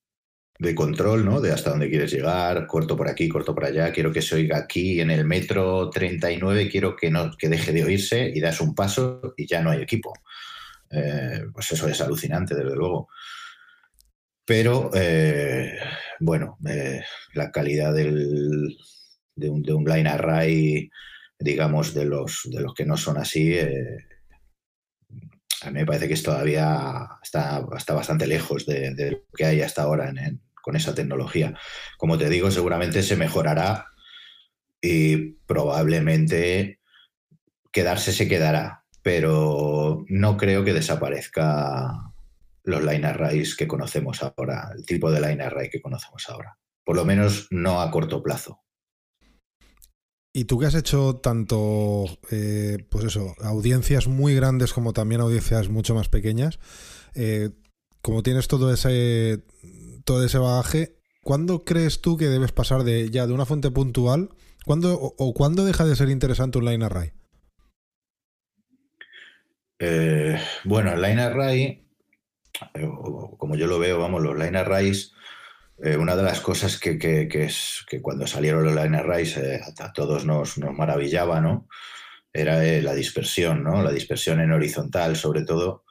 de 0.59 0.75
control, 0.75 1.25
¿no? 1.25 1.41
De 1.41 1.53
hasta 1.53 1.71
dónde 1.71 1.89
quieres 1.89 2.11
llegar, 2.11 2.67
corto 2.67 2.97
por 2.97 3.09
aquí, 3.09 3.29
corto 3.29 3.55
por 3.55 3.65
allá, 3.65 3.93
quiero 3.93 4.13
que 4.13 4.23
se 4.23 4.35
oiga 4.35 4.59
aquí 4.59 5.01
en 5.01 5.13
el 5.13 5.25
metro 5.25 5.89
39, 5.89 6.69
quiero 6.69 6.97
que, 6.97 7.13
no, 7.13 7.31
que 7.39 7.49
deje 7.49 7.73
de 7.73 7.85
oírse 7.85 8.29
y 8.35 8.41
das 8.41 8.61
un 8.61 8.75
paso 8.75 9.35
y 9.37 9.47
ya 9.47 9.63
no 9.63 9.71
hay 9.71 9.83
equipo. 9.83 10.13
Eh, 10.91 11.45
pues 11.53 11.71
eso 11.71 11.87
es 11.87 12.01
alucinante, 12.01 12.57
desde 12.57 12.75
luego. 12.75 13.09
Pero, 14.51 14.91
eh, 14.95 15.79
bueno, 16.19 16.59
eh, 16.69 17.05
la 17.35 17.53
calidad 17.53 17.95
de, 17.95 18.09
un, 19.49 19.63
de 19.63 19.73
line 19.73 20.09
array, 20.09 20.91
digamos, 21.39 21.95
de 21.95 22.05
los, 22.05 22.49
de 22.51 22.61
los 22.61 22.75
que 22.75 22.85
no 22.85 22.97
son 22.97 23.19
así, 23.19 23.53
eh, 23.53 23.97
a 25.63 25.71
mí 25.71 25.79
me 25.79 25.87
parece 25.87 26.09
que 26.09 26.15
es 26.15 26.25
todavía 26.25 27.11
está, 27.23 27.65
está 27.77 27.95
bastante 27.95 28.27
lejos 28.27 28.67
de, 28.67 29.13
lo 29.13 29.37
que 29.37 29.45
hay 29.45 29.63
hasta 29.63 29.83
ahora 29.83 30.13
con 30.61 30.75
esa 30.75 30.97
tecnología. 30.97 31.57
Como 31.97 32.19
te 32.19 32.29
digo, 32.29 32.51
seguramente 32.51 33.05
se 33.05 33.15
mejorará 33.15 33.87
y 34.83 35.35
probablemente 35.47 36.81
quedarse 37.71 38.13
se 38.13 38.27
quedará, 38.27 38.83
pero 39.01 40.05
no 40.09 40.37
creo 40.37 40.65
que 40.65 40.75
desaparezca 40.75 42.10
los 42.63 42.83
line 42.83 43.07
arrays 43.07 43.57
que 43.57 43.67
conocemos 43.67 44.23
ahora, 44.23 44.73
el 44.77 44.85
tipo 44.85 45.11
de 45.11 45.21
line 45.21 45.43
array 45.43 45.71
que 45.71 45.81
conocemos 45.81 46.29
ahora. 46.29 46.59
Por 46.85 46.97
lo 46.97 47.05
menos 47.05 47.47
no 47.51 47.81
a 47.81 47.91
corto 47.91 48.23
plazo. 48.23 48.63
Y 50.33 50.45
tú 50.45 50.59
que 50.59 50.67
has 50.67 50.77
hecho 50.77 51.17
tanto, 51.17 52.05
eh, 52.31 52.87
pues 52.89 53.05
eso, 53.05 53.35
audiencias 53.43 54.07
muy 54.07 54.35
grandes 54.35 54.73
como 54.73 54.93
también 54.93 55.21
audiencias 55.21 55.69
mucho 55.69 55.95
más 55.95 56.09
pequeñas, 56.09 56.61
eh, 57.15 57.51
como 58.01 58.23
tienes 58.23 58.47
todo 58.47 58.73
ese, 58.73 59.43
todo 60.05 60.25
ese 60.25 60.39
bagaje, 60.39 61.01
¿cuándo 61.25 61.65
crees 61.65 62.01
tú 62.01 62.17
que 62.17 62.29
debes 62.29 62.53
pasar 62.53 62.85
de 62.85 63.11
ya 63.11 63.27
de 63.27 63.33
una 63.33 63.45
fuente 63.45 63.71
puntual? 63.73 64.31
¿Cuándo, 64.65 64.95
o, 65.01 65.35
cuándo 65.35 65.65
deja 65.65 65.85
de 65.85 65.97
ser 65.97 66.11
interesante 66.11 66.59
un 66.59 66.67
line 66.67 66.85
array? 66.85 67.13
Eh, 69.81 70.39
bueno, 70.65 70.93
el 70.93 71.03
line 71.03 71.23
array 71.23 71.90
como 73.39 73.57
yo 73.57 73.67
lo 73.67 73.79
veo, 73.79 73.99
vamos, 73.99 74.23
los 74.23 74.39
line 74.39 74.59
arrays, 74.59 75.13
eh, 75.83 75.97
una 75.97 76.15
de 76.15 76.23
las 76.23 76.41
cosas 76.41 76.79
que, 76.79 76.99
es, 77.33 77.85
que 77.89 78.03
cuando 78.03 78.27
salieron 78.27 78.65
los 78.65 78.75
line 78.75 78.99
arrays 78.99 79.37
eh, 79.39 79.61
a 79.79 79.93
todos 79.93 80.27
nos, 80.27 80.59
maravillaba, 80.59 81.41
¿no? 81.41 81.69
Era 82.33 82.63
la 82.83 82.95
dispersión, 82.95 83.65
¿no? 83.65 83.83
La 83.83 83.91
dispersión 83.91 84.41
en 84.41 84.53
horizontal, 84.53 85.17
sobre 85.17 85.45
todo, 85.45 85.85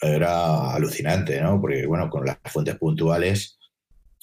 era 0.00 0.74
alucinante, 0.74 1.40
¿no? 1.40 1.60
Porque, 1.60 1.86
bueno, 1.86 2.10
con 2.10 2.26
las 2.26 2.38
fuentes 2.44 2.76
puntuales, 2.76 3.58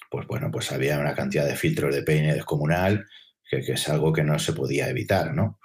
pues 0.09 0.27
bueno, 0.27 0.51
pues 0.51 0.71
había 0.71 0.99
una 0.99 1.15
cantidad 1.15 1.45
de 1.45 1.55
filtros 1.55 1.93
de 1.93 2.03
peine 2.03 2.33
descomunal, 2.33 3.07
que, 3.49 3.61
que 3.61 3.73
es 3.73 3.89
algo 3.89 4.13
que 4.13 4.23
no 4.23 4.37
se 4.37 4.53
podía 4.53 4.89
evitar, 4.89 5.33
¿no? 5.33 5.59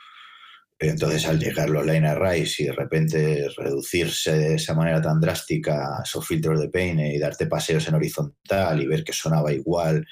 Entonces, 0.81 1.26
al 1.26 1.41
llegar 1.41 1.70
los 1.70 1.85
line 1.85 2.07
arrays 2.07 2.61
y 2.61 2.64
de 2.66 2.72
repente 2.72 3.49
reducirse 3.57 4.33
de 4.39 4.55
esa 4.55 4.74
manera 4.74 5.03
tan 5.03 5.20
drástica 5.20 6.01
esos 6.05 6.24
filtros 6.24 6.61
de 6.61 6.68
peine 6.68 7.12
y 7.14 7.18
darte 7.18 7.47
paseos 7.47 7.89
en 7.89 7.97
horizontal 7.97 8.81
y 8.81 8.87
ver 8.87 9.03
que 9.03 9.12
sonaba 9.12 9.53
igual 9.53 10.07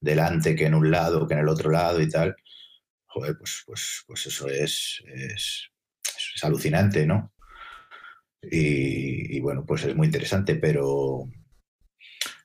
delante 0.00 0.54
que 0.54 0.66
en 0.66 0.74
un 0.74 0.90
lado 0.90 1.26
que 1.26 1.34
en 1.34 1.40
el 1.40 1.48
otro 1.48 1.70
lado 1.70 2.00
y 2.00 2.08
tal, 2.08 2.34
joder, 3.06 3.36
pues, 3.38 3.62
pues, 3.66 4.04
pues 4.06 4.26
eso 4.26 4.48
es, 4.48 5.02
es, 5.06 5.70
alucinante, 6.42 7.06
¿no? 7.06 7.32
Y, 8.42 9.40
bueno, 9.40 9.64
pues 9.66 9.84
es 9.84 9.96
muy 9.96 10.06
interesante, 10.06 10.54
pero 10.54 11.28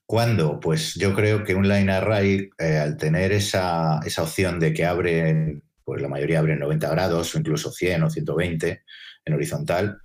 ¿cuándo? 0.06 0.60
Pues 0.60 0.96
yo 0.96 1.14
creo 1.14 1.44
que 1.44 1.56
un 1.56 1.68
line 1.68 1.92
array, 1.92 2.50
eh, 2.58 2.78
al 2.78 2.98
tener 2.98 3.32
esa, 3.32 4.00
esa 4.06 4.24
opción 4.24 4.60
de 4.60 4.74
que 4.74 4.86
abre 4.86 5.62
pues 5.84 6.02
la 6.02 6.08
mayoría 6.08 6.40
abren 6.40 6.60
90 6.60 6.90
grados 6.90 7.34
o 7.34 7.38
incluso 7.38 7.72
100 7.72 8.04
o 8.04 8.10
120 8.10 8.84
en 9.26 9.34
horizontal. 9.34 10.02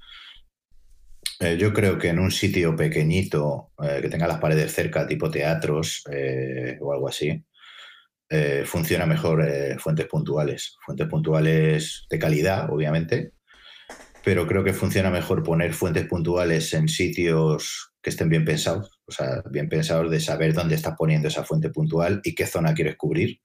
Eh, 1.41 1.57
yo 1.59 1.73
creo 1.73 1.99
que 1.99 2.09
en 2.09 2.19
un 2.19 2.31
sitio 2.31 2.75
pequeñito 2.75 3.73
eh, 3.83 3.99
que 4.01 4.09
tenga 4.09 4.27
las 4.27 4.39
paredes 4.39 4.73
cerca, 4.73 5.07
tipo 5.07 5.31
teatros 5.31 6.03
eh, 6.11 6.79
o 6.81 6.93
algo 6.93 7.09
así, 7.09 7.45
funciona 8.65 9.07
mejor 9.07 9.47
fuentes 9.79 10.07
puntuales. 10.07 10.77
Fuentes 10.85 11.07
puntuales 11.07 12.07
de 12.11 12.19
calidad, 12.19 12.69
obviamente, 12.71 13.35
pero 14.25 14.49
creo 14.49 14.65
que 14.65 14.73
funciona 14.73 15.11
mejor 15.11 15.45
poner 15.45 15.73
fuentes 15.73 16.07
puntuales 16.07 16.75
en 16.75 16.89
sitios 16.89 17.93
que 18.03 18.11
estén 18.11 18.29
bien 18.29 18.45
pensados, 18.45 19.01
o 19.07 19.13
sea, 19.13 19.43
bien 19.49 19.69
pensados 19.69 20.11
de 20.11 20.19
saber 20.19 20.55
dónde 20.55 20.75
estás 20.75 20.97
poniendo 20.99 21.29
esa 21.29 21.45
fuente 21.45 21.71
puntual 21.71 22.21
y 22.25 22.35
qué 22.35 22.47
zona 22.47 22.75
quieres 22.75 22.97
cubrir 22.97 23.41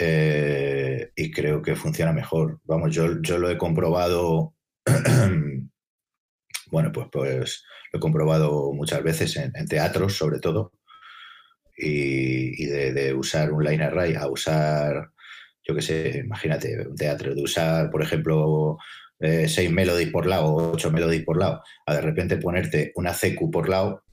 eh, 0.00 0.77
y 1.16 1.30
creo 1.30 1.62
que 1.62 1.76
funciona 1.76 2.12
mejor. 2.12 2.60
Vamos, 2.64 2.94
yo, 2.94 3.20
yo 3.20 3.38
lo 3.38 3.50
he 3.50 3.58
comprobado, 3.58 4.54
bueno, 6.70 6.92
pues, 6.92 7.08
pues 7.12 7.64
lo 7.92 7.98
he 7.98 8.00
comprobado 8.00 8.72
muchas 8.72 9.02
veces 9.02 9.36
en, 9.36 9.52
teatros, 9.66 10.16
sobre 10.16 10.40
todo, 10.40 10.72
y, 11.76 12.66
de, 12.66 13.14
usar 13.14 13.52
un 13.52 13.64
line 13.64 13.84
array 13.84 14.14
a 14.14 14.28
usar, 14.28 15.10
yo 15.66 15.74
qué 15.74 15.82
sé, 15.82 16.22
imagínate, 16.24 16.86
un 16.86 16.96
teatro, 16.96 17.34
de 17.34 17.42
usar, 17.42 17.90
por 17.90 18.02
ejemplo, 18.02 18.78
eh, 19.20 19.48
seis 19.48 19.70
melodies 19.70 20.10
por 20.10 20.26
lado 20.26 20.54
ocho 20.72 20.90
melodies 20.90 21.24
por 21.24 21.38
lado, 21.38 21.62
a 21.86 21.94
de 21.94 22.00
repente 22.00 22.36
ponerte 22.36 22.92
una 22.94 23.12
CQ 23.12 23.50
por 23.50 23.68
lado, 23.68 24.04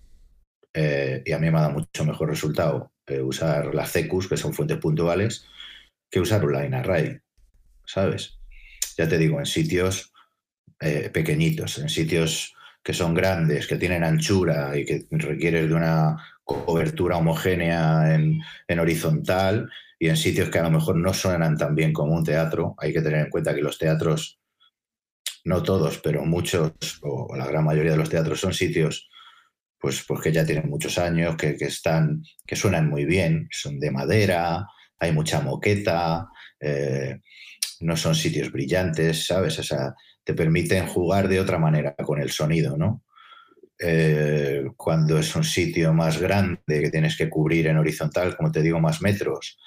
eh, 0.74 1.24
y 1.26 1.32
a 1.32 1.40
mí 1.40 1.50
me 1.50 1.58
ha 1.58 1.62
dado 1.62 1.74
mucho 1.74 2.06
mejor 2.06 2.30
resultado 2.30 2.92
eh, 3.08 3.22
usar 3.22 3.74
las 3.76 3.92
CECUS, 3.92 4.28
que 4.28 4.36
son 4.36 4.54
fuentes 4.54 4.78
puntuales, 4.78 5.46
que 6.16 6.22
usar 6.22 6.46
un 6.46 6.54
line 6.54 6.78
array, 6.78 7.20
¿sabes? 7.86 8.40
Ya 8.98 9.06
te 9.06 9.18
digo, 9.18 9.38
en 9.38 9.46
sitios 9.46 10.14
eh, 10.80 11.10
pequeñitos, 11.14 11.78
en 11.80 11.90
sitios 11.90 12.56
que 12.82 12.94
son 12.94 13.14
grandes, 13.14 13.68
que 13.68 13.76
tienen 13.76 14.06
anchura 14.06 14.78
y 14.78 14.86
que 14.86 15.06
requieren 15.12 15.68
de 15.68 15.74
una 15.74 16.16
cobertura 16.46 17.18
homogénea 17.18 18.16
en, 18.16 18.40
en, 18.66 18.80
horizontal 18.80 19.70
y 20.00 20.08
en 20.08 20.16
sitios 20.16 20.50
que 20.50 20.60
a 20.60 20.64
lo 20.64 20.72
mejor 20.72 20.96
no 20.96 21.14
suenan 21.14 21.58
tan 21.58 21.76
bien 21.76 21.92
como 21.92 22.16
un 22.16 22.24
teatro. 22.24 22.76
Hay 22.78 22.94
que 22.94 23.02
tener 23.02 23.26
en 23.26 23.30
cuenta 23.30 23.54
que 23.54 23.62
los 23.62 23.78
teatros, 23.78 24.40
no 25.44 25.64
todos, 25.64 25.98
pero 25.98 26.24
muchos, 26.24 26.72
o 27.02 27.36
la 27.36 27.46
gran 27.46 27.66
mayoría 27.66 27.92
de 27.92 27.98
los 27.98 28.10
teatros 28.10 28.40
son 28.40 28.54
sitios 28.54 29.10
pues, 29.78 30.06
pues 30.08 30.22
que 30.22 30.32
ya 30.32 30.46
tienen 30.46 30.70
muchos 30.70 30.98
años, 30.98 31.36
que, 31.36 31.58
están, 31.60 32.24
que 32.48 32.56
suenan 32.56 32.90
muy 32.90 33.04
bien, 33.04 33.50
son 33.52 33.82
de 33.82 33.92
madera, 33.92 34.66
hay 35.00 35.12
mucha 35.12 35.42
moqueta, 35.42 36.30
eh, 36.60 37.20
no 37.82 37.98
son 37.98 38.16
sitios 38.16 38.52
brillantes, 38.52 39.26
¿sabes? 39.26 39.60
O 39.60 39.64
sea, 39.64 39.94
te 40.24 40.34
permiten 40.34 40.88
jugar 40.88 41.28
de 41.28 41.40
otra 41.40 41.60
manera 41.60 41.96
con 41.96 42.22
el 42.22 42.32
sonido, 42.32 42.78
¿no? 42.78 43.04
Eh, 43.78 44.64
cuando 44.78 45.20
es 45.20 45.36
un 45.36 45.44
sitio 45.44 45.94
más 45.94 46.20
grande 46.20 46.62
que 46.66 46.90
tienes 46.90 47.18
que 47.18 47.30
cubrir 47.30 47.68
en 47.68 47.78
horizontal, 47.78 48.36
como 48.38 48.52
te 48.52 48.62
digo, 48.62 48.80
más 48.80 49.02
metros, 49.02 49.58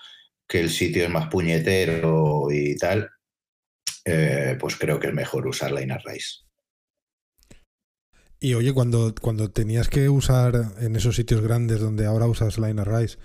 que 0.47 0.61
el 0.61 0.71
sitio 0.71 1.05
es 1.05 1.11
más 1.11 1.29
puñetero 1.29 2.51
y 2.51 2.75
tal, 2.77 3.11
eh, 4.05 4.57
pues 4.59 4.77
creo 4.77 4.99
que 4.99 5.09
es 5.09 5.15
mejor 5.15 5.47
usar 5.47 5.71
la 5.73 5.83
inner 5.83 6.01
race. 6.03 6.49
Y 8.41 8.55
oye, 8.55 8.73
cuando, 8.73 9.15
cuando 9.21 9.51
tenías 9.51 9.89
que 9.89 10.09
usar 10.09 10.73
en 10.81 10.95
esos 10.95 11.17
sitios 11.17 11.43
grandes 11.43 11.81
donde 11.81 12.07
ahora 12.07 12.27
usas 12.27 12.57
Line 12.57 12.85
Rise, 12.85 13.19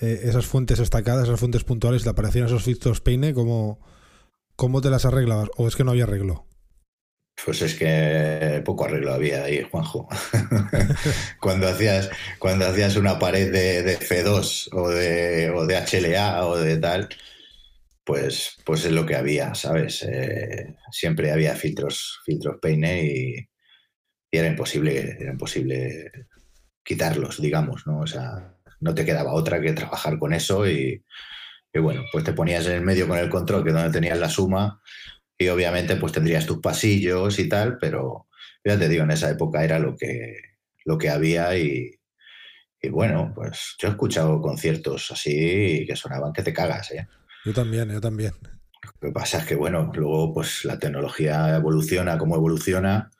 eh, 0.00 0.20
esas 0.24 0.46
fuentes 0.46 0.78
estacadas, 0.78 1.24
esas 1.24 1.40
fuentes 1.40 1.64
puntuales, 1.64 2.02
¿te 2.02 2.10
aparecían 2.10 2.46
esos 2.46 2.64
filtros 2.64 3.00
peine? 3.00 3.34
¿cómo, 3.34 3.80
¿Cómo 4.56 4.80
te 4.80 4.90
las 4.90 5.04
arreglabas? 5.04 5.50
¿O 5.56 5.68
es 5.68 5.76
que 5.76 5.84
no 5.84 5.92
había 5.92 6.04
arreglo? 6.04 6.46
Pues 7.44 7.62
es 7.62 7.74
que 7.76 8.60
poco 8.64 8.84
arreglo 8.84 9.14
había 9.14 9.44
ahí, 9.44 9.62
Juanjo. 9.62 10.08
cuando, 11.40 11.68
hacías, 11.68 12.10
cuando 12.38 12.66
hacías 12.66 12.96
una 12.96 13.18
pared 13.18 13.52
de, 13.52 13.98
F2 13.98 14.70
o 14.72 14.88
de, 14.88 15.50
o 15.50 15.64
de 15.64 15.76
HLA 15.76 16.46
o 16.46 16.56
de 16.56 16.76
tal, 16.78 17.08
pues, 18.04 18.56
pues 18.64 18.84
es 18.84 18.92
lo 18.92 19.06
que 19.06 19.14
había, 19.14 19.54
¿sabes? 19.54 20.02
Eh, 20.02 20.74
siempre 20.90 21.30
había 21.30 21.54
filtros, 21.54 22.18
filtros 22.24 22.56
peine 22.60 23.04
y, 23.04 23.48
y 24.30 24.38
era 24.38 24.48
imposible, 24.48 25.16
era 25.20 25.30
imposible 25.30 26.10
quitarlos, 26.82 27.40
digamos, 27.40 27.86
¿no? 27.86 28.00
O 28.00 28.06
sea, 28.06 28.57
no 28.80 28.94
te 28.94 29.04
quedaba 29.04 29.32
otra 29.32 29.60
que 29.60 29.72
trabajar 29.72 30.18
con 30.18 30.32
eso 30.32 30.68
y, 30.68 31.04
bueno, 31.74 32.02
pues 32.12 32.24
te 32.24 32.32
ponías 32.32 32.66
en 32.66 32.72
el 32.72 32.82
medio 32.82 33.06
con 33.06 33.18
el 33.18 33.28
control, 33.28 33.62
que 33.62 33.70
es 33.70 33.74
donde 33.74 33.92
tenías 33.92 34.18
la 34.18 34.28
suma, 34.28 34.80
y 35.38 35.48
obviamente 35.48 35.96
pues 35.96 36.12
tendrías 36.12 36.46
tus 36.46 36.58
pasillos 36.58 37.38
y 37.38 37.48
tal, 37.48 37.78
pero 37.78 38.26
ya 38.64 38.78
te 38.78 38.88
digo, 38.88 39.04
en 39.04 39.12
esa 39.12 39.30
época 39.30 39.62
era 39.62 39.78
lo 39.78 39.96
que, 39.96 40.34
lo 40.84 40.98
que 40.98 41.08
había 41.08 41.56
y, 41.56 41.92
y 42.80 42.88
bueno, 42.88 43.32
pues 43.34 43.76
yo 43.78 43.88
he 43.88 43.90
escuchado 43.92 44.40
conciertos 44.40 45.10
así 45.12 45.84
que 45.86 45.94
sonaban 45.94 46.32
que 46.32 46.42
te 46.42 46.52
cagas, 46.52 46.90
¿eh? 46.90 47.06
Yo 47.44 47.52
también, 47.52 47.90
yo 47.90 48.00
también. 48.00 48.32
Lo 49.00 49.08
que 49.08 49.12
pasa 49.12 49.38
es 49.38 49.44
que, 49.44 49.54
bueno, 49.54 49.90
luego 49.94 50.34
pues 50.34 50.64
la 50.64 50.78
tecnología 50.78 51.56
evoluciona 51.56 52.18
como 52.18 52.34
evoluciona 52.34 53.10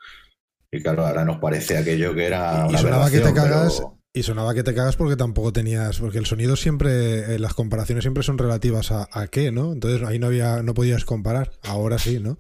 y 0.70 0.82
claro, 0.82 1.06
ahora 1.06 1.24
nos 1.24 1.38
parece 1.38 1.78
aquello 1.78 2.14
que 2.14 2.26
era. 2.26 2.66
y 2.70 2.76
sonaba 2.76 3.11
que 3.11 3.20
te 3.20 3.32
cagas. 3.32 3.82
Y 4.12 4.22
sonaba 4.22 4.54
que 4.54 4.62
te 4.62 4.74
cagas 4.74 4.96
porque 4.96 5.16
tampoco 5.16 5.52
tenías. 5.52 5.98
Porque 6.00 6.18
el 6.18 6.26
sonido 6.26 6.56
siempre. 6.56 7.34
Eh, 7.34 7.38
las 7.38 7.54
comparaciones 7.54 8.04
siempre 8.04 8.22
son 8.22 8.38
relativas 8.38 8.90
a, 8.90 9.28
qué, 9.28 9.52
¿no? 9.52 9.72
Entonces 9.72 10.06
ahí 10.06 10.18
no 10.18 10.26
había. 10.26 10.62
no 10.62 10.74
podías 10.74 11.04
comparar. 11.04 11.52
Ahora 11.62 11.98
sí, 11.98 12.18
¿no? 12.18 12.38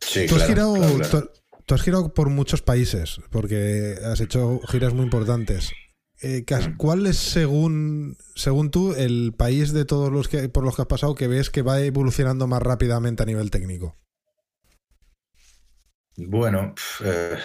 Sí, 0.00 0.26
tú, 0.26 0.36
has 0.36 0.46
girado, 0.46 0.74
Tú, 1.66 1.74
has 1.74 1.82
girado 1.82 2.12
por 2.12 2.28
muchos 2.28 2.62
países. 2.62 3.20
Porque 3.30 3.96
has 4.04 4.20
hecho 4.20 4.60
giras 4.68 4.92
muy 4.92 5.04
importantes. 5.04 5.70
Eh, 6.22 6.44
mm. 6.48 6.76
¿Cuál 6.76 7.06
es, 7.06 7.16
según, 7.16 8.18
según 8.34 8.70
tú, 8.70 8.94
el 8.94 9.32
país 9.36 9.72
de 9.72 9.84
todos 9.84 10.12
los 10.12 10.28
que 10.28 10.48
por 10.50 10.64
los 10.64 10.76
que 10.76 10.82
has 10.82 10.88
pasado 10.88 11.14
que 11.14 11.28
ves 11.28 11.48
que 11.48 11.62
va 11.62 11.80
evolucionando 11.80 12.46
más 12.46 12.60
rápidamente 12.60 13.22
a 13.22 13.26
nivel 13.26 13.50
técnico? 13.50 13.96
Bueno, 16.16 16.74
eh, 17.02 17.38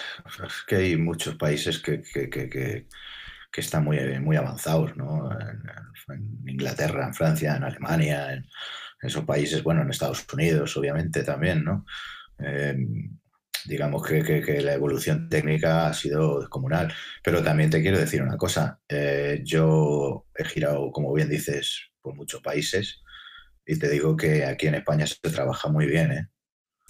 es 0.46 0.52
que 0.66 0.76
hay 0.76 0.96
muchos 0.96 1.36
países 1.36 1.78
que, 1.78 2.02
están 3.60 3.84
muy, 3.84 3.98
muy 4.20 4.36
avanzados, 4.36 4.96
¿no? 4.96 5.30
En, 6.08 6.48
Inglaterra, 6.48 7.06
en 7.06 7.14
Francia, 7.14 7.56
en 7.56 7.64
Alemania, 7.64 8.32
en, 8.32 8.46
esos 9.02 9.24
países, 9.24 9.62
bueno, 9.62 9.82
en 9.82 9.90
Estados 9.90 10.26
Unidos, 10.32 10.76
obviamente 10.76 11.22
también, 11.22 11.64
¿no? 11.64 11.84
Em, 12.38 13.18
digamos 13.66 14.06
que, 14.06 14.60
la 14.62 14.74
evolución 14.74 15.28
técnica 15.28 15.88
ha 15.88 15.94
sido 15.94 16.40
descomunal. 16.40 16.92
Pero 17.22 17.42
también 17.42 17.70
te 17.70 17.82
quiero 17.82 17.98
decir 17.98 18.22
una 18.22 18.36
cosa. 18.36 18.80
Eh, 18.88 19.42
yo 19.44 20.26
he 20.34 20.44
girado, 20.44 20.90
como 20.92 21.12
bien 21.12 21.28
dices, 21.28 21.90
por 22.00 22.14
muchos 22.14 22.40
países 22.40 23.02
y 23.66 23.78
te 23.78 23.88
digo 23.90 24.16
que 24.16 24.44
aquí 24.44 24.68
en 24.68 24.76
España 24.76 25.06
se 25.06 25.16
trabaja 25.30 25.68
muy 25.68 25.86
bien, 25.86 26.12
¿eh? 26.12 26.28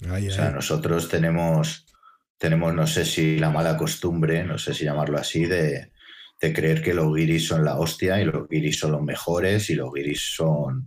o 0.02 0.30
sea, 0.30 0.50
nosotros 0.50 1.08
tenemos, 1.08 1.86
tenemos, 2.36 2.74
no 2.74 2.86
sé 2.86 3.06
si 3.06 3.38
la 3.38 3.48
mala 3.50 3.78
costumbre, 3.78 4.44
no 4.44 4.58
sé 4.58 4.74
si 4.74 4.84
llamarlo 4.84 5.18
así, 5.18 5.46
de, 5.46 5.90
creer 6.38 6.82
que 6.82 6.94
los 6.94 7.14
guiris 7.14 7.48
son 7.48 7.64
la 7.64 7.78
hostia 7.78 8.20
y 8.20 8.24
los 8.24 8.48
guiris 8.48 8.78
son 8.78 8.92
los 8.92 9.02
mejores 9.02 9.70
y 9.70 9.74
los 9.74 9.92
guiris 9.92 10.34
son... 10.36 10.84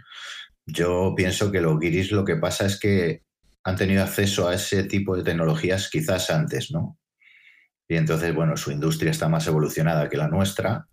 Yo 0.66 1.14
pienso 1.16 1.52
que 1.52 1.62
los 1.62 1.80
guiris 1.80 2.12
lo 2.12 2.24
que 2.24 2.36
pasa 2.36 2.66
es 2.66 2.80
que 2.80 3.24
han 3.64 3.76
tenido 3.76 4.04
acceso 4.04 4.48
a 4.48 4.56
ese 4.56 4.84
tipo 4.84 5.16
de 5.16 5.24
tecnologías 5.24 5.90
quizás 5.90 6.30
antes, 6.30 6.72
¿no? 6.72 6.98
Y 7.88 7.96
entonces, 7.96 8.34
bueno, 8.36 8.56
su 8.56 8.72
industria 8.72 9.12
está 9.12 9.28
más 9.28 9.48
evolucionada 9.48 10.10
que 10.10 10.18
la 10.18 10.28
nuestra 10.28 10.88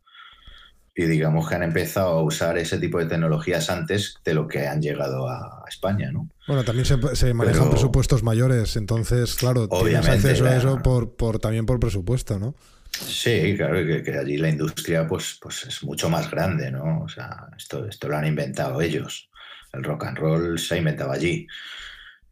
y 0.94 1.04
digamos 1.04 1.46
que 1.46 1.54
han 1.54 1.62
empezado 1.62 2.18
a 2.18 2.22
usar 2.22 2.56
ese 2.56 2.78
tipo 2.78 2.98
de 2.98 3.04
tecnologías 3.04 3.68
antes 3.68 4.14
de 4.24 4.32
lo 4.32 4.48
que 4.48 4.66
han 4.66 4.80
llegado 4.80 5.28
a 5.28 5.62
España, 5.68 6.10
¿no? 6.10 6.30
Bueno, 6.48 6.64
también 6.64 6.86
se, 6.86 7.34
manejan 7.34 7.68
presupuestos 7.68 8.22
mayores, 8.22 8.76
entonces, 8.76 9.34
claro, 9.34 9.68
tienes 9.68 10.08
acceso 10.08 10.46
a 10.46 10.56
eso 10.56 10.82
por, 10.82 11.14
por, 11.14 11.38
también 11.38 11.66
por 11.66 11.78
presupuesto, 11.78 12.38
¿no? 12.38 12.54
Sí, 13.04 13.54
claro, 13.56 13.84
que, 13.84 14.18
allí 14.18 14.36
la 14.36 14.48
industria 14.48 15.06
pues, 15.06 15.38
pues 15.40 15.64
es 15.64 15.82
mucho 15.82 16.08
más 16.08 16.30
grande, 16.30 16.70
¿no? 16.70 17.02
O 17.02 17.08
sea, 17.08 17.48
esto, 17.56 17.86
esto 17.86 18.08
lo 18.08 18.16
han 18.16 18.26
inventado 18.26 18.80
ellos. 18.80 19.28
El 19.72 19.84
rock 19.84 20.04
and 20.04 20.18
roll 20.18 20.58
se 20.58 20.74
ha 20.74 20.78
inventado 20.78 21.12
allí. 21.12 21.46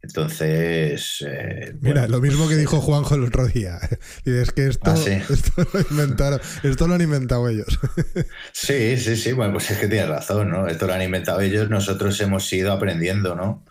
Entonces. 0.01 1.23
Eh, 1.27 1.75
Mira, 1.81 2.07
lo 2.07 2.21
mismo 2.21 2.47
que 2.47 2.55
dijo 2.55 2.79
Juanjo 2.79 3.15
el 3.15 3.23
otro 3.23 3.47
día. 3.47 3.79
Y 4.25 4.35
es 4.35 4.51
que 4.51 4.67
esto, 4.67 4.91
ah, 4.91 5.09
esto, 5.29 5.67
lo 5.73 5.81
inventaron, 5.81 6.39
esto 6.63 6.87
lo 6.87 6.95
han 6.95 7.01
inventado 7.01 7.47
ellos. 7.47 7.79
Sí, 8.51 8.97
sí, 8.97 9.15
sí. 9.15 9.33
Bueno, 9.33 9.53
pues 9.53 9.71
es 9.71 9.77
que 9.77 9.87
tienes 9.87 10.09
razón, 10.09 10.49
¿no? 10.49 10.67
Esto 10.67 10.87
lo 10.87 10.93
han 10.93 11.01
inventado 11.01 11.41
ellos, 11.41 11.69
nosotros 11.69 12.19
hemos 12.21 12.51
ido 12.53 12.71
aprendiendo, 12.71 13.35
¿no? 13.35 13.65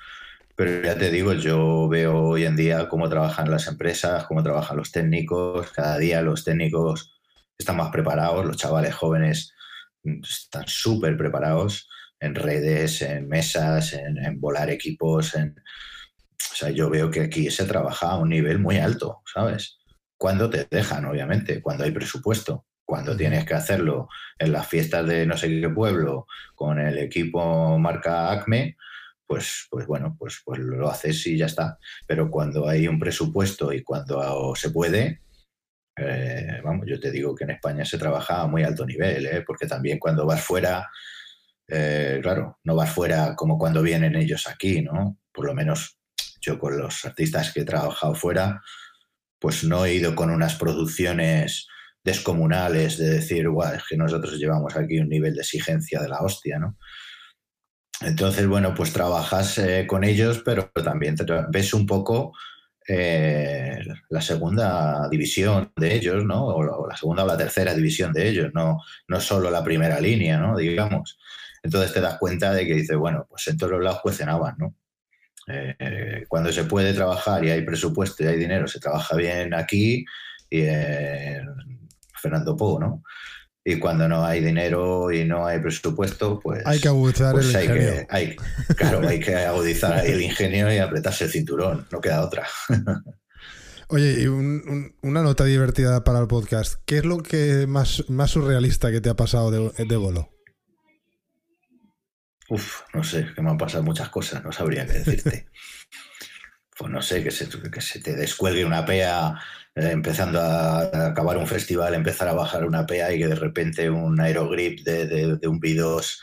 Pero 0.57 0.83
ya 0.83 0.97
te 0.97 1.11
digo, 1.11 1.33
yo 1.33 1.89
veo 1.89 2.21
hoy 2.21 2.45
en 2.45 2.57
día 2.57 2.89
cómo 2.89 3.09
trabajan 3.09 3.51
las 3.51 3.67
empresas, 3.67 4.25
cómo 4.27 4.43
trabajan 4.43 4.77
los 4.77 4.93
técnicos. 4.93 5.71
Cada 5.73 5.99
día 5.99 6.23
los 6.23 6.45
técnicos 6.45 7.13
están 7.59 7.77
más 7.77 7.91
preparados, 7.91 8.45
los 8.45 8.57
chavales 8.57 8.95
jóvenes 8.95 9.53
están 10.03 10.65
súper 10.67 11.17
preparados 11.17 11.89
en 12.21 12.35
redes, 12.35 13.03
en 13.03 13.29
mesas, 13.29 13.93
en 13.95 14.41
volar 14.41 14.71
equipos, 14.71 15.35
en 15.35 15.57
o 16.53 16.57
sea, 16.57 16.71
yo 16.71 16.91
veo 16.91 17.11
que 17.11 17.23
aquí 17.23 17.51
se 17.51 17.65
trabaja 17.65 18.11
a 18.11 18.19
un 18.19 18.29
nivel 18.29 18.59
muy 18.59 18.79
alto, 18.79 19.23
¿sabes? 19.33 19.79
Cuando 20.17 20.49
te 20.51 20.67
dejan, 20.71 21.05
obviamente, 21.05 21.61
cuando 21.61 21.85
hay 21.85 21.91
presupuesto, 21.91 22.67
cuando 22.85 23.17
tienes 23.17 23.45
que 23.45 23.55
hacerlo 23.55 24.09
en 24.39 24.53
las 24.53 24.69
fiestas 24.69 25.07
de 25.07 25.27
no 25.27 25.37
sé 25.37 25.49
qué 25.49 25.69
pueblo 25.69 26.27
con 26.55 26.79
el 26.79 26.99
equipo 26.99 27.79
marca 27.79 28.31
Acme, 28.31 28.77
pues, 29.35 29.67
pues 29.69 29.85
bueno, 29.89 30.15
pues, 30.17 30.43
pues 30.45 30.61
lo 30.61 30.89
haces 30.89 31.27
y 31.27 31.37
ya 31.37 31.47
está. 31.47 31.77
Pero 32.07 32.31
cuando 32.31 32.69
hay 32.69 32.87
un 32.87 33.01
presupuesto 33.01 33.73
y 33.73 33.83
cuando 33.83 34.55
se 34.55 34.71
puede, 34.71 35.23
eh, 35.97 36.61
vamos, 36.63 36.87
yo 36.87 37.01
te 37.01 37.11
digo 37.11 37.35
que 37.35 37.43
en 37.43 37.51
España 37.51 37.85
se 37.85 37.99
trabaja 37.99 38.43
a 38.43 38.47
muy 38.47 38.63
alto 38.63 38.87
nivel, 38.87 39.27
¿eh? 39.27 39.43
porque 39.45 39.67
también 39.67 39.99
cuando 39.99 40.25
vas 40.25 40.41
fuera, 40.41 40.89
eh, 41.67 42.21
claro, 42.23 42.61
no 42.63 42.77
vas 42.77 42.93
fuera 42.93 43.35
como 43.35 43.59
cuando 43.59 43.83
vienen 43.83 44.15
ellos 44.15 44.47
aquí, 44.47 44.83
¿no? 44.83 45.19
Por 45.33 45.47
lo 45.47 45.55
menos 45.55 45.99
yo 46.41 46.57
con 46.61 46.79
los 46.79 47.05
artistas 47.05 47.53
que 47.53 47.63
he 47.63 47.65
trabajado 47.65 48.15
fuera, 48.15 48.63
pues 49.41 49.65
no 49.65 49.85
he 49.85 49.95
ido 49.95 50.15
con 50.15 50.31
unas 50.31 50.55
producciones 50.55 51.67
descomunales 52.05 52.99
de 52.99 53.09
decir, 53.11 53.49
guau, 53.49 53.75
es 53.75 53.83
que 53.89 53.97
nosotros 53.97 54.39
llevamos 54.39 54.77
aquí 54.77 55.01
un 55.01 55.09
nivel 55.09 55.35
de 55.35 55.41
exigencia 55.41 56.01
de 56.01 56.09
la 56.09 56.21
hostia, 56.21 56.61
¿no? 56.61 56.79
Entonces, 58.05 58.47
bueno, 58.47 58.75
pues 58.75 58.93
trabajas 58.93 59.59
eh, 59.59 59.87
con 59.87 60.05
ellos, 60.05 60.43
pero 60.45 60.71
también 60.71 61.17
ves 61.51 61.73
un 61.75 61.87
poco 61.87 62.33
eh, 62.87 63.79
la 64.11 64.21
segunda 64.21 65.09
división 65.09 65.73
de 65.77 65.95
ellos, 65.95 66.25
¿no? 66.25 66.47
O 66.47 66.87
la 66.87 66.97
segunda 66.97 67.25
o 67.25 67.27
la 67.27 67.37
tercera 67.37 67.75
división 67.75 68.13
de 68.13 68.29
ellos, 68.29 68.51
no, 68.53 68.79
no 69.09 69.21
solo 69.21 69.51
la 69.51 69.65
primera 69.65 70.01
línea, 70.01 70.39
¿no? 70.39 70.57
Digamos. 70.57 71.19
Entonces 71.63 71.95
te 71.95 72.01
das 72.01 72.19
cuenta 72.19 72.53
de 72.53 72.67
que 72.67 72.75
dices, 72.75 72.97
bueno, 72.97 73.27
pues 73.29 73.49
en 73.49 73.57
todos 73.57 73.73
los 73.73 73.83
lados 73.83 74.01
cuecen 74.03 74.29
¿no? 74.29 74.75
Eh, 75.47 76.25
cuando 76.29 76.53
se 76.53 76.65
puede 76.65 76.93
trabajar 76.93 77.45
y 77.45 77.51
hay 77.51 77.63
presupuesto 77.63 78.23
y 78.23 78.27
hay 78.27 78.39
dinero, 78.39 78.67
se 78.67 78.81
trabaja 78.81 79.17
bien 79.17 79.55
aquí 79.55 80.05
y 80.51 80.61
en 80.61 81.89
Fernando 82.21 82.55
Po, 82.55 82.79
¿no? 82.79 83.03
Y 83.65 83.79
cuando 83.79 84.07
no 84.07 84.25
hay 84.25 84.43
dinero 84.43 85.11
y 85.11 85.25
no 85.25 85.47
hay 85.47 85.59
presupuesto, 85.59 86.39
pues 86.39 86.63
hay 86.67 86.79
que 86.81 86.89
agudizar 86.89 87.33
pues 87.33 87.55
el 87.55 87.65
ingenio. 87.65 87.93
Que, 87.93 88.07
hay, 88.11 88.37
claro, 88.77 89.09
hay 89.09 89.21
que 89.21 89.35
agudizar 89.37 90.05
el 90.05 90.21
ingenio 90.21 90.73
y 90.73 90.79
apretarse 90.79 91.25
el 91.25 91.31
cinturón, 91.31 91.87
no 91.91 92.01
queda 92.01 92.23
otra. 92.23 92.47
Oye, 93.89 94.23
y 94.23 94.27
una 94.27 95.23
nota 95.23 95.45
divertida 95.45 96.05
para 96.05 96.19
el 96.19 96.27
podcast. 96.27 96.81
¿Qué 96.85 96.99
es 96.99 97.05
lo 97.05 97.19
que 97.23 97.67
más, 97.67 98.05
más 98.09 98.33
surrealista 98.33 98.91
que 98.91 99.01
te 99.01 99.09
ha 99.09 99.15
pasado 99.15 99.51
de, 99.51 99.85
de 99.85 99.97
bolo? 99.97 100.31
Uf, 102.51 102.83
no 102.93 103.03
sé, 103.03 103.29
que 103.35 103.41
me 103.41 103.51
han 103.51 103.59
pasado 103.59 103.83
muchas 103.83 104.11
cosas, 104.11 104.45
no 104.45 104.53
sabría 104.53 104.87
qué 104.87 104.93
decirte. 104.95 105.49
pues 106.79 106.91
no 106.91 107.01
sé, 107.01 107.23
que 107.23 107.31
se, 107.31 107.49
que 107.49 107.81
se 107.81 108.01
te 108.01 108.15
descuelgue 108.15 108.65
una 108.65 108.85
pea 108.85 109.41
eh, 109.77 109.91
empezando 109.91 110.41
a, 110.41 111.09
acabar 111.09 111.37
un 111.37 111.47
festival, 111.47 111.95
empezar 111.95 112.29
a 112.29 112.35
bajar 112.35 112.65
una 112.65 112.87
PA 112.87 113.13
y 113.13 113.19
que 113.19 113.29
de 113.29 113.35
repente 113.35 113.91
un 113.91 114.21
aerogrip 114.21 114.81
de, 114.85 115.39
un 115.49 115.61
B2 115.61 116.19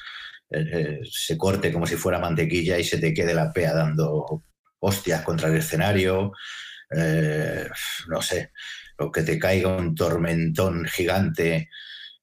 eh, 0.52 0.70
eh, 0.74 1.00
se 1.10 1.38
corte 1.38 1.72
como 1.72 1.86
si 1.86 1.96
fuera 1.96 2.20
mantequilla 2.20 2.78
y 2.80 2.84
se 2.84 2.98
te 2.98 3.14
quede 3.14 3.34
la 3.34 3.52
PA 3.52 3.74
dando 3.74 4.44
hostias 4.80 5.22
contra 5.24 5.50
el 5.50 5.58
escenario. 5.58 6.32
no 8.10 8.22
sé, 8.22 8.52
o 8.98 9.12
que 9.12 9.24
te 9.24 9.40
caiga 9.40 9.76
un 9.78 9.96
tormentón 9.96 10.86
gigante 10.86 11.70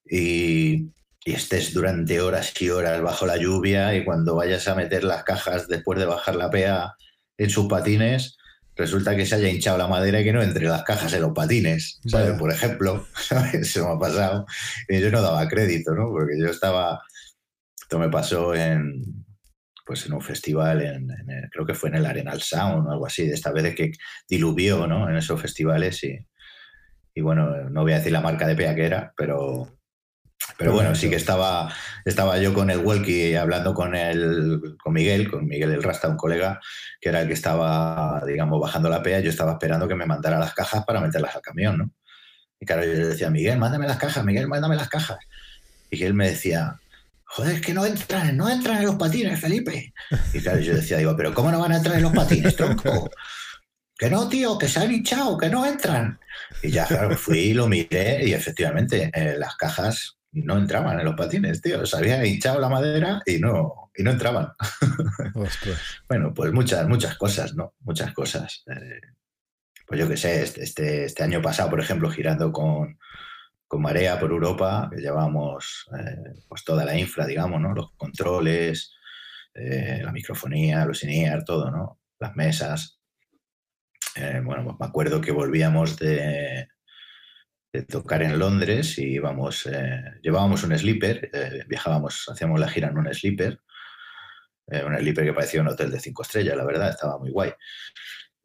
y, 0.04 0.92
y 1.24 1.32
estés 1.32 1.74
durante 1.74 2.20
horas 2.20 2.52
y 2.60 2.70
horas 2.70 3.02
bajo 3.02 3.26
la 3.26 3.36
lluvia 3.36 3.94
y 3.94 4.04
cuando 4.04 4.36
vayas 4.36 4.66
a 4.68 4.74
meter 4.74 5.04
las 5.04 5.24
cajas 5.24 5.68
después 5.68 5.98
de 5.98 6.06
bajar 6.06 6.36
la 6.36 6.50
PA 6.50 6.96
en 7.36 7.50
sus 7.50 7.68
patines, 7.68 8.38
resulta 8.78 9.16
que 9.16 9.26
se 9.26 9.34
haya 9.34 9.48
hinchado 9.48 9.76
la 9.76 9.88
madera 9.88 10.20
y 10.20 10.24
que 10.24 10.32
no 10.32 10.40
entre 10.40 10.66
las 10.66 10.84
cajas 10.84 11.12
en 11.12 11.22
los 11.22 11.32
patines, 11.32 12.00
¿sabes? 12.06 12.38
Por 12.38 12.52
ejemplo, 12.52 13.06
¿sabes? 13.14 13.72
Se 13.72 13.82
me 13.82 13.88
ha 13.88 13.98
pasado. 13.98 14.46
Y 14.88 15.00
yo 15.00 15.10
no 15.10 15.20
daba 15.20 15.48
crédito, 15.48 15.92
¿no? 15.94 16.10
Porque 16.10 16.38
yo 16.38 16.46
estaba... 16.46 17.02
Esto 17.80 17.98
me 17.98 18.08
pasó 18.08 18.54
en, 18.54 19.02
pues 19.84 20.06
en 20.06 20.12
un 20.12 20.20
festival, 20.20 20.82
en, 20.82 21.08
creo 21.50 21.66
que 21.66 21.74
fue 21.74 21.88
en 21.88 21.96
el 21.96 22.06
Arenal 22.06 22.40
Sound 22.40 22.86
o 22.86 22.92
algo 22.92 23.06
así, 23.06 23.26
de 23.26 23.34
esta 23.34 23.50
vez 23.50 23.74
que 23.74 23.90
diluvió, 24.28 24.86
¿no? 24.86 25.08
En 25.10 25.16
esos 25.16 25.40
festivales 25.40 26.04
y, 26.04 26.16
y 27.14 27.20
bueno, 27.20 27.68
no 27.70 27.82
voy 27.82 27.92
a 27.92 27.96
decir 27.96 28.12
la 28.12 28.20
marca 28.20 28.46
de 28.46 28.54
pea 28.54 28.74
que 28.74 28.84
era, 28.84 29.12
pero 29.16 29.77
pero 30.58 30.72
bueno, 30.72 30.92
sí 30.96 31.08
que 31.08 31.14
estaba, 31.14 31.72
estaba 32.04 32.36
yo 32.38 32.52
con 32.52 32.68
el 32.68 32.78
walkie 32.78 33.36
hablando 33.36 33.72
con, 33.74 33.94
el, 33.94 34.76
con 34.82 34.92
Miguel, 34.92 35.30
con 35.30 35.46
Miguel 35.46 35.70
el 35.70 35.84
Rasta, 35.84 36.08
un 36.08 36.16
colega, 36.16 36.58
que 37.00 37.10
era 37.10 37.20
el 37.20 37.28
que 37.28 37.34
estaba, 37.34 38.20
digamos, 38.26 38.60
bajando 38.60 38.90
la 38.90 39.00
pea. 39.00 39.20
Yo 39.20 39.30
estaba 39.30 39.52
esperando 39.52 39.86
que 39.86 39.94
me 39.94 40.04
mandara 40.04 40.36
las 40.36 40.54
cajas 40.54 40.84
para 40.84 41.00
meterlas 41.00 41.36
al 41.36 41.42
camión, 41.42 41.78
¿no? 41.78 41.90
Y 42.58 42.66
claro, 42.66 42.84
yo 42.84 42.92
le 42.92 43.06
decía, 43.06 43.30
Miguel, 43.30 43.56
mándame 43.56 43.86
las 43.86 43.98
cajas, 43.98 44.24
Miguel, 44.24 44.48
mándame 44.48 44.74
las 44.74 44.88
cajas. 44.88 45.18
Y 45.92 46.02
él 46.02 46.14
me 46.14 46.28
decía, 46.28 46.80
joder, 47.22 47.54
es 47.54 47.60
que 47.60 47.72
no 47.72 47.86
entran, 47.86 48.36
no 48.36 48.50
entran 48.50 48.78
en 48.78 48.86
los 48.86 48.96
patines, 48.96 49.40
Felipe. 49.40 49.94
Y 50.34 50.40
claro, 50.40 50.58
yo 50.58 50.74
decía, 50.74 50.98
digo, 50.98 51.14
pero 51.16 51.32
¿cómo 51.32 51.52
no 51.52 51.60
van 51.60 51.70
a 51.70 51.76
entrar 51.76 51.94
en 51.94 52.02
los 52.02 52.12
patines, 52.12 52.56
tronco? 52.56 53.08
Que 53.96 54.10
no, 54.10 54.28
tío, 54.28 54.58
que 54.58 54.68
se 54.68 54.80
han 54.80 54.92
hinchado, 54.92 55.38
que 55.38 55.48
no 55.48 55.64
entran. 55.64 56.18
Y 56.64 56.70
ya, 56.72 56.84
claro, 56.84 57.16
fui 57.16 57.38
y 57.38 57.54
lo 57.54 57.68
miré 57.68 58.24
y 58.24 58.32
efectivamente 58.32 59.10
eh, 59.14 59.36
las 59.38 59.54
cajas 59.56 60.17
no 60.32 60.58
entraban 60.58 60.98
en 60.98 61.06
los 61.06 61.14
patines, 61.14 61.60
tío. 61.62 61.84
Se 61.86 61.96
había 61.96 62.24
hinchado 62.24 62.60
la 62.60 62.68
madera 62.68 63.22
y 63.24 63.38
no, 63.38 63.90
y 63.94 64.02
no 64.02 64.10
entraban. 64.10 64.52
bueno, 66.08 66.34
pues 66.34 66.52
muchas, 66.52 66.86
muchas 66.88 67.16
cosas, 67.16 67.54
¿no? 67.54 67.74
Muchas 67.80 68.12
cosas. 68.12 68.64
Eh, 68.66 69.00
pues 69.86 70.00
yo 70.00 70.08
qué 70.08 70.16
sé, 70.16 70.42
este, 70.42 70.62
este, 70.62 71.04
este, 71.04 71.22
año 71.22 71.40
pasado, 71.40 71.70
por 71.70 71.80
ejemplo, 71.80 72.10
girando 72.10 72.52
con, 72.52 72.98
Marea 73.70 74.18
por 74.18 74.30
Europa, 74.30 74.88
que 74.90 75.00
llevábamos 75.00 75.86
eh, 75.98 76.40
pues 76.48 76.64
toda 76.64 76.86
la 76.86 76.98
infra, 76.98 77.26
digamos, 77.26 77.60
¿no? 77.60 77.74
Los 77.74 77.92
controles, 77.96 78.94
eh, 79.54 80.00
la 80.02 80.10
microfonía, 80.10 80.86
los 80.86 81.04
in 81.04 81.44
todo, 81.44 81.70
¿no? 81.70 82.00
Las 82.18 82.34
mesas. 82.34 82.98
bueno, 84.42 84.64
pues 84.64 84.76
me 84.80 84.86
acuerdo 84.86 85.20
que 85.20 85.32
volvíamos 85.32 85.98
de, 85.98 86.66
de 87.72 87.82
tocar 87.82 88.22
en 88.22 88.38
Londres 88.38 88.98
y 88.98 89.14
íbamos, 89.14 89.66
eh, 89.66 90.02
llevábamos 90.22 90.62
un 90.64 90.76
sleeper, 90.76 91.30
eh, 91.32 91.64
viajábamos, 91.68 92.28
hacíamos 92.28 92.58
la 92.58 92.68
gira 92.68 92.88
en 92.88 92.98
un 92.98 93.12
sleeper, 93.12 93.60
eh, 94.68 94.84
un 94.84 94.96
sleeper 94.96 95.24
que 95.24 95.32
parecía 95.34 95.60
un 95.60 95.68
hotel 95.68 95.90
de 95.90 96.00
cinco 96.00 96.22
estrellas, 96.22 96.56
la 96.56 96.64
verdad, 96.64 96.90
estaba 96.90 97.18
muy 97.18 97.30
guay. 97.30 97.52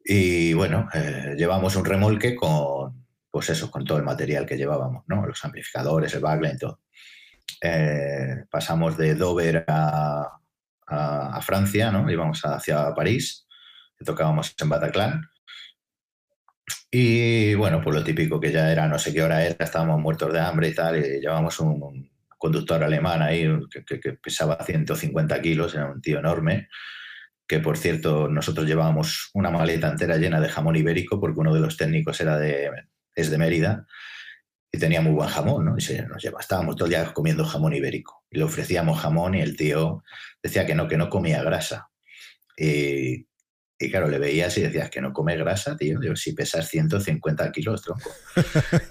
Y 0.06 0.52
bueno, 0.52 0.86
llevamos 1.34 1.76
un 1.76 1.84
remolque 1.86 2.36
con, 2.36 3.06
pues 3.30 3.48
eso, 3.48 3.70
con 3.70 3.86
todo 3.86 3.96
el 3.96 4.04
material 4.04 4.44
que 4.44 4.58
llevábamos, 4.58 5.04
¿no? 5.06 5.26
Los 5.26 5.42
amplificadores, 5.42 6.12
el 6.12 6.20
backline, 6.20 6.58
todo. 6.58 6.80
pasamos 8.50 8.98
de 8.98 9.14
Dover 9.14 9.64
a, 9.66 10.28
a, 10.86 11.36
a, 11.36 11.40
Francia, 11.40 11.90
¿no? 11.90 12.10
Íbamos 12.10 12.42
hacia 12.44 12.94
París, 12.94 13.46
tocábamos 14.04 14.54
en 14.60 14.68
Bataclan 14.68 15.22
y 16.96 17.54
bueno, 17.56 17.80
pues 17.82 17.96
lo 17.96 18.04
típico 18.04 18.38
que 18.38 18.52
ya 18.52 18.70
era, 18.70 18.86
no 18.86 19.00
sé 19.00 19.12
qué 19.12 19.20
hora 19.20 19.44
era, 19.44 19.56
estábamos 19.58 20.00
muertos 20.00 20.32
de 20.32 20.38
hambre 20.38 20.68
y 20.68 20.74
tal, 20.76 20.96
y 20.96 21.18
llevábamos 21.18 21.58
un, 21.58 22.08
conductor 22.38 22.84
alemán 22.84 23.20
ahí 23.20 23.48
que, 23.84 24.12
pesaba 24.12 24.62
150 24.64 25.42
kilos, 25.42 25.74
era 25.74 25.90
un 25.90 26.00
tío 26.00 26.20
enorme, 26.20 26.68
que 27.48 27.58
por 27.58 27.78
cierto 27.78 28.28
nosotros 28.28 28.64
llevábamos 28.64 29.30
una 29.34 29.50
maleta 29.50 29.88
entera 29.88 30.18
llena 30.18 30.40
de 30.40 30.48
jamón 30.48 30.76
ibérico 30.76 31.18
porque 31.18 31.40
uno 31.40 31.52
de 31.52 31.60
los 31.60 31.76
técnicos 31.76 32.20
era 32.20 32.38
de, 32.38 32.70
es 33.16 33.28
de 33.28 33.38
Mérida 33.38 33.86
y 34.70 34.78
tenía 34.78 35.00
muy 35.00 35.14
buen 35.14 35.28
jamón, 35.28 35.64
¿no? 35.64 35.76
Y 35.76 35.80
se 35.80 36.06
nos 36.06 36.22
lleva, 36.22 36.38
estábamos 36.38 36.76
todo 36.76 36.86
el 36.86 36.90
día 36.90 37.12
comiendo 37.12 37.44
jamón 37.44 37.74
ibérico 37.74 38.24
y 38.30 38.38
le 38.38 38.44
ofrecíamos 38.44 39.00
jamón 39.00 39.34
y 39.34 39.40
el 39.40 39.56
tío 39.56 40.04
decía 40.40 40.64
que 40.64 40.76
no, 40.76 40.86
que 40.86 40.96
no 40.96 41.10
comía 41.10 41.42
grasa. 41.42 41.88
Y 42.56 43.26
y 43.78 43.90
claro, 43.90 44.08
le 44.08 44.18
veías 44.18 44.56
y 44.56 44.62
decías 44.62 44.88
que 44.90 45.00
no 45.00 45.12
come 45.12 45.36
grasa, 45.36 45.76
tío. 45.76 45.98
Digo, 45.98 46.16
si 46.16 46.32
pesas 46.32 46.68
150 46.68 47.50
kilos, 47.52 47.82
tronco. 47.82 48.10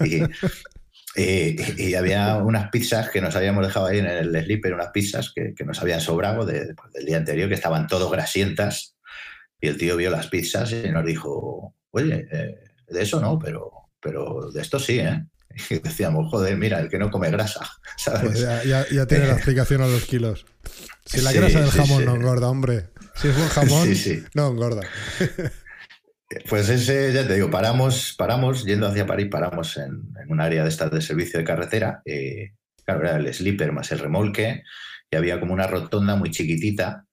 y, 0.05 1.93
había 1.93 2.37
unas 2.37 2.69
pizzas 2.69 3.09
que 3.09 3.21
nos 3.21 3.35
habíamos 3.35 3.65
dejado 3.65 3.85
ahí 3.85 3.99
en 3.99 4.07
el 4.07 4.43
sleeper, 4.43 4.73
unas 4.73 4.89
pizzas 4.89 5.31
que, 5.33 5.53
nos 5.63 5.81
habían 5.81 6.01
sobrado 6.01 6.45
de, 6.45 6.75
del 6.93 7.05
día 7.05 7.17
anterior, 7.17 7.47
que 7.47 7.55
estaban 7.55 7.87
todo 7.87 8.09
grasientas. 8.09 8.97
Y 9.61 9.67
el 9.67 9.77
tío 9.77 9.95
vio 9.95 10.09
las 10.09 10.27
pizzas 10.27 10.73
y 10.73 10.89
nos 10.89 11.05
dijo, 11.05 11.75
oye, 11.91 12.27
eh, 12.31 12.55
de 12.87 13.01
eso 13.01 13.21
no, 13.21 13.39
pero, 13.39 13.71
pero 14.01 14.51
de 14.51 14.61
esto 14.61 14.79
sí, 14.79 14.99
¿eh? 14.99 15.25
Y 15.55 15.79
decíamos, 15.83 16.29
joder, 16.29 16.57
mira, 16.57 16.79
el 16.79 16.89
que 16.89 16.97
no 16.97 17.09
come 17.11 17.29
grasa, 17.29 17.67
pues 18.21 18.39
ya, 18.39 19.05
tiene 19.07 19.27
la 19.27 19.33
explicación 19.37 19.81
a 19.81 19.87
los 19.87 20.03
kilos. 20.03 20.45
Si 21.05 21.21
la 21.21 21.31
grasa 21.31 21.61
del 21.61 21.71
jamón 21.71 22.05
no 22.05 22.15
engorda, 22.15 22.49
hombre. 22.49 22.89
Si 23.15 23.27
es 23.27 23.37
buen 23.37 23.49
jamón, 23.49 23.89
no 24.33 24.47
engorda. 24.47 24.81
Pues 26.49 26.69
ese, 26.69 27.13
ya 27.13 27.27
te 27.27 27.35
digo, 27.35 27.51
paramos, 27.51 28.15
paramos, 28.17 28.65
yendo 28.65 28.87
hacia 28.87 29.05
París, 29.05 29.27
paramos 29.29 29.77
en, 29.77 30.13
un 30.29 30.41
área 30.41 30.63
de 30.63 30.69
estas 30.69 30.91
de 30.91 31.01
servicio 31.01 31.37
de 31.37 31.45
carretera. 31.45 32.01
Eh, 32.05 32.53
claro, 32.85 33.01
era 33.01 33.17
el 33.17 33.31
sleeper 33.33 33.71
más 33.71 33.91
el 33.91 33.99
remolque, 33.99 34.63
y 35.11 35.15
había 35.15 35.39
como 35.39 35.53
una 35.53 35.67
rotonda 35.67 36.15
muy 36.15 36.31
chiquitita. 36.31 37.05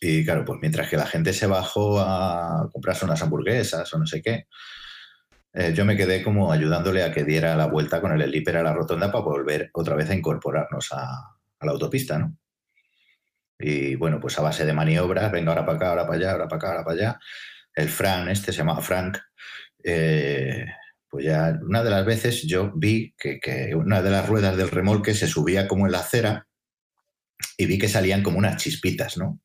Y 0.00 0.24
claro, 0.24 0.44
pues 0.44 0.58
mientras 0.60 0.88
que 0.88 0.96
la 0.96 1.06
gente 1.06 1.32
se 1.32 1.46
bajó 1.46 2.00
a 2.00 2.68
comprarse 2.72 3.04
unas 3.04 3.22
hamburguesas 3.22 3.92
o 3.92 3.98
no 3.98 4.06
sé 4.06 4.22
qué, 4.22 4.46
eh, 5.52 5.72
yo 5.74 5.84
me 5.84 5.96
quedé 5.96 6.22
como 6.22 6.52
ayudándole 6.52 7.02
a 7.02 7.12
que 7.12 7.24
diera 7.24 7.56
la 7.56 7.66
vuelta 7.66 8.00
con 8.00 8.12
el 8.12 8.22
sleeper 8.22 8.58
a 8.58 8.62
la 8.62 8.72
rotonda 8.72 9.10
para 9.10 9.24
volver 9.24 9.70
otra 9.72 9.96
vez 9.96 10.10
a 10.10 10.14
incorporarnos 10.14 10.92
a, 10.92 11.04
a 11.58 11.66
la 11.66 11.72
autopista, 11.72 12.18
¿no? 12.18 12.36
Y 13.58 13.94
bueno, 13.96 14.18
pues 14.20 14.38
a 14.38 14.42
base 14.42 14.64
de 14.64 14.72
maniobras, 14.72 15.30
venga 15.30 15.50
ahora 15.50 15.66
para 15.66 15.76
acá, 15.76 15.88
ahora 15.90 16.06
para 16.06 16.18
allá, 16.18 16.32
ahora 16.32 16.48
para 16.48 16.56
acá, 16.56 16.68
ahora 16.68 16.84
para 16.84 16.96
allá. 16.96 17.20
El 17.74 17.88
Frank, 17.88 18.28
este 18.28 18.52
se 18.52 18.58
llamaba 18.58 18.80
Frank, 18.80 19.18
eh, 19.84 20.64
pues 21.08 21.24
ya 21.24 21.58
una 21.62 21.82
de 21.82 21.90
las 21.90 22.06
veces 22.06 22.42
yo 22.42 22.72
vi 22.74 23.14
que, 23.18 23.74
una 23.74 24.00
de 24.00 24.10
las 24.10 24.28
ruedas 24.28 24.56
del 24.56 24.70
remolque 24.70 25.14
se 25.14 25.26
subía 25.26 25.68
como 25.68 25.86
en 25.86 25.92
la 25.92 26.00
acera 26.00 26.46
y 27.56 27.66
vi 27.66 27.78
que 27.78 27.88
salían 27.88 28.22
como 28.22 28.38
unas 28.38 28.56
chispitas, 28.62 29.16
¿no? 29.16 29.40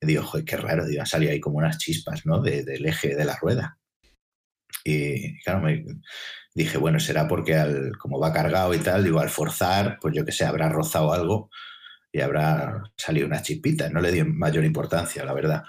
Y 0.00 0.06
digo, 0.06 0.22
joder, 0.22 0.44
qué 0.44 0.56
raro, 0.56 0.86
digo, 0.86 1.04
salía 1.06 1.32
ahí 1.32 1.40
como 1.40 1.58
unas 1.58 1.78
chispas, 1.78 2.26
¿no? 2.26 2.42
del 2.42 2.86
eje 2.86 3.16
de 3.16 3.24
la 3.24 3.36
rueda. 3.36 3.78
Y 4.84 5.40
claro, 5.42 5.62
me 5.62 5.84
dije, 6.54 6.78
bueno, 6.78 7.00
será 7.00 7.26
porque 7.26 7.56
al, 7.56 7.92
como 7.98 8.20
va 8.20 8.32
cargado 8.32 8.74
y 8.74 8.78
tal, 8.78 9.02
digo, 9.02 9.18
al 9.18 9.30
forzar, 9.30 9.98
pues 10.00 10.14
yo 10.14 10.24
que 10.24 10.32
sé, 10.32 10.44
habrá 10.44 10.68
rozado 10.68 11.12
algo 11.12 11.50
y 12.12 12.20
habrá 12.20 12.82
salido 12.96 13.26
una 13.26 13.42
chispita. 13.42 13.88
No 13.88 14.00
le 14.00 14.12
dio 14.12 14.26
mayor 14.26 14.64
importancia, 14.64 15.24
la 15.24 15.32
verdad. 15.32 15.64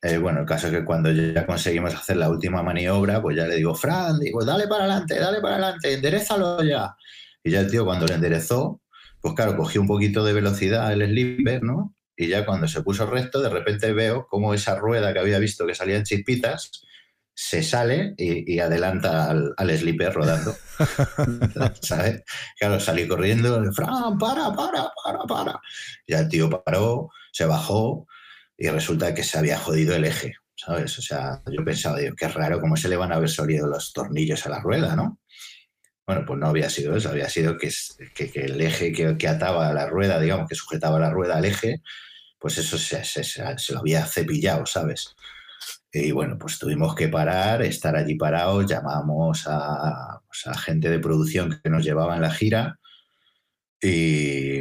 Eh, 0.00 0.18
bueno, 0.18 0.40
el 0.40 0.46
caso 0.46 0.68
es 0.68 0.72
que 0.74 0.84
cuando 0.84 1.10
ya 1.10 1.44
conseguimos 1.44 1.94
hacer 1.94 2.18
la 2.18 2.28
última 2.28 2.62
maniobra, 2.62 3.20
pues 3.20 3.36
ya 3.36 3.46
le 3.46 3.56
digo, 3.56 3.74
Fran, 3.74 4.20
digo, 4.20 4.44
dale 4.44 4.68
para 4.68 4.84
adelante, 4.84 5.18
dale 5.18 5.40
para 5.40 5.56
adelante, 5.56 5.94
enderezalo 5.94 6.62
ya. 6.62 6.94
Y 7.42 7.50
ya 7.50 7.60
el 7.60 7.70
tío 7.70 7.84
cuando 7.84 8.06
le 8.06 8.14
enderezó, 8.14 8.80
pues 9.20 9.34
claro, 9.34 9.56
cogió 9.56 9.80
un 9.80 9.88
poquito 9.88 10.24
de 10.24 10.32
velocidad 10.34 10.92
el 10.92 11.04
slipper, 11.04 11.64
¿no? 11.64 11.96
Y 12.16 12.28
ya 12.28 12.46
cuando 12.46 12.68
se 12.68 12.82
puso 12.82 13.06
recto, 13.06 13.40
de 13.40 13.48
repente 13.48 13.92
veo 13.92 14.26
cómo 14.28 14.54
esa 14.54 14.76
rueda 14.76 15.12
que 15.12 15.18
había 15.18 15.38
visto 15.38 15.66
que 15.66 15.74
salían 15.74 16.04
chispitas, 16.04 16.70
se 17.40 17.62
sale 17.62 18.14
y, 18.16 18.58
adelanta 18.58 19.30
al, 19.30 19.54
al, 19.56 19.78
slipper 19.78 20.12
rodando. 20.12 20.56
¿Sabes? 21.80 22.24
Claro, 22.58 22.80
salí 22.80 23.06
corriendo, 23.06 23.62
Fran, 23.72 24.18
para, 24.18 24.52
para, 24.52 24.90
para, 25.04 25.18
para. 25.20 25.60
Ya 26.04 26.18
el 26.18 26.28
tío 26.28 26.50
paró, 26.50 27.10
se 27.30 27.44
bajó, 27.44 28.08
y 28.56 28.68
resulta 28.68 29.14
que 29.14 29.22
se 29.22 29.38
había 29.38 29.56
jodido 29.56 29.94
el 29.94 30.04
eje, 30.04 30.34
¿sabes? 30.56 30.98
O 30.98 31.02
sea, 31.02 31.40
yo 31.46 31.64
pensaba, 31.64 32.00
digo, 32.00 32.16
qué 32.16 32.26
raro, 32.26 32.60
¿cómo 32.60 32.76
se 32.76 32.88
le 32.88 32.96
van 32.96 33.12
a 33.12 33.14
haber 33.14 33.30
salido 33.30 33.68
los 33.68 33.92
tornillos 33.92 34.44
a 34.44 34.50
la 34.50 34.58
rueda, 34.60 34.96
no? 34.96 35.20
Bueno, 36.04 36.24
pues 36.26 36.40
no 36.40 36.48
había 36.48 36.68
sido 36.68 36.96
eso, 36.96 37.10
había 37.10 37.28
sido 37.28 37.56
que, 37.56 37.70
que, 38.16 38.30
el 38.34 38.60
eje 38.60 38.90
que, 38.90 39.16
que, 39.16 39.28
ataba 39.28 39.72
la 39.72 39.86
rueda, 39.86 40.18
digamos, 40.18 40.48
que 40.48 40.56
sujetaba 40.56 40.98
la 40.98 41.10
rueda 41.10 41.36
al 41.36 41.44
eje, 41.44 41.82
pues 42.36 42.58
eso 42.58 42.78
se, 42.78 43.04
se, 43.04 43.72
lo 43.72 43.78
había 43.78 44.04
cepillado, 44.06 44.66
¿sabes? 44.66 45.14
Y 45.92 46.12
bueno, 46.12 46.36
pues 46.38 46.58
tuvimos 46.58 46.94
que 46.94 47.08
parar, 47.08 47.62
estar 47.62 47.96
allí 47.96 48.14
parados, 48.16 48.66
llamamos 48.66 49.44
a, 49.46 50.20
pues 50.26 50.46
a 50.46 50.54
gente 50.58 50.90
de 50.90 50.98
producción 50.98 51.60
que 51.62 51.70
nos 51.70 51.84
llevaba 51.84 52.16
en 52.16 52.22
la 52.22 52.30
gira 52.30 52.78
y 53.80 54.60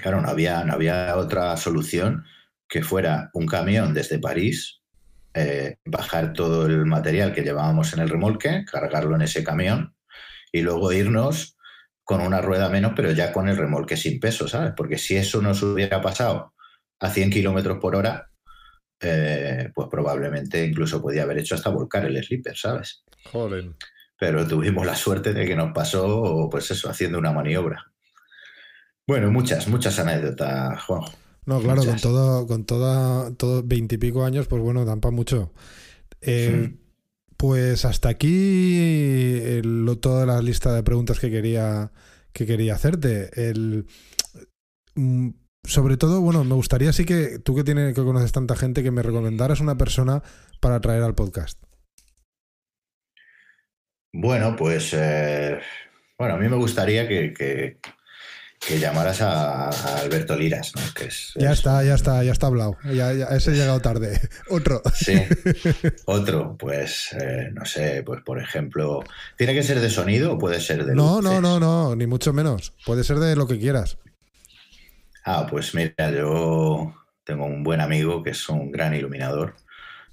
claro, 0.00 0.20
no 0.20 0.28
había, 0.28 0.64
no 0.64 0.74
había 0.74 1.16
otra 1.16 1.56
solución 1.56 2.24
que 2.68 2.82
fuera 2.82 3.30
un 3.32 3.46
camión 3.46 3.94
desde 3.94 4.18
París, 4.18 4.82
eh, 5.34 5.76
bajar 5.84 6.32
todo 6.32 6.66
el 6.66 6.84
material 6.84 7.32
que 7.32 7.42
llevábamos 7.42 7.92
en 7.92 8.00
el 8.00 8.08
remolque, 8.08 8.64
cargarlo 8.70 9.14
en 9.16 9.22
ese 9.22 9.42
camión 9.44 9.94
y 10.52 10.60
luego 10.60 10.92
irnos 10.92 11.56
con 12.04 12.20
una 12.20 12.40
rueda 12.40 12.68
menos, 12.68 12.92
pero 12.96 13.12
ya 13.12 13.32
con 13.32 13.48
el 13.48 13.56
remolque 13.56 13.96
sin 13.96 14.18
peso, 14.18 14.48
¿sabes? 14.48 14.72
Porque 14.76 14.98
si 14.98 15.16
eso 15.16 15.42
nos 15.42 15.62
hubiera 15.62 16.00
pasado 16.00 16.54
a 17.00 17.10
100 17.10 17.30
kilómetros 17.30 17.78
por 17.78 17.94
hora, 17.94 18.30
eh, 19.00 19.70
pues 19.74 19.88
probablemente 19.90 20.64
incluso 20.64 21.00
podía 21.00 21.22
haber 21.22 21.38
hecho 21.38 21.54
hasta 21.54 21.70
volcar 21.70 22.04
el 22.06 22.22
slipper, 22.22 22.56
¿sabes? 22.56 23.04
Joder. 23.30 23.72
Pero 24.18 24.46
tuvimos 24.46 24.84
la 24.84 24.96
suerte 24.96 25.32
de 25.32 25.46
que 25.46 25.54
nos 25.54 25.72
pasó, 25.72 26.48
pues 26.50 26.70
eso, 26.70 26.90
haciendo 26.90 27.18
una 27.18 27.32
maniobra. 27.32 27.92
Bueno, 29.06 29.30
muchas, 29.30 29.68
muchas 29.68 29.98
anécdotas, 29.98 30.82
Juanjo. 30.82 31.12
No, 31.46 31.60
claro, 31.62 31.82
con 31.82 31.96
todo, 31.96 32.46
con 32.46 32.64
toda, 32.66 33.34
todo 33.34 33.62
veintipico 33.64 34.22
años, 34.22 34.46
pues 34.48 34.60
bueno, 34.60 34.84
para 34.84 35.10
mucho. 35.10 35.50
Eh, 36.20 36.76
pues 37.38 37.86
hasta 37.86 38.10
aquí 38.10 39.62
toda 40.00 40.26
la 40.26 40.42
lista 40.42 40.74
de 40.74 40.82
preguntas 40.82 41.20
que 41.20 41.30
quería, 41.30 41.90
que 42.32 42.44
quería 42.44 42.74
hacerte. 42.74 43.30
El, 43.34 43.86
mm, 44.94 45.30
sobre 45.68 45.96
todo, 45.96 46.20
bueno, 46.20 46.44
me 46.44 46.54
gustaría 46.54 46.92
sí 46.92 47.04
que 47.04 47.38
tú 47.38 47.54
que 47.54 47.64
tienes 47.64 47.94
que 47.94 48.02
conoces 48.02 48.32
tanta 48.32 48.56
gente 48.56 48.82
que 48.82 48.90
me 48.90 49.02
recomendaras 49.02 49.60
una 49.60 49.76
persona 49.76 50.22
para 50.60 50.80
traer 50.80 51.02
al 51.02 51.14
podcast. 51.14 51.62
Bueno, 54.12 54.56
pues 54.56 54.94
eh, 54.94 55.58
bueno, 56.18 56.34
a 56.34 56.38
mí 56.38 56.48
me 56.48 56.56
gustaría 56.56 57.06
que, 57.06 57.78
que 58.58 58.78
llamaras 58.78 59.20
a, 59.22 59.68
Alberto 60.00 60.36
Liras, 60.36 60.72
¿no? 60.74 60.82
Que 60.94 61.06
es, 61.06 61.32
ya 61.36 61.52
está, 61.52 61.84
ya 61.84 61.94
está, 61.94 62.24
ya 62.24 62.32
está 62.32 62.46
hablado. 62.46 62.76
Ya, 62.92 63.12
ese 63.12 63.50
ha 63.50 63.54
llegado 63.54 63.80
tarde. 63.80 64.20
Otro. 64.50 64.82
Sí. 64.94 65.22
Otro, 66.06 66.56
pues 66.58 67.10
eh, 67.20 67.50
no 67.52 67.64
sé, 67.64 68.02
pues 68.04 68.22
por 68.22 68.40
ejemplo, 68.40 69.04
¿tiene 69.36 69.54
que 69.54 69.62
ser 69.62 69.80
de 69.80 69.90
sonido 69.90 70.32
o 70.32 70.38
puede 70.38 70.60
ser 70.60 70.84
de 70.84 70.94
No, 70.94 71.20
no, 71.20 71.40
no, 71.40 71.60
no, 71.60 71.94
ni 71.94 72.06
mucho 72.06 72.32
menos. 72.32 72.72
Puede 72.84 73.04
ser 73.04 73.18
de 73.18 73.36
lo 73.36 73.46
que 73.46 73.58
quieras. 73.58 73.98
Ah, 75.30 75.46
pues 75.48 75.74
mira, 75.74 76.10
yo 76.10 76.94
tengo 77.24 77.44
un 77.44 77.62
buen 77.62 77.80
amigo 77.80 78.22
que 78.22 78.30
es 78.30 78.48
un 78.48 78.70
gran 78.70 78.94
iluminador. 78.94 79.54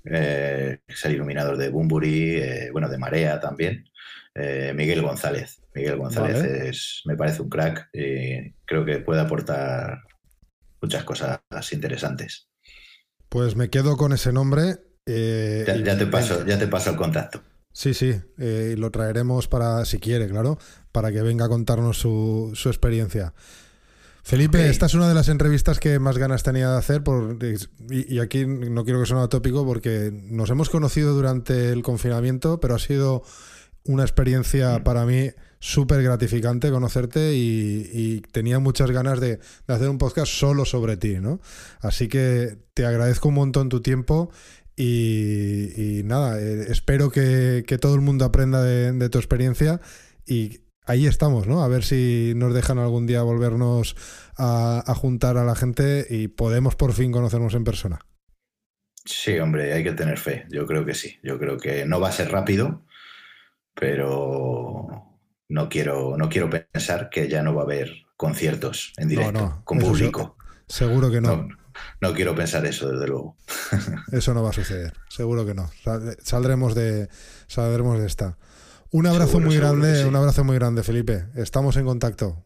Eh, 0.04 0.80
es 0.88 1.06
el 1.06 1.14
iluminador 1.14 1.58
de 1.58 1.70
Bumburi, 1.70 2.36
eh, 2.36 2.70
bueno, 2.72 2.90
de 2.90 2.98
Marea 2.98 3.40
también. 3.40 3.86
Miguel 4.76 5.02
González. 5.02 5.62
Miguel 5.74 5.96
González 5.96 7.02
me 7.06 7.16
parece 7.16 7.42
un 7.42 7.48
crack 7.48 7.88
y 7.94 8.52
creo 8.66 8.84
que 8.84 8.98
puede 8.98 9.22
aportar 9.22 10.02
muchas 10.82 11.06
cosas 11.06 11.40
interesantes. 11.72 12.50
Pues 13.30 13.56
me 13.56 13.70
quedo 13.70 13.96
con 13.96 14.12
ese 14.12 14.32
nombre. 14.32 14.78
Eh, 15.06 15.66
ya, 15.84 15.98
te 15.98 16.08
paso, 16.08 16.46
ya 16.46 16.58
te 16.58 16.68
paso 16.68 16.92
el 16.92 16.96
contacto. 16.96 17.42
Sí, 17.74 17.94
sí, 17.94 18.16
eh, 18.38 18.76
lo 18.78 18.90
traeremos 18.90 19.48
para, 19.50 19.84
si 19.84 20.00
quiere, 20.00 20.30
claro, 20.30 20.58
para 20.94 21.12
que 21.12 21.22
venga 21.22 21.46
a 21.46 21.50
contarnos 21.50 21.98
su, 21.98 22.54
experiencia. 22.66 23.34
Felipe, 24.26 24.68
esta 24.70 24.88
es 24.88 24.96
una 24.96 25.08
de 25.08 25.14
las 25.14 25.30
entrevistas 25.30 25.80
que 25.80 26.00
más 26.00 26.18
ganas 26.18 26.42
tenía 26.42 26.72
de 26.72 26.78
hacer, 26.78 27.04
por, 27.04 27.38
y, 27.92 28.16
y, 28.16 28.20
aquí 28.20 28.48
no 28.48 28.84
quiero 28.84 29.00
que 29.00 29.06
suene 29.06 29.28
tópico 29.28 29.64
porque 29.66 30.12
nos 30.12 30.50
hemos 30.50 30.72
conocido 30.72 31.14
durante 31.14 31.72
el 31.72 31.84
confinamiento, 31.84 32.60
pero 32.60 32.74
ha 32.74 32.80
sido 32.80 33.22
una 33.84 34.02
experiencia 34.04 34.80
mm. 34.80 34.84
para 34.84 35.06
mí 35.06 35.30
súper 35.60 36.04
gratificante 36.04 36.72
conocerte 36.72 37.36
y, 37.36 38.22
tenía 38.32 38.60
muchas 38.60 38.92
ganas 38.92 39.20
de, 39.20 39.40
hacer 39.68 39.90
un 39.90 39.98
podcast 39.98 40.32
solo 40.32 40.66
sobre 40.66 40.98
ti, 40.98 41.20
¿no? 41.20 41.40
Así 41.80 42.08
que 42.08 42.58
te 42.74 42.86
agradezco 42.86 43.30
un 43.30 43.36
montón 43.36 43.70
tu 43.70 43.82
tiempo 43.82 44.32
y, 44.76 46.02
nada, 46.04 46.42
eh, 46.42 46.66
espero 46.70 47.10
que, 47.10 47.64
todo 47.80 47.96
el 47.96 48.02
mundo 48.02 48.26
aprenda 48.26 48.64
de, 48.64 49.10
tu 49.10 49.18
experiencia 49.18 49.82
y 50.26 50.62
ahí 50.86 51.08
estamos, 51.08 51.48
¿no? 51.48 51.64
A 51.64 51.68
ver 51.68 51.84
si 51.84 52.34
nos 52.36 52.54
dejan 52.54 52.80
algún 52.80 53.08
día 53.08 53.22
volvernos 53.24 53.96
a, 54.38 54.84
a 54.86 54.96
juntar 54.96 55.38
a 55.38 55.46
la 55.46 55.56
gente 55.56 56.06
y 56.10 56.28
podemos 56.28 56.76
por 56.76 56.94
fin 56.94 57.12
conocernos 57.12 57.54
en 57.54 57.64
persona. 57.64 58.00
Sí, 59.06 59.38
hombre, 59.38 59.74
hay 59.74 59.84
que 59.84 59.94
tener 59.94 60.18
fe. 60.18 60.46
Yo 60.50 60.66
creo 60.66 60.86
que 60.86 60.96
sí. 60.96 61.20
Yo 61.22 61.38
creo 61.38 61.58
que 61.58 61.86
no 61.86 62.00
va 62.00 62.10
a 62.10 62.12
ser 62.12 62.32
rápido, 62.32 62.84
pero 63.76 65.16
no 65.48 65.70
quiero, 65.70 66.18
no 66.18 66.30
quiero 66.30 66.50
pensar 66.50 67.10
que 67.10 67.28
ya 67.28 67.44
no 67.44 67.54
va 67.54 67.62
a 67.62 67.66
haber 67.66 67.92
conciertos 68.18 68.94
en 68.98 69.10
directo 69.10 69.62
con 69.64 69.80
público. 69.80 70.38
seguro 70.68 71.12
que 71.12 71.22
no. 71.22 71.48
no. 72.02 72.14
quiero 72.14 72.34
pensar 72.34 72.66
eso, 72.66 72.92
desde 72.92 73.08
luego. 73.08 73.38
Eso 74.12 74.34
no 74.34 74.42
va 74.42 74.50
a 74.50 74.54
suceder, 74.54 74.94
seguro 75.10 75.46
que 75.46 75.54
no. 75.54 75.70
Saldremos 76.24 76.74
de, 76.74 77.10
saldremos 77.48 78.00
de 78.00 78.08
esta. 78.08 78.38
Un 78.96 79.08
abrazo 79.08 79.42
muy 79.42 79.58
grande, 79.58 80.06
un 80.06 80.16
abrazo 80.16 80.46
muy 80.46 80.56
grande, 80.56 80.82
Felipe. 80.82 81.26
Estamos 81.36 81.76
en 81.76 81.84
contacto. 81.84 82.46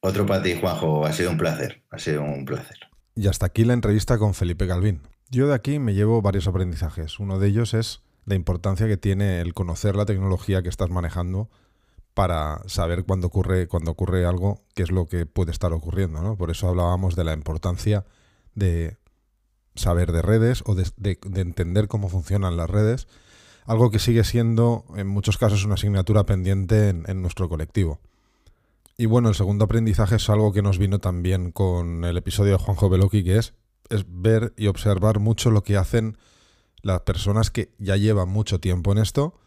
Otro 0.00 0.24
para 0.24 0.42
ti, 0.42 0.58
Juanjo. 0.58 1.04
Ha 1.04 1.12
sido 1.12 1.30
un 1.30 1.36
placer. 1.36 1.82
Ha 1.90 1.98
sido 1.98 2.22
un 2.22 2.46
placer. 2.46 2.78
Y 3.14 3.28
hasta 3.28 3.44
aquí 3.44 3.66
la 3.66 3.74
entrevista 3.74 4.16
con 4.16 4.32
Felipe 4.32 4.66
Calvin. 4.66 5.02
Yo 5.28 5.46
de 5.46 5.54
aquí 5.54 5.78
me 5.78 5.92
llevo 5.92 6.22
varios 6.22 6.46
aprendizajes. 6.46 7.20
Uno 7.20 7.38
de 7.38 7.48
ellos 7.48 7.74
es 7.74 8.00
la 8.24 8.36
importancia 8.36 8.86
que 8.86 8.96
tiene 8.96 9.42
el 9.42 9.52
conocer 9.52 9.96
la 9.96 10.06
tecnología 10.06 10.62
que 10.62 10.70
estás 10.70 10.88
manejando 10.88 11.50
para 12.14 12.62
saber 12.64 13.04
cuándo 13.04 13.26
ocurre, 13.26 13.68
cuando 13.68 13.90
ocurre 13.90 14.24
algo, 14.24 14.62
qué 14.74 14.82
es 14.82 14.90
lo 14.90 15.08
que 15.08 15.26
puede 15.26 15.50
estar 15.50 15.74
ocurriendo. 15.74 16.22
¿no? 16.22 16.38
Por 16.38 16.50
eso 16.50 16.70
hablábamos 16.70 17.16
de 17.16 17.24
la 17.24 17.34
importancia 17.34 18.06
de 18.54 18.96
saber 19.74 20.10
de 20.10 20.22
redes 20.22 20.62
o 20.64 20.74
de, 20.74 21.18
entender 21.34 21.86
cómo 21.86 22.08
funcionan 22.08 22.56
las 22.56 22.70
redes, 22.70 23.08
algo 23.64 23.90
que 23.90 23.98
sigue 23.98 24.24
siendo 24.24 24.84
en 24.96 25.06
muchos 25.06 25.38
casos 25.38 25.64
una 25.64 25.74
asignatura 25.74 26.24
pendiente 26.24 26.88
en, 26.88 27.22
nuestro 27.22 27.48
colectivo. 27.48 28.00
Y 28.96 29.06
bueno, 29.06 29.28
el 29.28 29.34
segundo 29.34 29.64
aprendizaje 29.64 30.16
es 30.16 30.28
algo 30.30 30.52
que 30.52 30.62
nos 30.62 30.78
vino 30.78 30.98
también 30.98 31.50
con 31.50 32.04
el 32.04 32.16
episodio 32.16 32.52
de 32.52 32.58
Juanjo 32.58 32.88
Beloki, 32.88 33.24
que 33.24 33.38
es, 33.38 33.54
es 33.90 34.04
ver 34.08 34.52
y 34.56 34.68
observar 34.68 35.18
mucho 35.18 35.50
lo 35.50 35.62
que 35.62 35.76
hacen 35.76 36.16
las 36.82 37.00
personas 37.00 37.50
que 37.50 37.74
ya 37.78 37.96
llevan 37.96 38.28
mucho 38.28 38.60
tiempo 38.60 38.92
en 38.92 38.98
esto 38.98 39.40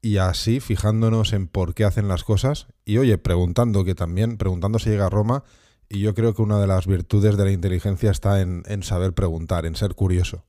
y 0.00 0.18
así 0.18 0.60
fijándonos 0.60 1.32
en 1.32 1.48
por 1.48 1.74
qué 1.74 1.84
hacen 1.84 2.08
las 2.08 2.24
cosas 2.24 2.68
y 2.84 2.98
oye, 2.98 3.18
preguntando 3.18 3.84
que 3.84 3.94
también, 3.94 4.36
preguntando 4.36 4.78
si 4.78 4.90
llega 4.90 5.06
a 5.06 5.10
Roma 5.10 5.44
y 5.88 6.00
yo 6.00 6.14
creo 6.14 6.34
que 6.34 6.42
una 6.42 6.60
de 6.60 6.66
las 6.66 6.86
virtudes 6.86 7.36
de 7.36 7.44
la 7.44 7.50
inteligencia 7.50 8.10
está 8.10 8.40
en, 8.40 8.82
saber 8.82 9.14
preguntar, 9.14 9.64
en 9.66 9.74
ser 9.74 9.94
curioso. 9.94 10.44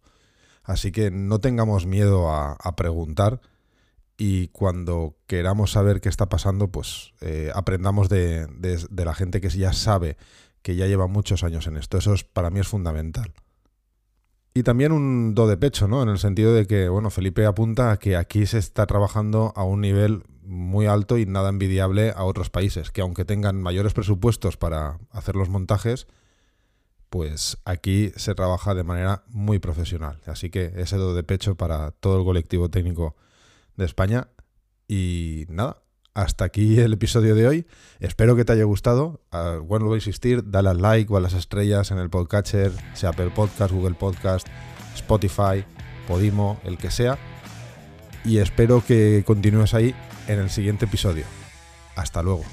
Así 0.70 0.92
que 0.92 1.10
no 1.10 1.40
tengamos 1.40 1.88
miedo 1.88 2.30
a, 2.32 2.76
preguntar 2.76 3.42
y 4.18 4.50
cuando 4.50 5.16
queramos 5.26 5.72
saber 5.72 6.00
qué 6.00 6.10
está 6.10 6.30
pasando, 6.30 6.68
pues 6.68 7.12
eh, 7.22 7.52
aprendamos 7.56 8.08
de, 8.08 8.48
la 8.96 9.16
gente 9.16 9.42
que 9.42 9.50
ya 9.50 9.74
sabe, 9.74 10.16
que 10.62 10.76
ya 10.76 10.86
lleva 10.86 11.08
muchos 11.08 11.44
años 11.44 11.66
en 11.66 11.76
esto. 11.76 11.98
Eso 11.98 12.14
es, 12.14 12.24
para 12.24 12.52
mí 12.52 12.60
es 12.60 12.68
fundamental. 12.68 13.34
Y 14.54 14.62
también 14.62 14.92
un 14.92 15.34
do 15.34 15.48
de 15.48 15.58
pecho, 15.58 15.88
¿no? 15.88 16.04
En 16.04 16.10
el 16.10 16.20
sentido 16.20 16.54
de 16.54 16.68
que, 16.68 16.88
bueno, 16.88 17.10
Felipe 17.10 17.48
apunta 17.48 17.90
a 17.90 17.98
que 17.98 18.16
aquí 18.16 18.46
se 18.46 18.60
está 18.60 18.86
trabajando 18.86 19.54
a 19.56 19.64
un 19.64 19.82
nivel 19.82 20.22
muy 20.44 20.86
alto 20.86 21.18
y 21.18 21.26
nada 21.26 21.50
envidiable 21.50 22.14
a 22.16 22.26
otros 22.26 22.52
países, 22.52 22.92
que 22.92 23.02
aunque 23.02 23.26
tengan 23.26 23.60
mayores 23.60 23.94
presupuestos 23.94 24.56
para 24.56 25.00
hacer 25.10 25.36
los 25.36 25.50
montajes, 25.50 26.06
pues 27.10 27.57
aquí 27.66 28.12
se 28.16 28.36
trabaja 28.36 28.76
de 28.76 28.84
manera 28.84 29.24
muy 29.28 29.60
profesional. 29.60 30.22
Así 30.26 30.49
que 30.49 30.74
ese 30.78 30.97
do 30.97 31.14
de 31.14 31.24
pecho 31.24 31.55
para 31.55 31.91
todo 31.91 32.20
el 32.20 32.26
colectivo 32.26 32.70
técnico 32.70 33.16
de 33.76 33.86
España. 33.86 34.28
Y 34.88 35.45
nada, 35.49 35.82
hasta 36.14 36.45
aquí 36.45 36.80
el 36.80 36.93
episodio 36.93 37.36
de 37.36 37.47
hoy. 37.47 37.68
Espero 37.99 38.36
que 38.36 38.45
te 38.45 38.53
haya 38.53 38.64
gustado. 38.64 39.22
Bueno, 39.64 39.91
a 39.91 39.95
insistir, 39.95 40.49
dale 40.49 40.70
al 40.70 40.82
like 40.82 41.12
o 41.12 41.18
a 41.18 41.22
las 41.22 41.34
estrellas 41.34 41.91
en 41.91 41.97
el 41.97 42.10
podcatcher, 42.10 42.72
sea 42.93 43.10
Apple 43.10 43.32
Podcast, 43.36 43.72
Google 43.72 43.95
Podcast, 43.95 44.47
Spotify, 44.95 45.64
Podimo, 46.07 46.60
el 46.64 46.78
que 46.78 46.91
sea. 46.91 47.18
Y 48.26 48.39
espero 48.39 48.84
que 48.86 49.24
continúes 49.26 49.74
ahí 49.74 49.95
en 50.28 50.39
el 50.39 50.49
siguiente 50.49 50.86
episodio. 50.86 51.26
Hasta 51.95 52.22
luego. 52.22 52.43